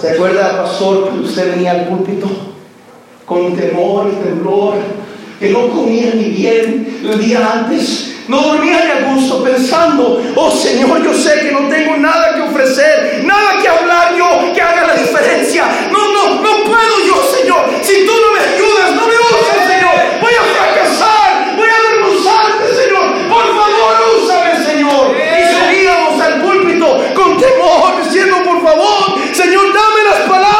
¿Se 0.00 0.10
acuerda, 0.10 0.62
pastor, 0.62 1.02
cuando 1.02 1.26
usted 1.26 1.54
venía 1.54 1.72
al 1.72 1.88
púlpito? 1.88 2.28
Con 3.24 3.56
temor 3.56 4.10
y 4.12 4.24
temblor, 4.24 4.74
que 5.38 5.50
no 5.50 5.68
comía 5.68 6.12
ni 6.14 6.30
bien 6.30 7.00
el 7.04 7.18
día 7.18 7.52
antes, 7.52 8.14
no 8.28 8.40
dormía 8.40 8.82
ni 8.84 8.90
a 8.90 9.12
gusto, 9.12 9.42
pensando, 9.44 10.22
oh 10.34 10.50
Señor, 10.50 11.02
yo 11.02 11.12
sé 11.12 11.40
que 11.40 11.52
no 11.52 11.68
tengo 11.68 11.96
nada 11.96 12.34
que 12.34 12.42
ofrecer, 12.42 13.22
nada 13.24 13.60
que 13.60 13.68
hablar 13.68 14.16
yo 14.16 14.52
que 14.52 14.60
haga 14.60 14.86
la 14.86 14.94
diferencia. 14.94 15.64
No, 15.92 16.12
no, 16.12 16.40
no 16.40 16.64
puedo 16.64 17.06
yo, 17.06 17.22
Señor. 17.22 17.66
Si 17.82 18.04
tú 18.04 18.12
no 18.12 18.32
me 18.32 18.40
ayudas, 18.40 18.94
no 18.96 19.06
me 19.06 19.14
usas, 19.14 19.68
Señor. 19.68 19.94
Voy 20.20 20.32
a 20.32 20.42
fracasar, 20.56 21.56
voy 21.56 21.68
a 21.68 21.76
avergonzarte, 21.76 22.74
Señor. 22.74 23.28
Por 23.28 23.46
favor, 23.46 23.94
úsame, 24.22 24.64
Señor. 24.64 25.16
Y 25.16 25.54
subíamos 25.54 26.20
al 26.20 26.42
púlpito 26.42 26.86
con 27.14 27.38
temor, 27.38 28.02
diciendo, 28.02 28.36
por 28.44 28.62
favor, 28.62 29.14
Señor, 29.32 29.64
dame 29.72 30.04
las 30.10 30.28
palabras. 30.28 30.56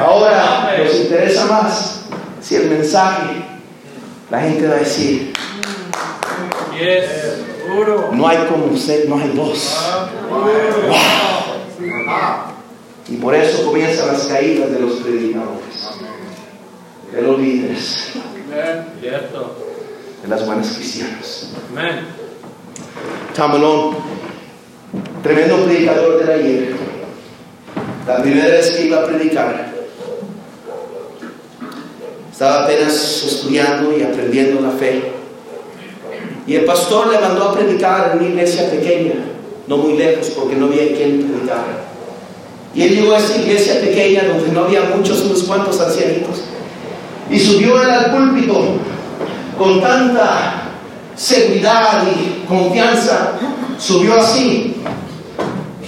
Ahora 0.00 0.76
nos 0.78 0.94
interesa 0.94 1.44
más 1.46 2.00
si 2.40 2.56
el 2.56 2.70
mensaje, 2.70 3.44
la 4.30 4.40
gente 4.40 4.66
va 4.66 4.74
a 4.74 4.78
decir, 4.78 5.32
no 8.12 8.28
hay 8.28 8.38
como 8.48 8.69
usted, 8.80 9.08
no 9.08 9.18
hay 9.18 9.28
dos. 9.34 9.76
Wow. 10.30 10.96
Y 13.08 13.16
por 13.16 13.34
eso 13.34 13.64
comienzan 13.64 14.08
las 14.08 14.26
caídas 14.26 14.70
de 14.70 14.80
los 14.80 14.94
predicadores, 14.94 15.90
de 17.12 17.22
los 17.22 17.38
líderes, 17.38 18.12
de 20.22 20.28
las 20.28 20.46
buenas 20.46 20.68
cristianas. 20.74 21.50
Malone, 23.38 23.96
tremendo 25.22 25.64
predicador 25.64 26.18
del 26.18 26.30
ayer. 26.30 26.76
La 28.06 28.22
primera 28.22 28.48
vez 28.48 28.70
que 28.72 28.86
iba 28.86 28.98
a 28.98 29.06
predicar, 29.06 29.72
estaba 32.30 32.64
apenas 32.64 33.24
estudiando 33.24 33.96
y 33.96 34.02
aprendiendo 34.02 34.60
la 34.60 34.70
fe. 34.72 35.19
Y 36.50 36.56
el 36.56 36.64
pastor 36.64 37.12
le 37.12 37.20
mandó 37.20 37.44
a 37.44 37.52
predicar 37.52 38.10
en 38.10 38.18
una 38.18 38.28
iglesia 38.28 38.68
pequeña, 38.68 39.12
no 39.68 39.76
muy 39.76 39.96
lejos 39.96 40.30
porque 40.30 40.56
no 40.56 40.66
había 40.66 40.96
quien 40.96 41.22
predicara. 41.22 41.84
Y 42.74 42.82
él 42.82 42.96
llegó 42.96 43.12
a 43.12 43.18
esa 43.18 43.36
iglesia 43.36 43.80
pequeña 43.80 44.24
donde 44.24 44.50
no 44.50 44.64
había 44.64 44.82
muchos, 44.96 45.20
unos 45.20 45.44
cuantos 45.44 45.80
ancianitos. 45.80 46.40
Y 47.30 47.38
subió 47.38 47.80
él 47.80 47.88
al 47.88 48.10
púlpito 48.10 48.64
con 49.56 49.80
tanta 49.80 50.72
seguridad 51.14 52.02
y 52.08 52.44
confianza. 52.48 53.34
Subió 53.78 54.16
así. 54.16 54.74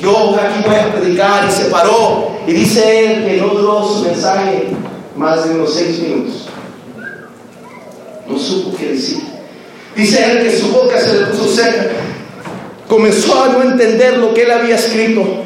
Yo 0.00 0.36
aquí 0.36 0.62
voy 0.64 0.76
a 0.76 0.94
predicar 0.94 1.44
y 1.48 1.50
se 1.50 1.64
paró. 1.70 2.36
Y 2.46 2.52
dice 2.52 3.04
él 3.04 3.24
que 3.24 3.36
no 3.38 3.48
duró 3.48 3.84
su 3.84 4.02
mensaje 4.04 4.68
más 5.16 5.44
de 5.44 5.56
unos 5.56 5.74
seis 5.74 5.98
minutos. 5.98 6.46
No 8.28 8.38
supo 8.38 8.76
qué 8.76 8.90
decir. 8.90 9.31
Dice 9.94 10.24
él 10.30 10.42
que 10.42 10.56
su 10.56 10.68
boca 10.68 10.98
se 10.98 11.12
le 11.12 11.26
puso 11.26 11.48
seca. 11.48 11.86
Comenzó 12.88 13.44
a 13.44 13.48
no 13.48 13.62
entender 13.62 14.18
lo 14.18 14.32
que 14.32 14.42
él 14.42 14.50
había 14.50 14.76
escrito. 14.76 15.44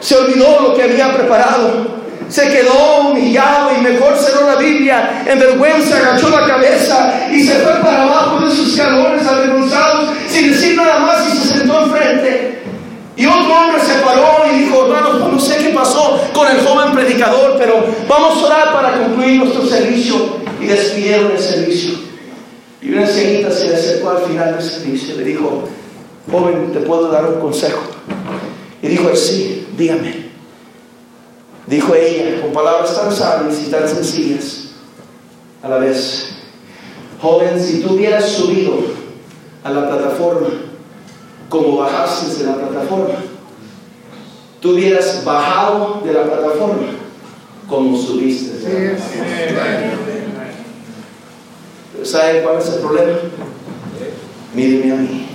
Se 0.00 0.16
olvidó 0.16 0.60
lo 0.60 0.74
que 0.74 0.82
había 0.82 1.14
preparado. 1.14 1.96
Se 2.28 2.48
quedó 2.48 3.10
humillado 3.10 3.70
y 3.78 3.82
mejor 3.82 4.16
cerró 4.18 4.46
la 4.46 4.56
Biblia. 4.56 5.22
En 5.26 5.38
vergüenza 5.38 5.96
agachó 5.98 6.28
la 6.28 6.46
cabeza 6.46 7.28
y 7.32 7.46
se 7.46 7.54
fue 7.54 7.72
para 7.82 8.02
abajo 8.02 8.44
de 8.44 8.50
sus 8.50 8.70
escalones 8.70 9.26
avergonzados 9.26 10.10
sin 10.28 10.50
decir 10.50 10.76
nada 10.76 10.98
más 10.98 11.26
y 11.28 11.36
se 11.36 11.58
sentó 11.58 11.84
enfrente. 11.84 12.62
Y 13.16 13.24
otro 13.24 13.54
hombre 13.54 13.80
se 13.80 13.94
paró 14.00 14.44
y 14.52 14.58
dijo, 14.58 14.84
hermanos, 14.84 15.16
pues 15.20 15.32
no 15.32 15.40
sé 15.40 15.56
qué 15.56 15.70
pasó 15.70 16.20
con 16.34 16.46
el 16.48 16.60
joven 16.60 16.92
predicador, 16.92 17.56
pero 17.58 17.82
vamos 18.06 18.42
a 18.42 18.46
orar 18.46 18.72
para 18.74 18.98
concluir 18.98 19.38
nuestro 19.38 19.66
servicio. 19.66 20.44
Y 20.60 20.66
despidieron 20.66 21.32
el 21.32 21.38
servicio. 21.38 21.94
Y 22.82 22.92
una 22.92 23.06
le 23.06 23.45
acercó 24.06 24.10
al 24.10 24.30
final 24.30 24.62
servicio 24.62 25.14
y 25.14 25.18
le 25.18 25.24
dijo, 25.24 25.62
joven, 26.30 26.72
¿te 26.72 26.80
puedo 26.80 27.10
dar 27.10 27.26
un 27.26 27.40
consejo? 27.40 27.80
Y 28.82 28.88
dijo 28.88 29.08
él, 29.08 29.16
sí, 29.16 29.68
dígame. 29.76 30.26
Dijo 31.66 31.94
ella, 31.94 32.42
con 32.42 32.52
palabras 32.52 32.94
tan 32.94 33.12
sabias 33.12 33.60
y 33.66 33.70
tan 33.70 33.88
sencillas 33.88 34.68
a 35.62 35.68
la 35.68 35.78
vez, 35.78 36.36
joven, 37.20 37.60
si 37.60 37.80
tú 37.80 37.94
hubieras 37.94 38.28
subido 38.28 38.74
a 39.64 39.70
la 39.70 39.88
plataforma 39.88 40.48
como 41.48 41.78
bajaste 41.78 42.44
de 42.44 42.50
la 42.50 42.56
plataforma, 42.56 43.14
tú 44.60 44.74
hubieras 44.74 45.24
bajado 45.24 46.02
de 46.04 46.12
la 46.12 46.22
plataforma 46.24 46.86
como 47.68 47.96
subiste. 47.98 48.58
de 48.58 48.92
la 48.92 48.98
plataforma. 48.98 50.06
¿Saben 52.04 52.44
cuál 52.44 52.58
es 52.58 52.68
el 52.68 52.80
problema? 52.80 53.18
Mírenme 54.56 54.90
a 54.90 54.96
mí. 54.96 55.26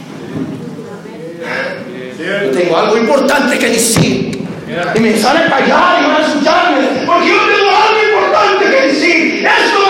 Yo 2.18 2.50
tengo 2.50 2.76
algo 2.76 2.98
importante 2.98 3.60
que 3.60 3.68
decir. 3.68 4.42
Y 4.96 5.00
me 5.00 5.16
salen 5.16 5.44
a 5.44 5.58
callar 5.58 6.02
y 6.02 6.08
van 6.08 6.16
a 6.16 6.26
escucharme. 6.26 6.80
Porque 7.06 7.28
yo 7.28 7.36
tengo 7.36 7.70
algo 7.70 8.00
importante 8.04 8.66
que 8.66 8.88
decir. 8.88 9.46
Esto 9.46 9.81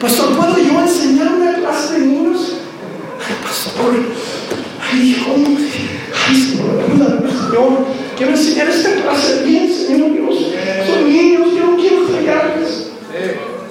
Pastor, 0.00 0.36
¿puedo 0.36 0.58
yo 0.58 0.80
enseñar 0.80 1.28
una 1.34 1.54
clase 1.54 1.94
de 1.94 2.06
niños? 2.06 2.52
Ay, 3.26 3.34
pastor, 3.42 3.94
ay, 4.80 5.10
hijo, 5.10 5.34
ay, 5.34 6.40
Señor, 6.40 6.84
ayúdame, 6.84 7.30
Señor. 7.30 7.86
Quiero 8.16 8.32
enseñar 8.32 8.68
esta 8.68 8.94
clase 9.02 9.42
bien, 9.44 9.72
Señor 9.72 10.12
Dios. 10.12 10.36
Son 10.86 11.04
niños, 11.12 11.48
yo 11.54 11.66
no 11.66 11.76
quiero 11.76 12.06
fallarles. 12.06 12.90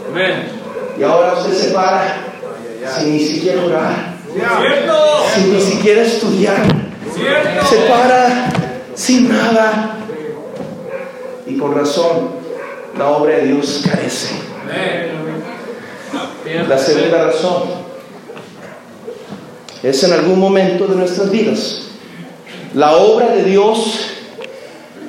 Amén. 0.09 0.49
Y 0.99 1.03
ahora 1.03 1.33
usted 1.33 1.53
se 1.53 1.69
para 1.73 2.23
sin 2.97 3.13
ni 3.13 3.19
siquiera 3.25 3.63
orar, 3.65 4.15
Cierto. 4.33 5.25
sin 5.33 5.53
ni 5.53 5.61
siquiera 5.61 6.01
estudiar. 6.01 6.63
Cierto. 7.13 7.65
se 7.67 7.75
para 7.87 8.49
sin 8.95 9.29
nada. 9.29 9.97
Y 11.45 11.57
con 11.57 11.73
razón, 11.73 12.31
la 12.97 13.07
obra 13.07 13.37
de 13.37 13.45
Dios 13.47 13.83
carece. 13.89 14.35
La 16.47 16.77
segunda 16.77 17.25
razón 17.25 17.63
es 19.83 20.01
en 20.03 20.13
algún 20.13 20.39
momento 20.39 20.87
de 20.87 20.95
nuestras 20.95 21.29
vidas. 21.29 21.81
La 22.73 22.95
obra 22.95 23.35
de 23.35 23.43
Dios 23.43 23.99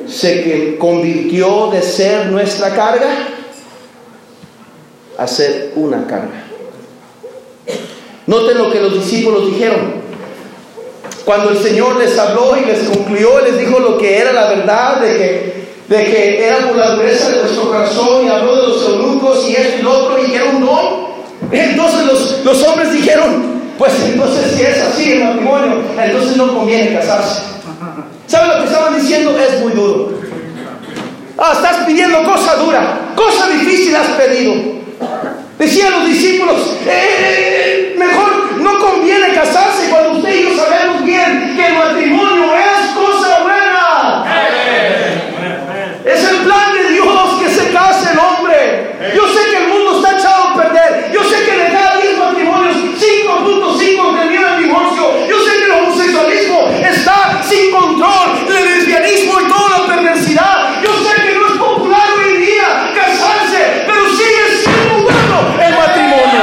se 0.08 0.76
convirtió 0.78 1.70
de 1.70 1.82
ser 1.82 2.26
nuestra 2.26 2.74
carga 2.74 3.28
a 5.16 5.26
ser 5.28 5.74
una 5.76 6.08
carga. 6.08 6.44
Noten 8.26 8.58
lo 8.58 8.70
que 8.72 8.80
los 8.80 8.94
discípulos 8.94 9.46
dijeron. 9.46 10.08
Cuando 11.24 11.50
el 11.50 11.58
Señor 11.58 11.96
les 11.98 12.18
habló 12.18 12.56
y 12.56 12.64
les 12.64 12.88
concluyó, 12.88 13.40
les 13.42 13.58
dijo 13.58 13.78
lo 13.78 13.96
que 13.96 14.18
era 14.18 14.32
la 14.32 14.48
verdad, 14.48 15.00
de 15.00 15.16
que, 15.16 15.68
de 15.88 16.04
que 16.04 16.46
era 16.46 16.66
por 16.66 16.76
la 16.76 16.96
dureza 16.96 17.30
de 17.30 17.42
nuestro 17.42 17.68
corazón, 17.68 18.24
y 18.24 18.28
habló 18.28 18.56
de 18.56 18.68
los 18.68 18.88
eunucos 18.88 19.48
y 19.48 19.54
esto 19.54 19.78
y 19.78 19.82
lo 19.82 19.92
otro, 19.92 20.18
y 20.18 20.36
un 20.36 20.66
don. 20.66 21.07
Entonces 21.50 22.04
los, 22.06 22.44
los 22.44 22.62
hombres 22.64 22.92
dijeron, 22.92 23.60
pues 23.78 23.92
entonces 24.04 24.52
si 24.56 24.62
es 24.62 24.82
así 24.82 25.12
el 25.12 25.24
matrimonio, 25.24 25.82
entonces 25.98 26.36
no 26.36 26.54
conviene 26.54 26.94
casarse. 26.98 27.42
¿Saben 28.26 28.48
lo 28.50 28.58
que 28.58 28.64
estaban 28.64 29.00
diciendo? 29.00 29.38
Es 29.38 29.60
muy 29.60 29.72
duro. 29.72 30.18
Ah, 31.38 31.52
estás 31.54 31.86
pidiendo 31.86 32.22
cosa 32.24 32.56
dura, 32.56 32.98
cosa 33.14 33.48
difícil 33.48 33.94
has 33.96 34.08
pedido. 34.08 34.54
Decían 35.58 35.92
los 35.92 36.06
discípulos, 36.06 36.76
"Eh, 36.86 37.94
mejor 37.96 38.60
no 38.60 38.78
conviene 38.78 39.32
casarse 39.34 39.88
cuando 39.90 40.18
usted 40.18 40.34
y 40.34 40.42
yo 40.44 40.56
sabemos 40.56 41.04
bien 41.04 41.54
que 41.56 41.66
el 41.66 41.74
matrimonio 41.74 42.44
es 42.54 42.90
cosa 42.94 43.42
buena. 43.42 44.24
Es 46.04 46.24
el 46.24 46.36
plan 46.38 46.72
de 46.74 46.92
Dios 46.92 47.42
que 47.42 47.48
se 47.50 47.70
case 47.70 48.12
el 48.12 48.18
hombre. 48.18 48.96
Yo 49.14 49.26
sé 49.28 49.50
que 49.50 49.56
el 49.64 49.68
mundo 49.68 49.96
está 49.98 50.18
echado 50.18 50.42
a 50.48 50.54
perder. 50.56 51.10
Yo 51.12 51.22
sé 51.24 51.44
que 51.44 51.52
de 51.56 51.68
cada 51.72 51.96
10 52.00 52.18
matrimonios, 52.18 52.76
5.5 52.98 54.14
terminan 54.18 54.54
en 54.54 54.62
divorcio. 54.64 55.26
Yo 55.28 55.36
sé 55.44 55.58
que 55.58 55.64
el 55.64 55.70
homosexualismo 55.72 56.68
está 56.88 57.37
sin 57.48 57.70
control, 57.70 58.46
el 58.48 58.64
lesbianismo 58.64 59.40
y 59.40 59.48
toda 59.48 59.78
la 59.78 59.86
perversidad. 59.86 60.82
Yo 60.82 60.90
sé 61.02 61.22
que 61.22 61.34
no 61.34 61.46
es 61.46 61.52
popular 61.58 62.08
hoy 62.16 62.34
en 62.36 62.40
día 62.42 62.92
casarse, 62.94 63.84
pero 63.86 64.02
sigue 64.10 64.44
siendo 64.62 65.02
bueno 65.04 65.64
el 65.64 65.74
matrimonio. 65.74 66.42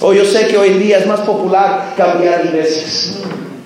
O 0.00 0.12
yo 0.12 0.24
sé 0.24 0.46
que 0.46 0.56
hoy 0.56 0.68
en 0.68 0.78
día 0.78 0.98
es 0.98 1.06
más 1.06 1.20
popular 1.20 1.94
cambiar 1.96 2.44
iglesias. 2.46 3.14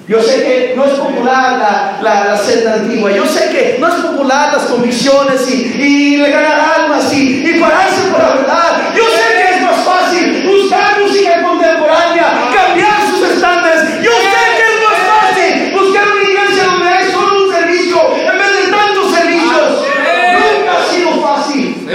Yo 0.09 0.21
sé 0.23 0.43
que 0.43 0.73
no 0.75 0.85
es 0.87 0.93
popular 0.93 1.59
la, 1.59 1.99
la, 2.03 2.25
la 2.31 2.37
senda 2.37 2.75
antigua. 2.75 3.13
Yo 3.13 3.25
sé 3.27 3.51
que 3.51 3.77
no 3.79 3.87
es 3.89 3.95
popular 3.95 4.53
las 4.55 4.65
convicciones 4.65 5.49
y, 5.51 5.73
y 5.79 6.17
le 6.17 6.31
ganar 6.31 6.81
almas 6.81 7.13
y, 7.13 7.47
y 7.49 7.61
pararse 7.61 8.09
por 8.11 8.19
la 8.21 8.29
verdad. 8.35 8.83
Yo 8.97 9.05
sé 9.05 9.23
que 9.37 9.55
es 9.55 9.63
más 9.63 9.85
fácil 9.85 10.49
buscar 10.49 10.99
música 11.01 11.43
contemporánea, 11.43 12.33
cambiar 12.53 12.97
sus 13.09 13.29
estándares. 13.29 14.03
Yo 14.03 14.11
sé 14.11 14.41
que 14.57 14.65
es 14.67 14.79
más 14.89 14.99
fácil 15.15 15.73
buscar 15.79 16.05
una 16.09 16.23
iglesia 16.29 16.65
donde 16.65 16.89
hay 16.89 17.13
solo 17.13 17.45
un 17.45 17.53
servicio 17.53 17.99
en 18.17 18.39
vez 18.39 18.53
de 18.65 18.73
tantos 18.73 19.15
servicios. 19.15 19.85
Nunca 20.33 20.73
ha 20.73 20.93
sido 20.93 21.11
fácil, 21.23 21.89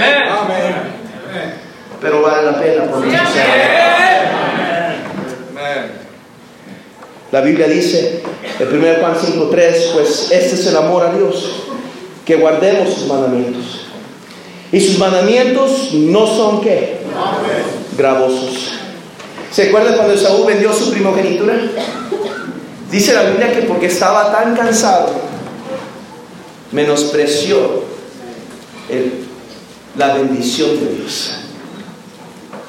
pero 2.00 2.22
vale 2.22 2.42
la 2.50 2.58
pena 2.58 2.84
por 2.84 3.00
nuestro 3.00 3.05
Señor. 3.05 3.05
La 7.32 7.40
Biblia 7.40 7.68
dice, 7.68 8.22
en 8.58 8.68
1 8.68 8.86
Juan 9.00 9.14
5.3, 9.14 9.92
pues 9.92 10.30
este 10.30 10.54
es 10.54 10.66
el 10.68 10.76
amor 10.76 11.04
a 11.04 11.12
Dios, 11.12 11.64
que 12.24 12.36
guardemos 12.36 12.94
sus 12.94 13.08
mandamientos. 13.08 13.86
Y 14.72 14.80
sus 14.80 14.98
mandamientos 14.98 15.92
no 15.92 16.26
son 16.26 16.60
qué? 16.60 17.00
Gravosos. 17.98 18.70
¿Se 19.52 19.68
acuerdan 19.68 19.96
cuando 19.96 20.16
Saúl 20.16 20.46
vendió 20.46 20.72
su 20.72 20.90
primogenitura? 20.90 21.54
Dice 22.90 23.12
la 23.12 23.24
Biblia 23.24 23.52
que 23.52 23.62
porque 23.62 23.86
estaba 23.86 24.32
tan 24.32 24.56
cansado, 24.56 25.10
menospreció 26.72 27.84
la 29.96 30.14
bendición 30.14 30.70
de 30.80 30.94
Dios. 30.94 31.32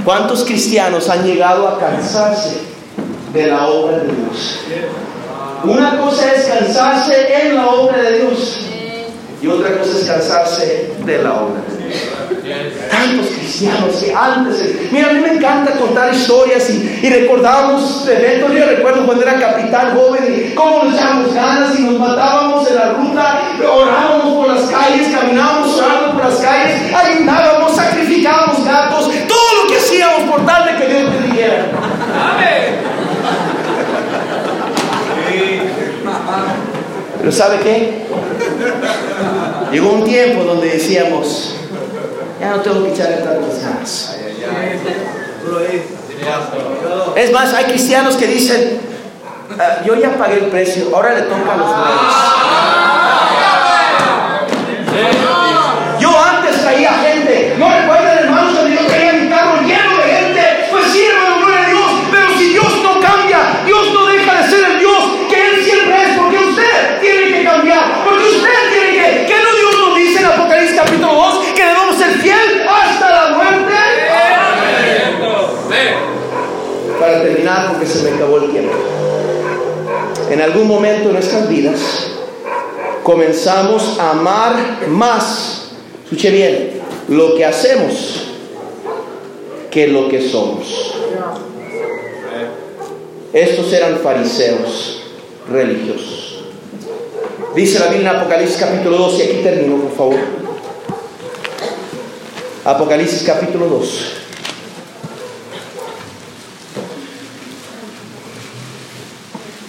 ¿Cuántos 0.07 0.45
cristianos 0.45 1.09
han 1.09 1.25
llegado 1.25 1.67
a 1.67 1.77
cansarse 1.77 2.61
de 3.33 3.47
la 3.47 3.67
obra 3.67 3.97
de 3.97 4.05
Dios? 4.05 4.61
Una 5.65 5.97
cosa 5.97 6.31
es 6.31 6.45
cansarse 6.45 7.41
en 7.41 7.55
la 7.57 7.67
obra 7.67 7.97
de 7.97 8.19
Dios 8.19 8.67
y 9.41 9.47
otra 9.47 9.77
cosa 9.77 9.97
es 9.99 10.05
cansarse 10.05 10.93
de 11.05 11.17
la 11.21 11.33
obra 11.33 11.61
de 11.67 11.83
Dios. 11.83 12.89
Tantos 12.89 13.27
cristianos 13.37 13.95
que 13.97 14.13
antes, 14.15 14.91
mira, 14.93 15.09
a 15.09 15.13
mí 15.13 15.19
me 15.19 15.33
encanta 15.33 15.73
contar 15.73 16.13
historias 16.13 16.69
y, 16.69 16.99
y 17.03 17.09
recordamos 17.09 18.07
eventos. 18.07 18.53
Yo 18.53 18.65
recuerdo 18.65 19.05
cuando 19.05 19.23
era 19.23 19.37
capitán 19.37 19.93
joven 19.93 20.23
y 20.51 20.55
cómo 20.55 20.85
nos 20.85 20.95
echábamos 20.95 21.33
ganas 21.33 21.77
y 21.77 21.83
nos 21.83 21.99
matábamos 21.99 22.65
en 22.69 22.75
la 22.75 22.93
ruta, 22.93 23.41
orábamos 23.61 24.35
por 24.37 24.55
las 24.55 24.69
calles, 24.69 25.07
caminábamos 25.13 25.77
orando 25.77 26.13
por 26.13 26.29
las 26.29 26.39
calles, 26.39 26.93
ayunábamos, 26.95 27.75
sacrificábamos 27.75 28.63
gatos, 28.63 29.11
todo 29.27 29.63
lo 29.63 29.69
que 29.69 29.77
tal 30.45 30.65
de 30.65 30.75
que 30.75 30.93
Dios 30.93 31.11
bendiga. 31.13 31.47
Pero 37.19 37.31
¿sabe 37.31 37.59
qué? 37.59 38.05
Llegó 39.71 39.89
un 39.91 40.03
tiempo 40.05 40.43
donde 40.43 40.69
decíamos, 40.69 41.55
ya 42.39 42.51
no 42.51 42.61
tengo 42.61 42.83
que 42.83 42.91
echarle 42.93 43.17
tantas 43.17 43.61
ganas. 43.63 44.17
Es 47.15 47.31
más, 47.31 47.53
hay 47.53 47.65
cristianos 47.65 48.15
que 48.15 48.27
dicen, 48.27 48.79
"Ah, 49.59 49.81
yo 49.85 49.95
ya 49.95 50.11
pagué 50.17 50.35
el 50.35 50.45
precio, 50.45 50.95
ahora 50.95 51.13
le 51.15 51.21
toca 51.23 51.53
a 51.53 51.57
los 51.57 51.67
nuevos. 51.67 52.13
Yo 55.99 56.09
antes 56.23 56.61
traía 56.61 56.91
gente, 56.93 57.55
no 57.57 57.65
terminar, 77.57 77.71
porque 77.71 77.85
se 77.85 78.03
me 78.03 78.15
acabó 78.15 78.37
el 78.37 78.51
tiempo. 78.51 78.73
En 80.29 80.41
algún 80.41 80.67
momento 80.67 81.07
de 81.07 81.13
nuestras 81.13 81.49
vidas 81.49 81.79
comenzamos 83.03 83.97
a 83.99 84.11
amar 84.11 84.87
más, 84.89 85.69
escuche 86.03 86.29
bien, 86.29 86.81
lo 87.07 87.35
que 87.35 87.45
hacemos 87.45 88.23
que 89.71 89.87
lo 89.87 90.09
que 90.09 90.27
somos. 90.29 90.93
Estos 93.33 93.71
eran 93.73 93.97
fariseos 93.97 95.01
religiosos. 95.49 96.43
Dice 97.55 97.79
la 97.79 97.87
Biblia 97.87 98.11
en 98.11 98.17
Apocalipsis 98.17 98.57
capítulo 98.57 98.97
2, 98.97 99.19
y 99.19 99.21
aquí 99.21 99.37
termino, 99.43 99.77
por 99.77 99.95
favor. 99.95 100.19
Apocalipsis 102.65 103.23
capítulo 103.23 103.67
2. 103.67 104.26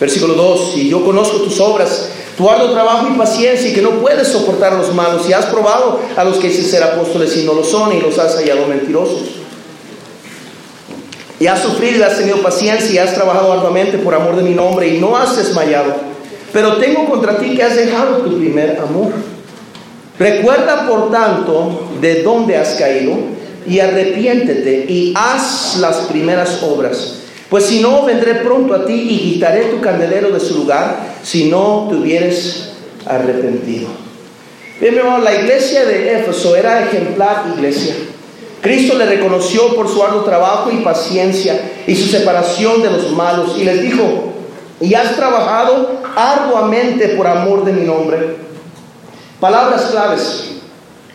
Versículo 0.01 0.35
2, 0.35 0.77
y 0.77 0.89
yo 0.89 1.05
conozco 1.05 1.39
tus 1.39 1.59
obras, 1.59 2.11
tu 2.37 2.49
arduo 2.49 2.71
trabajo 2.71 3.09
y 3.13 3.19
paciencia, 3.19 3.69
y 3.69 3.75
que 3.75 3.83
no 3.83 4.01
puedes 4.01 4.29
soportar 4.29 4.73
a 4.73 4.79
los 4.79 4.95
malos, 4.95 5.29
y 5.29 5.33
has 5.33 5.47
probado 5.47 6.01
a 6.17 6.23
los 6.23 6.37
que 6.37 6.49
dicen 6.49 6.67
ser 6.67 6.85
apóstoles 6.85 7.37
y 7.37 7.43
no 7.43 7.53
lo 7.53 7.65
son, 7.65 7.93
y 7.93 8.01
los 8.01 8.17
has 8.19 8.37
hallado 8.37 8.67
mentirosos. 8.69 9.23
Y 11.41 11.49
has 11.49 11.61
sufrido 11.61 11.99
y 11.99 12.03
has 12.03 12.17
tenido 12.17 12.39
paciencia, 12.39 12.93
y 12.93 12.99
has 12.99 13.15
trabajado 13.15 13.53
arduamente 13.53 13.99
por 13.99 14.15
amor 14.15 14.37
de 14.37 14.43
mi 14.43 14.55
nombre, 14.55 14.87
y 14.87 14.99
no 14.99 15.17
has 15.17 15.37
desmayado. 15.37 15.97
Pero 16.53 16.77
tengo 16.77 17.05
contra 17.07 17.39
ti 17.39 17.57
que 17.57 17.65
has 17.65 17.75
dejado 17.75 18.19
tu 18.19 18.39
primer 18.39 18.79
amor. 18.79 19.13
Recuerda, 20.17 20.87
por 20.87 21.11
tanto, 21.11 21.89
de 22.01 22.23
dónde 22.23 22.57
has 22.57 22.75
caído, 22.77 23.17
y 23.67 23.81
arrepiéntete, 23.81 24.87
y 24.89 25.13
haz 25.17 25.77
las 25.79 25.97
primeras 26.07 26.63
obras. 26.63 27.18
Pues 27.51 27.65
si 27.65 27.81
no, 27.81 28.05
vendré 28.05 28.37
pronto 28.37 28.75
a 28.75 28.85
ti 28.85 28.93
y 28.93 29.33
quitaré 29.33 29.67
tu 29.67 29.81
candelero 29.81 30.31
de 30.31 30.41
su 30.41 30.55
lugar, 30.55 31.15
si 31.23 31.49
no 31.49 31.87
te 31.89 31.97
hubieres 31.97 32.73
arrepentido. 33.07 33.89
Bien, 34.81 34.95
mi 34.95 35.01
hermano, 35.01 35.25
la 35.25 35.35
iglesia 35.35 35.85
de 35.85 36.19
Éfeso 36.19 36.55
era 36.55 36.85
ejemplar 36.85 37.45
iglesia. 37.57 37.95
Cristo 38.61 38.99
le 38.99 39.07
reconoció 39.07 39.75
por 39.75 39.89
su 39.89 40.03
arduo 40.03 40.25
trabajo 40.25 40.71
y 40.71 40.79
paciencia 40.79 41.59
y 41.87 41.95
su 41.95 42.09
separación 42.09 42.83
de 42.83 42.91
los 42.91 43.13
malos 43.13 43.57
y 43.59 43.65
les 43.65 43.83
dijo, 43.83 44.35
y 44.81 44.95
has 44.95 45.17
trabajado 45.17 46.01
arduamente 46.15 47.09
por 47.11 47.27
amor 47.27 47.65
de 47.65 47.73
mi 47.73 47.87
nombre. 47.87 48.37
Palabras 49.41 49.87
claves, 49.91 50.51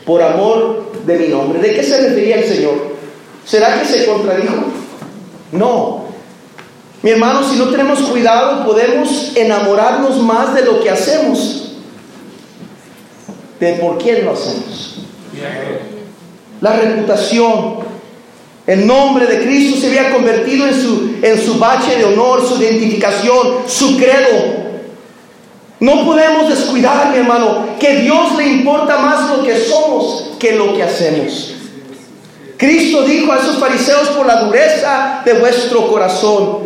por 0.06 0.22
amor 0.22 0.92
de 1.06 1.18
mi 1.18 1.28
nombre. 1.28 1.60
¿De 1.60 1.74
qué 1.74 1.84
se 1.84 2.02
refería 2.02 2.38
el 2.38 2.46
Señor? 2.46 2.94
¿Será 3.46 3.80
que 3.80 3.86
se 3.86 4.06
contradijo? 4.06 4.56
No. 5.52 6.03
Mi 7.04 7.10
hermano, 7.12 7.44
si 7.44 7.58
no 7.58 7.66
tenemos 7.66 8.00
cuidado, 8.04 8.66
podemos 8.66 9.34
enamorarnos 9.36 10.18
más 10.22 10.56
de 10.56 10.64
lo 10.64 10.82
que 10.82 10.90
hacemos, 10.90 11.74
de 13.60 13.74
por 13.74 13.98
quién 13.98 14.24
lo 14.24 14.32
hacemos. 14.32 15.00
La 16.62 16.72
reputación, 16.78 17.80
el 18.66 18.88
nombre 18.88 19.28
de 19.28 19.44
Cristo 19.44 19.82
se 19.82 19.88
había 19.88 20.14
convertido 20.14 20.66
en 20.66 20.74
su, 20.74 21.16
en 21.22 21.42
su 21.42 21.60
bache 21.60 21.98
de 21.98 22.06
honor, 22.06 22.48
su 22.48 22.62
identificación, 22.62 23.64
su 23.68 23.98
credo. 23.98 24.64
No 25.82 26.06
podemos 26.06 26.48
descuidar, 26.48 27.12
mi 27.12 27.18
hermano, 27.18 27.66
que 27.82 27.98
Dios 27.98 28.38
le 28.38 28.48
importa 28.48 28.98
más 29.00 29.30
lo 29.30 29.44
que 29.44 29.60
somos 29.60 30.32
que 30.40 30.54
lo 30.54 30.74
que 30.74 30.84
hacemos. 30.84 31.54
Cristo 32.56 33.02
dijo 33.02 33.34
a 33.34 33.40
esos 33.40 33.58
fariseos 33.58 34.08
por 34.16 34.26
la 34.26 34.46
dureza 34.46 35.22
de 35.26 35.34
vuestro 35.34 35.88
corazón, 35.88 36.63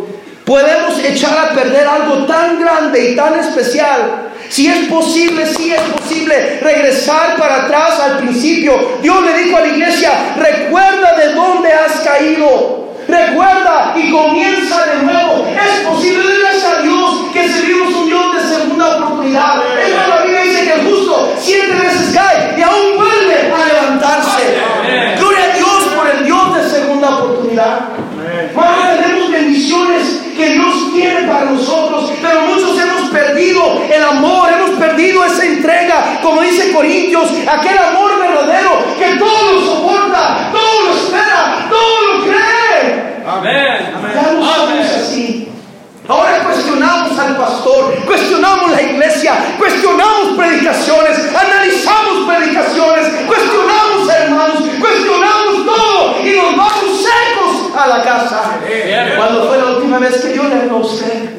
podemos 0.48 0.98
echar 1.04 1.38
a 1.38 1.50
perder 1.50 1.86
algo 1.86 2.24
tan 2.24 2.58
grande 2.58 3.10
y 3.10 3.14
tan 3.14 3.38
especial. 3.38 4.30
Si 4.48 4.66
es 4.66 4.88
posible, 4.88 5.44
si 5.44 5.74
es 5.74 5.80
posible 5.82 6.58
regresar 6.62 7.36
para 7.36 7.64
atrás 7.64 8.00
al 8.00 8.16
principio. 8.16 8.96
Dios 9.02 9.22
le 9.22 9.44
dijo 9.44 9.58
a 9.58 9.60
la 9.60 9.66
iglesia, 9.66 10.10
recuerda 10.38 11.16
de 11.18 11.34
dónde 11.34 11.70
has 11.70 12.00
caído. 12.00 12.88
Recuerda 13.06 13.94
y 13.96 14.10
comienza 14.10 14.86
de 14.86 15.02
nuevo. 15.02 15.46
Es 15.48 15.80
posible, 15.86 16.24
gracias 16.40 16.64
a 16.64 16.82
Dios, 16.82 17.26
que 17.32 17.48
servimos 17.48 17.94
un 17.94 18.06
Dios 18.06 18.34
de 18.34 18.54
segunda 18.54 18.96
oportunidad. 18.96 19.62
Es 19.78 20.08
la 20.08 20.22
Biblia 20.22 20.42
dice 20.42 20.64
que 20.64 20.72
el 20.72 20.86
justo 20.88 21.34
siete 21.38 21.74
veces 21.74 22.14
cae 22.14 22.54
y 22.58 22.62
aún 22.62 22.96
vuelve 22.96 23.52
a 23.52 23.66
levantarse. 23.66 24.56
Gloria 25.18 25.44
a 25.44 25.56
Dios 25.56 25.84
por 25.94 26.08
el 26.08 26.24
Dios 26.24 26.56
de 26.56 26.70
segunda 26.70 27.18
oportunidad. 27.18 27.80
Bendiciones 28.16 28.97
que 30.38 30.50
Dios 30.50 30.92
tiene 30.94 31.26
para 31.26 31.46
nosotros, 31.46 32.12
pero 32.22 32.42
muchos 32.42 32.78
hemos 32.78 33.10
perdido 33.10 33.82
el 33.92 34.02
amor, 34.04 34.48
hemos 34.52 34.70
perdido 34.78 35.24
esa 35.24 35.44
entrega, 35.44 36.20
como 36.22 36.42
dice 36.42 36.72
Corintios, 36.72 37.28
aquel 37.44 37.76
amor 37.76 38.20
verdadero 38.20 38.84
que 38.96 39.16
todo 39.16 39.52
lo 39.52 39.60
soporta, 39.66 40.50
todo 40.52 40.84
lo 40.86 40.94
espera, 40.94 41.66
todo 41.68 42.02
lo 42.06 42.24
cree. 42.24 43.24
Amén. 43.26 44.00
Ya 44.14 44.32
no 44.32 44.54
somos 44.54 44.86
así. 44.96 45.48
Ahora 46.06 46.42
cuestionamos 46.44 47.18
al 47.18 47.36
pastor, 47.36 47.94
cuestionamos 48.06 48.70
la 48.70 48.80
iglesia, 48.80 49.34
cuestionamos 49.58 50.38
predicaciones, 50.38 51.18
analizamos 51.34 52.26
predicaciones, 52.26 53.08
cuestionamos 53.26 54.08
hermanos, 54.08 54.62
cuestionamos 54.80 55.66
todo 55.66 56.16
y 56.24 56.30
nos 56.36 56.56
vamos 56.56 57.04
secos 57.04 57.76
a 57.76 57.86
la 57.88 58.02
casa. 58.02 58.58
¿Cuándo 59.18 59.48
fue 59.48 59.58
la 59.58 59.67
última 59.98 60.10
vez 60.10 60.20
que 60.22 60.32
Dios 60.32 60.48
le 60.48 60.54
habló 60.54 60.76
a 60.76 60.80
usted? 60.80 61.38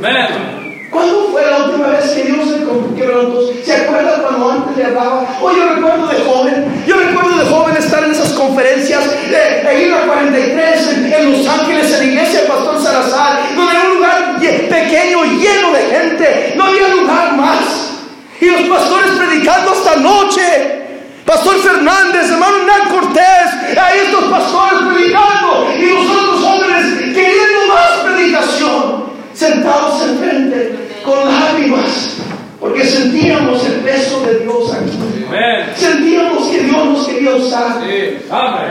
¿Cuándo 0.89 1.29
fue 1.31 1.45
la 1.45 1.57
última 1.65 1.87
vez 1.87 2.09
que 2.09 2.23
Dios 2.23 2.49
se 2.49 2.99
quebrantó? 2.99 3.53
¿Se 3.63 3.75
acuerda 3.75 4.23
cuando 4.23 4.51
antes 4.51 4.77
le 4.77 4.85
hablaba? 4.85 5.25
Oh, 5.41 5.51
yo 5.51 5.75
recuerdo 5.75 6.07
de 6.07 6.19
joven, 6.25 6.83
yo 6.85 6.95
recuerdo 6.97 7.37
de 7.37 7.45
joven 7.45 7.77
estar 7.77 8.03
en 8.03 8.11
esas 8.11 8.33
conferencias 8.33 9.03
de, 9.29 9.69
de 9.69 9.85
ir 9.85 9.93
a 9.93 10.01
43 10.01 10.93
en, 10.93 11.13
en 11.13 11.31
Los 11.31 11.47
Ángeles, 11.47 11.93
en 11.93 11.99
la 11.99 12.05
iglesia 12.05 12.39
del 12.39 12.49
Pastor 12.49 12.81
Salazar, 12.81 13.39
donde 13.55 13.71
era 13.71 13.83
un 13.83 13.95
lugar 13.95 14.39
pequeño, 14.39 15.23
lleno 15.23 15.71
de 15.71 15.81
gente, 15.83 16.53
no 16.57 16.63
había 16.65 16.87
lugar 16.89 17.37
más. 17.37 17.93
Y 18.41 18.45
los 18.45 18.61
pastores 18.63 19.11
predicando 19.11 19.71
hasta 19.71 19.95
noche. 19.97 20.75
Pastor 21.25 21.57
Fernández, 21.57 22.31
hermano 22.31 22.57
Hernán 22.57 22.89
Cortés. 22.89 24.11
los 24.11 24.23
pastores 24.31 24.81
predicando 24.91 25.67
y 25.77 25.85
nosotros 25.93 26.28
sentados 29.33 30.01
enfrente 30.01 30.75
con 31.03 31.17
lágrimas, 31.25 32.17
porque 32.59 32.85
sentíamos 32.85 33.65
el 33.65 33.73
peso 33.75 34.21
de 34.25 34.39
Dios 34.39 34.73
aquí. 34.73 34.99
Sentíamos 35.75 36.47
que 36.47 36.59
Dios 36.59 36.85
nos 36.85 37.07
quería 37.07 37.35
usar. 37.35 37.81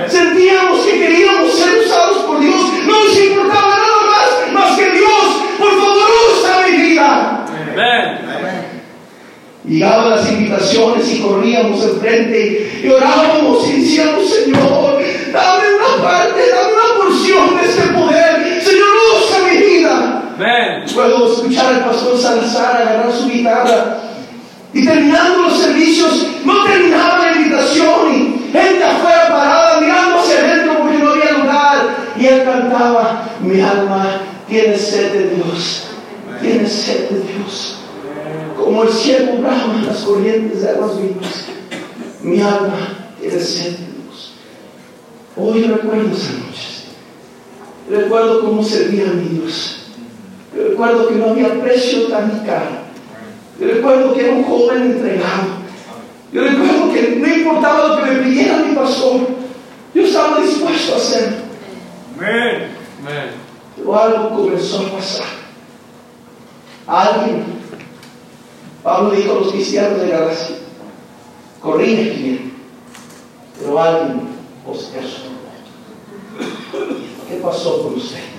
Sentíamos 0.09 0.81
que 0.85 0.99
queríamos 0.99 1.53
ser 1.53 1.79
usados 1.87 2.19
por 2.19 2.41
Dios. 2.41 2.57
No 2.87 3.05
nos 3.05 3.19
importaba 3.19 3.77
nada 3.77 4.03
más 4.11 4.53
más 4.53 4.77
que 4.77 4.91
Dios. 4.91 5.23
Por 5.59 5.71
favor, 5.71 6.11
usa 6.33 6.67
mi 6.69 6.77
vida. 6.77 7.47
Llegaban 9.65 10.11
las 10.11 10.31
invitaciones 10.31 11.13
y 11.13 11.21
corríamos 11.21 11.85
enfrente 11.85 12.81
y 12.83 12.89
orábamos 12.89 13.69
y 13.69 13.83
decíamos, 13.83 14.29
Señor, 14.29 14.99
dame 15.31 15.65
una 15.77 16.03
parte, 16.03 16.41
dame 16.49 16.73
una 16.73 17.05
porción 17.05 17.57
de 17.57 17.69
este 17.69 17.83
poder. 17.93 18.63
Señor, 18.63 18.89
usa 19.19 19.39
mi 19.51 19.57
vida. 19.59 20.28
Puedo 20.95 21.33
escuchar 21.33 21.75
al 21.75 21.85
pastor 21.85 22.17
Salazar 22.17 22.83
agarrar 22.83 23.13
su 23.13 23.29
guitarra 23.29 23.99
y 24.73 24.87
terminando 24.87 25.43
los 25.43 25.59
servicios, 25.59 26.27
no 26.45 26.65
terminaba 26.65 27.19
la 27.19 27.37
invitación 27.37 28.15
y 28.15 28.53
gente 28.53 28.85
afuera 28.85 29.29
parada 29.29 29.81
mirando 29.81 30.19
hacia 30.21 30.39
adentro 30.39 30.79
porque 30.83 30.99
no 30.99 31.11
había 31.11 31.33
lugar. 31.33 31.97
Y 32.17 32.27
él 32.27 32.45
cantaba, 32.45 33.25
mi 33.41 33.61
alma 33.61 34.21
tiene 34.49 34.77
sed 34.77 35.13
de 35.13 35.35
Dios, 35.35 35.87
tiene 36.41 36.69
sed 36.69 37.09
de 37.11 37.21
Dios. 37.21 37.79
Como 38.57 38.85
el 38.85 38.91
cielo 38.91 39.39
brama 39.39 39.83
las 39.87 39.99
corrientes 39.99 40.63
de 40.63 40.71
aguas 40.71 41.01
vivas, 41.01 41.47
mi 42.23 42.41
alma 42.41 43.11
tiene 43.19 43.41
sed 43.41 43.71
de 43.71 43.87
Dios. 43.87 44.35
Hoy 45.37 45.63
recuerdo 45.63 46.15
esas 46.15 46.35
noches. 46.35 46.85
Recuerdo 47.91 48.43
cómo 48.43 48.63
servía 48.63 49.05
a 49.05 49.15
mi 49.15 49.39
Dios. 49.39 49.78
Yo 50.59 50.71
recuerdo 50.71 51.07
que 51.09 51.15
no 51.15 51.27
había 51.27 51.61
precio 51.63 52.09
tan 52.09 52.45
caro. 52.45 52.89
Yo 53.61 53.69
recuerdo 53.69 54.13
que 54.13 54.25
era 54.25 54.35
un 54.35 54.43
joven 54.43 54.83
entregado. 54.83 55.45
Yo 56.33 56.43
recuerdo 56.43 56.93
que 56.93 57.17
no 57.17 57.29
importaba 57.29 57.89
lo 57.89 57.97
que 57.97 58.11
me 58.11 58.23
pidiera 58.23 58.57
mi 58.57 58.75
pastor. 58.75 59.21
Yo 59.95 60.03
estaba 60.03 60.41
dispuesto 60.41 60.95
a 60.95 60.97
hacerlo. 60.97 61.37
Amén. 62.17 62.71
Pero 63.77 63.97
algo 63.97 64.31
comenzó 64.31 64.81
a 64.81 64.97
pasar. 64.97 65.27
Alguien, 66.89 67.45
Pablo 68.83 69.11
dijo 69.13 69.31
a 69.31 69.35
los 69.37 69.53
cristianos 69.53 70.01
de 70.01 70.09
Galacia, 70.09 70.57
corrige 71.61 72.11
bien, 72.11 72.53
pero 73.61 73.81
alguien 73.81 74.23
os 74.67 74.93
estorbó. 74.93 75.39
¿Qué 77.29 77.37
pasó 77.37 77.83
con 77.85 77.95
usted? 77.95 78.38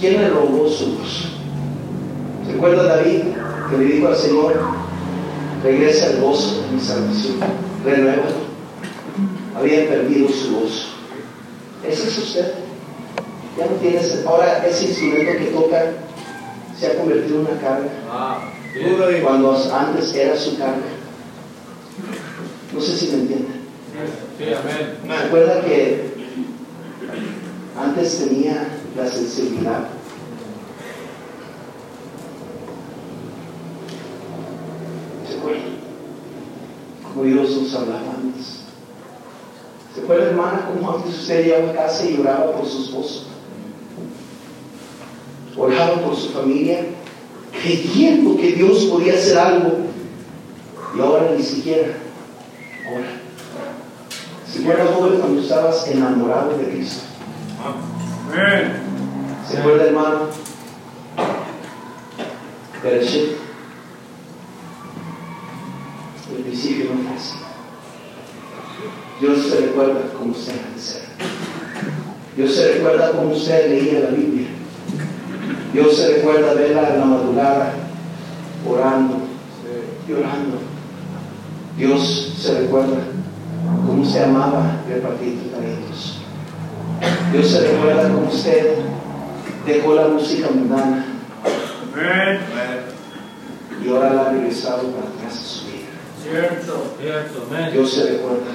¿Quién 0.00 0.20
le 0.20 0.28
robó 0.28 0.68
su 0.68 0.96
voz? 0.96 1.28
¿Se 2.46 2.52
acuerda 2.56 2.96
David 2.96 3.22
que 3.70 3.78
le 3.78 3.84
dijo 3.84 4.08
al 4.08 4.16
Señor, 4.16 4.54
regresa 5.62 6.10
el 6.10 6.20
gozo 6.20 6.62
de 6.62 6.76
mi 6.76 6.80
salvación, 6.80 7.36
renueva? 7.84 8.24
Había 9.56 9.88
perdido 9.88 10.28
su 10.28 10.56
voz. 10.56 10.88
Ese 11.86 12.08
es 12.08 12.18
usted. 12.18 12.54
Ya 13.56 13.66
no 13.66 13.72
tienes, 13.76 14.24
ahora 14.26 14.66
ese 14.66 14.86
instrumento 14.86 15.32
que 15.38 15.44
toca 15.46 15.92
se 16.78 16.86
ha 16.88 16.98
convertido 16.98 17.40
en 17.40 17.46
una 17.46 17.60
carga. 17.60 17.88
Ah. 18.10 18.50
Cuando 19.22 19.56
antes 19.72 20.12
era 20.14 20.36
su 20.36 20.58
carga. 20.58 20.82
No 22.72 22.80
sé 22.80 22.96
si 22.96 23.06
me 23.08 23.22
entienden. 23.22 23.60
¿Se 24.36 25.14
acuerda 25.14 25.60
que 25.60 26.14
antes 27.78 28.18
tenía 28.18 28.68
la 28.96 29.08
sensibilidad? 29.08 29.88
¿Se 35.28 35.38
acuerda? 35.38 35.62
Como 37.02 37.24
Dios 37.24 37.50
nos 37.50 37.74
hablaba 37.74 38.14
antes. 38.16 38.60
¿Se 39.94 40.00
acuerda, 40.00 40.30
hermana, 40.30 40.68
cómo 40.72 40.96
antes 40.96 41.14
usted 41.20 41.44
llegaba 41.44 41.70
a 41.70 41.74
casa 41.74 42.04
y 42.04 42.16
lloraba 42.16 42.52
por 42.52 42.66
su 42.66 42.84
esposo? 42.84 43.26
Oraba 45.56 46.02
por 46.02 46.16
su 46.16 46.30
familia, 46.30 46.86
creyendo 47.52 48.36
que 48.36 48.52
Dios 48.52 48.86
podía 48.86 49.14
hacer 49.14 49.38
algo. 49.38 49.78
Y 50.96 51.00
ahora 51.00 51.32
ni 51.36 51.42
siquiera 51.42 51.94
ora. 52.92 53.20
Si 54.50 54.60
fuera 54.60 54.86
joven 54.86 55.20
cuando 55.20 55.40
estabas 55.40 55.86
enamorado 55.88 56.58
de 56.58 56.64
Cristo. 56.68 57.02
Amén. 58.32 58.83
¿Se 59.48 59.58
acuerda, 59.58 59.84
hermano? 59.84 60.28
Bereshit. 62.82 63.36
El 66.36 66.42
principio 66.42 66.90
no 66.90 67.08
fue 67.08 67.16
así. 67.16 67.36
Dios 69.20 69.46
se 69.46 69.66
recuerda 69.66 70.00
usted 70.30 70.52
antes 70.66 70.96
era. 70.96 71.28
Dios 72.36 72.54
se 72.54 72.72
recuerda 72.74 73.12
cómo 73.12 73.34
usted 73.34 73.70
leía 73.70 74.00
la 74.00 74.10
Biblia. 74.10 74.48
Dios 75.72 75.96
se 75.96 76.14
recuerda 76.16 76.54
verla 76.54 76.88
en 76.88 77.00
la 77.00 77.04
madrugada 77.04 77.74
orando, 78.68 79.18
llorando. 80.08 80.58
Dios 81.76 82.34
se 82.38 82.60
recuerda 82.60 82.98
cómo 83.86 84.04
se 84.04 84.24
amaba 84.24 84.80
repartir 84.88 85.50
talentos. 85.50 86.18
Dios 87.32 87.50
se 87.50 87.60
recuerda 87.68 88.08
cómo 88.08 88.28
usted 88.28 88.78
dejó 89.66 89.94
la 89.94 90.08
música 90.08 90.48
mundana 90.50 91.06
y 93.82 93.88
ahora 93.88 94.12
la 94.12 94.22
ha 94.22 94.30
regresado 94.32 94.88
para 94.88 95.08
atrás 95.08 95.32
a 95.32 95.42
su 95.42 95.66
vida. 95.66 95.74
Cierto. 96.22 96.96
Cierto. 97.00 97.46
Dios 97.72 97.92
se 97.92 98.12
recuerda 98.12 98.52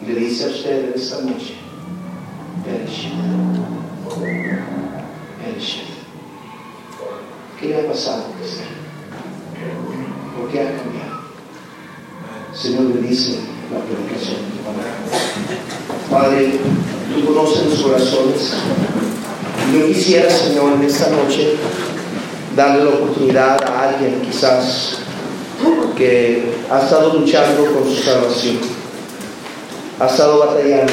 y 0.00 0.06
le 0.06 0.20
dice 0.20 0.44
a 0.44 0.48
usted 0.48 0.84
en 0.84 0.92
esta 0.94 1.20
noche. 1.22 1.54
¿Qué 7.60 7.68
le 7.68 7.80
ha 7.80 7.86
pasado 7.86 8.24
a 8.24 8.44
usted? 8.44 8.64
¿Por 10.36 10.50
qué 10.50 10.60
ha 10.60 10.76
cambiado? 10.76 11.14
Señor, 12.54 12.82
le 12.94 13.08
dice 13.08 13.38
la 13.72 13.80
predicación 13.80 14.36
de 14.36 14.50
tu 14.50 14.62
palabra. 14.64 14.94
Padre, 16.10 16.60
tú 17.14 17.26
conoces 17.26 17.66
los 17.66 17.82
corazones. 17.82 18.54
Yo 19.72 19.86
quisiera, 19.86 20.30
Señor, 20.30 20.74
en 20.74 20.82
esta 20.82 21.08
noche 21.08 21.54
darle 22.54 22.84
la 22.84 22.90
oportunidad 22.90 23.62
a 23.64 23.88
alguien 23.88 24.20
quizás 24.20 24.98
que 25.96 26.44
ha 26.70 26.82
estado 26.82 27.18
luchando 27.18 27.64
con 27.72 27.84
su 27.84 28.02
salvación, 28.02 28.58
ha 29.98 30.06
estado 30.06 30.38
batallando. 30.38 30.92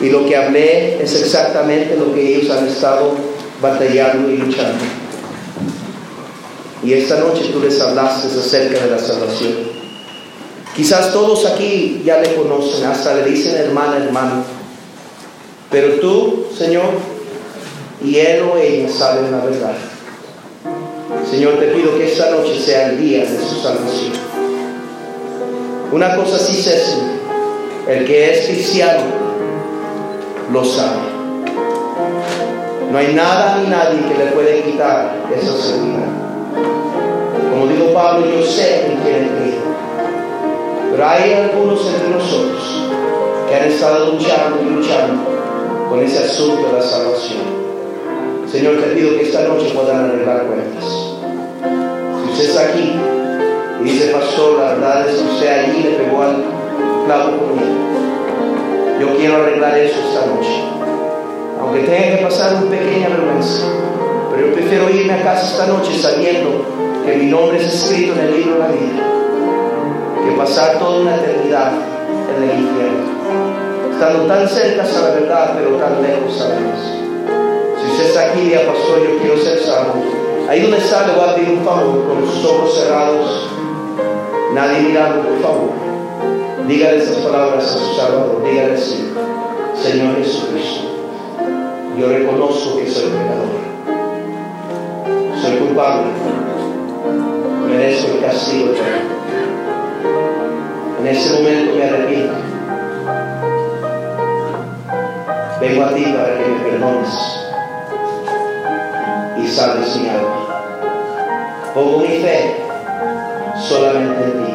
Y 0.00 0.10
lo 0.10 0.26
que 0.26 0.36
hablé 0.36 1.02
es 1.02 1.14
exactamente 1.14 1.96
lo 1.96 2.14
que 2.14 2.36
ellos 2.36 2.50
han 2.50 2.66
estado 2.66 3.12
batallando 3.60 4.30
y 4.30 4.36
luchando. 4.38 4.84
Y 6.82 6.94
esta 6.94 7.18
noche 7.18 7.50
tú 7.52 7.60
les 7.60 7.80
hablaste 7.80 8.28
acerca 8.28 8.84
de 8.84 8.90
la 8.90 8.98
salvación. 8.98 9.52
Quizás 10.74 11.12
todos 11.12 11.44
aquí 11.46 12.02
ya 12.04 12.18
le 12.20 12.34
conocen, 12.34 12.86
hasta 12.86 13.14
le 13.14 13.24
dicen 13.24 13.56
hermana, 13.56 13.98
hermano. 13.98 14.44
Pero 15.70 16.00
tú, 16.00 16.46
Señor, 16.56 16.90
y 18.02 18.16
él 18.16 18.42
o 18.42 18.56
ella 18.56 18.88
saben 18.88 19.30
la 19.30 19.44
verdad. 19.44 19.74
Señor, 21.30 21.58
te 21.58 21.66
pido 21.68 21.96
que 21.96 22.12
esta 22.12 22.30
noche 22.30 22.58
sea 22.58 22.90
el 22.90 23.00
día 23.00 23.20
de 23.20 23.38
su 23.38 23.60
salvación. 23.62 24.12
Una 25.92 26.16
cosa 26.16 26.38
sí 26.38 26.54
sé, 26.54 26.78
Señor, 26.78 27.20
el 27.88 28.04
que 28.06 28.32
es 28.32 28.46
cristiano 28.46 29.02
lo 30.52 30.64
sabe. 30.64 31.10
No 32.90 32.98
hay 32.98 33.14
nada 33.14 33.58
ni 33.58 33.68
nadie 33.68 34.00
que 34.08 34.24
le 34.24 34.30
puede 34.32 34.62
quitar 34.62 35.14
esa 35.32 35.56
seguridad. 35.56 36.08
Como 37.50 37.66
dijo 37.66 37.92
Pablo, 37.92 38.26
yo 38.26 38.44
sé 38.44 38.86
en 38.86 38.96
quién 38.98 39.16
he 39.16 39.28
creído. 39.28 39.70
Pero 40.90 41.08
hay 41.08 41.32
algunos 41.34 41.86
entre 41.86 42.08
nosotros 42.08 42.62
que 43.48 43.54
han 43.54 43.64
estado 43.64 44.12
luchando 44.12 44.60
y 44.62 44.70
luchando 44.70 45.22
con 45.88 46.00
ese 46.00 46.24
asunto 46.24 46.66
de 46.66 46.72
la 46.72 46.82
salvación. 46.82 47.59
Señor, 48.50 48.78
te 48.78 48.96
pido 48.96 49.16
que 49.16 49.22
esta 49.22 49.42
noche 49.42 49.70
puedan 49.72 50.10
arreglar 50.10 50.44
cuentas. 50.46 50.84
Si 50.84 52.32
usted 52.32 52.50
está 52.50 52.62
aquí 52.62 52.96
y 53.80 53.84
dice, 53.84 54.08
pastor, 54.08 54.58
la 54.58 54.64
verdad 54.74 55.08
es 55.08 55.18
que 55.18 55.28
usted 55.28 55.48
allí 55.48 55.82
le 55.84 55.90
pegó 55.90 56.22
al 56.22 56.44
clavo 57.06 57.38
conmigo. 57.38 57.78
Yo 59.00 59.16
quiero 59.16 59.36
arreglar 59.36 59.78
eso 59.78 60.00
esta 60.00 60.26
noche. 60.26 60.64
Aunque 61.60 61.80
tenga 61.82 62.16
que 62.16 62.24
pasar 62.24 62.56
una 62.56 62.70
pequeña 62.70 63.10
vergüenza. 63.10 63.66
Pero 64.32 64.48
yo 64.48 64.54
prefiero 64.54 64.90
irme 64.90 65.12
a 65.12 65.22
casa 65.22 65.46
esta 65.46 65.66
noche 65.68 65.96
sabiendo 65.96 66.64
que 67.06 67.16
mi 67.18 67.26
nombre 67.26 67.58
es 67.58 67.72
escrito 67.72 68.14
en 68.14 68.18
el 68.18 68.36
libro 68.36 68.54
de 68.54 68.58
la 68.58 68.66
vida. 68.66 70.24
Que 70.24 70.36
pasar 70.36 70.76
toda 70.80 71.02
una 71.02 71.14
eternidad 71.14 71.70
en 72.36 72.42
el 72.42 72.58
infierno. 72.58 73.92
Estando 73.92 74.26
tan 74.26 74.48
cerca 74.48 74.82
a 74.82 75.02
la 75.02 75.20
verdad, 75.20 75.54
pero 75.56 75.76
tan 75.76 76.02
lejos 76.02 76.40
a 76.40 76.48
la 76.48 76.99
usted 78.00 78.08
está 78.08 78.30
aquí, 78.30 78.40
diga, 78.40 78.60
pastor, 78.66 79.02
yo 79.02 79.18
quiero 79.18 79.36
ser 79.38 79.58
salvo. 79.60 79.94
Ahí 80.48 80.62
donde 80.62 80.78
está, 80.78 81.06
le 81.06 81.12
voy 81.12 81.28
a 81.28 81.34
pedir 81.34 81.50
un 81.50 81.64
favor, 81.64 82.08
con 82.08 82.26
sus 82.26 82.44
ojos 82.44 82.74
cerrados, 82.74 83.48
nadie 84.54 84.80
mirando, 84.80 85.28
por 85.28 85.40
favor. 85.40 85.70
Dígale 86.66 86.98
esas 86.98 87.16
palabras 87.16 87.64
a 87.64 87.78
su 87.78 87.94
Salvador, 87.94 88.42
dígale 88.44 88.74
así, 88.74 89.12
Señor 89.74 90.16
Jesucristo, 90.16 90.88
yo 91.98 92.08
reconozco 92.08 92.78
que 92.78 92.90
soy 92.90 93.10
pecador, 93.10 93.60
soy 95.42 95.56
culpable, 95.56 96.06
merezco 97.68 98.12
el 98.12 98.20
castigo 98.20 98.72
eterno. 98.72 99.20
En 101.00 101.06
ese 101.06 101.32
momento 101.32 101.76
me 101.76 101.84
arrepiento. 101.84 102.34
Vengo 105.60 105.84
a 105.84 105.94
ti 105.94 106.04
para 106.04 106.38
que 106.38 106.44
me 106.46 106.70
perdones 106.70 107.49
y 109.50 109.52
salves 109.52 109.96
mi 109.96 110.08
alma. 110.08 110.46
Pongo 111.74 111.98
mi 111.98 112.18
fe 112.20 112.64
solamente 113.68 114.24
en 114.24 114.46
ti 114.46 114.54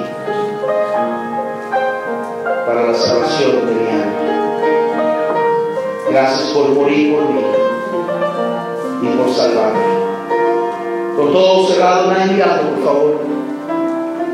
para 2.66 2.88
la 2.88 2.94
salvación 2.94 3.66
de 3.66 3.74
mi 3.74 3.90
alma. 3.90 4.14
Gracias 6.10 6.50
por 6.52 6.70
morir 6.70 7.14
por 7.14 7.30
mí 7.30 7.42
y 9.02 9.08
por 9.18 9.34
salvarme. 9.34 9.84
Con 11.18 11.34
todo 11.34 11.68
cerrado, 11.68 12.12
nadie 12.12 12.34
mirando, 12.34 12.70
por 12.76 12.86
favor. 12.86 13.20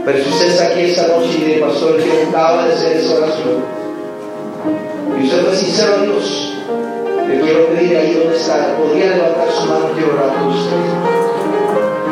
Pero 0.06 0.24
si 0.24 0.30
usted 0.30 0.48
está 0.48 0.68
aquí 0.68 0.82
esta 0.82 1.08
noche 1.08 1.30
y 1.38 1.46
dice, 1.46 1.60
pastor, 1.60 1.98
yo 1.98 2.30
acaba 2.30 2.66
de 2.66 2.74
hacer 2.74 2.98
esa 2.98 3.16
oración, 3.18 3.64
y 5.20 5.24
usted 5.26 5.46
fue 5.46 5.56
sincero 5.56 5.94
a 5.96 6.02
Dios, 6.02 6.51
le 7.32 7.42
quiero 7.42 7.68
pedir 7.68 7.98
ahí 7.98 8.14
donde 8.14 8.36
está, 8.36 8.76
podría 8.78 9.16
levantar 9.16 9.50
su 9.52 9.66
mano, 9.66 9.92
quiero 9.96 10.14
orar 10.14 10.44
por 10.44 10.54
usted. 10.54 10.76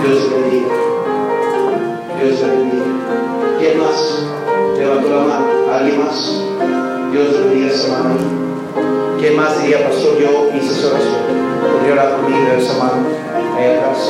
Dios 0.02 0.32
bendiga. 0.32 0.70
Dios 2.22 2.42
bendiga. 2.42 2.86
¿Quién 3.60 3.80
más? 3.80 4.24
Levantó 4.78 5.10
la 5.10 5.22
mano. 5.24 5.48
¿Alguien 5.74 6.00
más? 6.00 6.42
Dios 7.12 7.34
le 7.34 7.40
bendiga 7.40 7.68
esa 7.68 7.88
mano. 7.98 8.16
¿Quién 9.20 9.36
más 9.36 9.62
diría, 9.62 9.90
pastor? 9.90 10.18
Yo 10.18 10.50
hice 10.56 10.72
esa 10.80 10.88
oración. 10.88 11.40
Podría 11.74 11.94
orar 11.94 12.16
por 12.16 12.30
mí, 12.30 12.38
veo 12.46 12.58
esa 12.58 12.78
mano 12.78 13.08
ahí 13.58 13.66
atrás. 13.66 14.10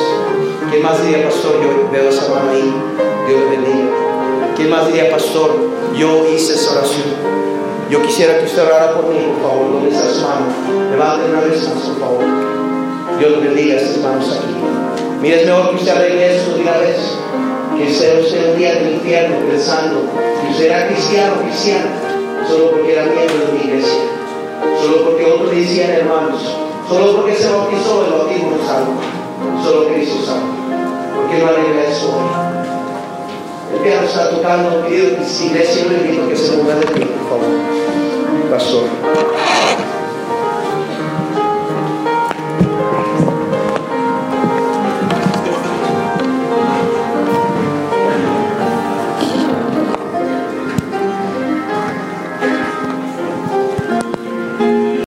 ¿Quién 0.69 0.83
más 0.83 1.01
diría, 1.01 1.25
pastor? 1.25 1.53
Yo 1.53 1.89
veo 1.91 2.09
esa 2.09 2.29
mano 2.29 2.51
ahí. 2.51 2.73
Dios 3.27 3.49
bendiga. 3.49 3.89
¿Quién 4.55 4.69
más 4.69 4.87
diría, 4.87 5.09
pastor? 5.09 5.55
Yo 5.95 6.27
hice 6.31 6.53
esa 6.53 6.77
oración. 6.77 7.48
Yo 7.89 7.99
quisiera 8.03 8.37
que 8.37 8.45
usted 8.45 8.63
orara 8.63 8.93
por 8.93 9.07
mí, 9.07 9.17
por 9.33 9.49
favor. 9.49 9.73
¿Dónde 9.73 9.89
está 9.89 10.13
su 10.13 10.21
mano? 10.21 10.45
Levante 10.91 11.31
una 11.31 11.41
vez 11.41 11.67
más, 11.67 11.83
por 11.85 11.99
favor. 11.99 12.23
Dios 13.17 13.41
bendiga 13.41 13.75
estas 13.77 13.97
manos 13.97 14.29
aquí. 14.29 14.53
Mire, 15.21 15.41
es 15.41 15.47
mejor 15.47 15.69
que 15.71 15.75
usted 15.77 15.91
arregle 15.91 16.37
esto 16.37 16.55
una 16.61 16.77
vez. 16.77 16.97
Que 17.75 17.91
sea 17.91 18.19
usted 18.19 18.51
un 18.51 18.57
día 18.59 18.77
en 18.77 18.85
el 18.85 18.93
infierno 18.93 19.37
pensando 19.49 20.01
que 20.41 20.51
usted 20.51 20.65
era 20.65 20.87
cristiano, 20.87 21.33
cristiana, 21.41 21.89
solo 22.47 22.71
porque 22.71 22.93
era 22.93 23.05
miembro 23.05 23.45
de 23.47 23.53
mi 23.53 23.59
iglesia. 23.65 24.01
Solo 24.81 25.05
porque 25.05 25.25
otros 25.25 25.51
le 25.51 25.61
decían 25.61 25.89
hermanos. 25.89 26.55
Solo 26.87 27.15
porque 27.15 27.35
se 27.35 27.49
bautizó 27.49 28.05
el 28.05 28.11
bautismo 28.11 28.57
salvo. 28.67 28.93
Solo 29.63 29.87
Cristo 29.87 30.25
salvo. 30.25 30.47
¿Por 31.15 31.29
qué 31.31 31.39
no 31.39 31.47
arregla 31.49 31.83
eso 31.89 32.15
hoy? 32.15 32.48
El 33.79 33.85
piano 33.85 34.07
está 34.07 34.29
tocando, 34.29 34.85
pido 34.87 35.15
que 35.15 35.23
si 35.23 35.45
iglesia 35.45 35.85
le 35.85 35.95
invito 35.99 36.25
a 36.25 36.27
que 36.27 36.35
se 36.35 36.57
mueva 36.57 36.81
de 36.81 36.87
pie, 36.87 37.05
por 37.05 37.29
favor. 37.29 37.47
Pastor. 38.51 39.38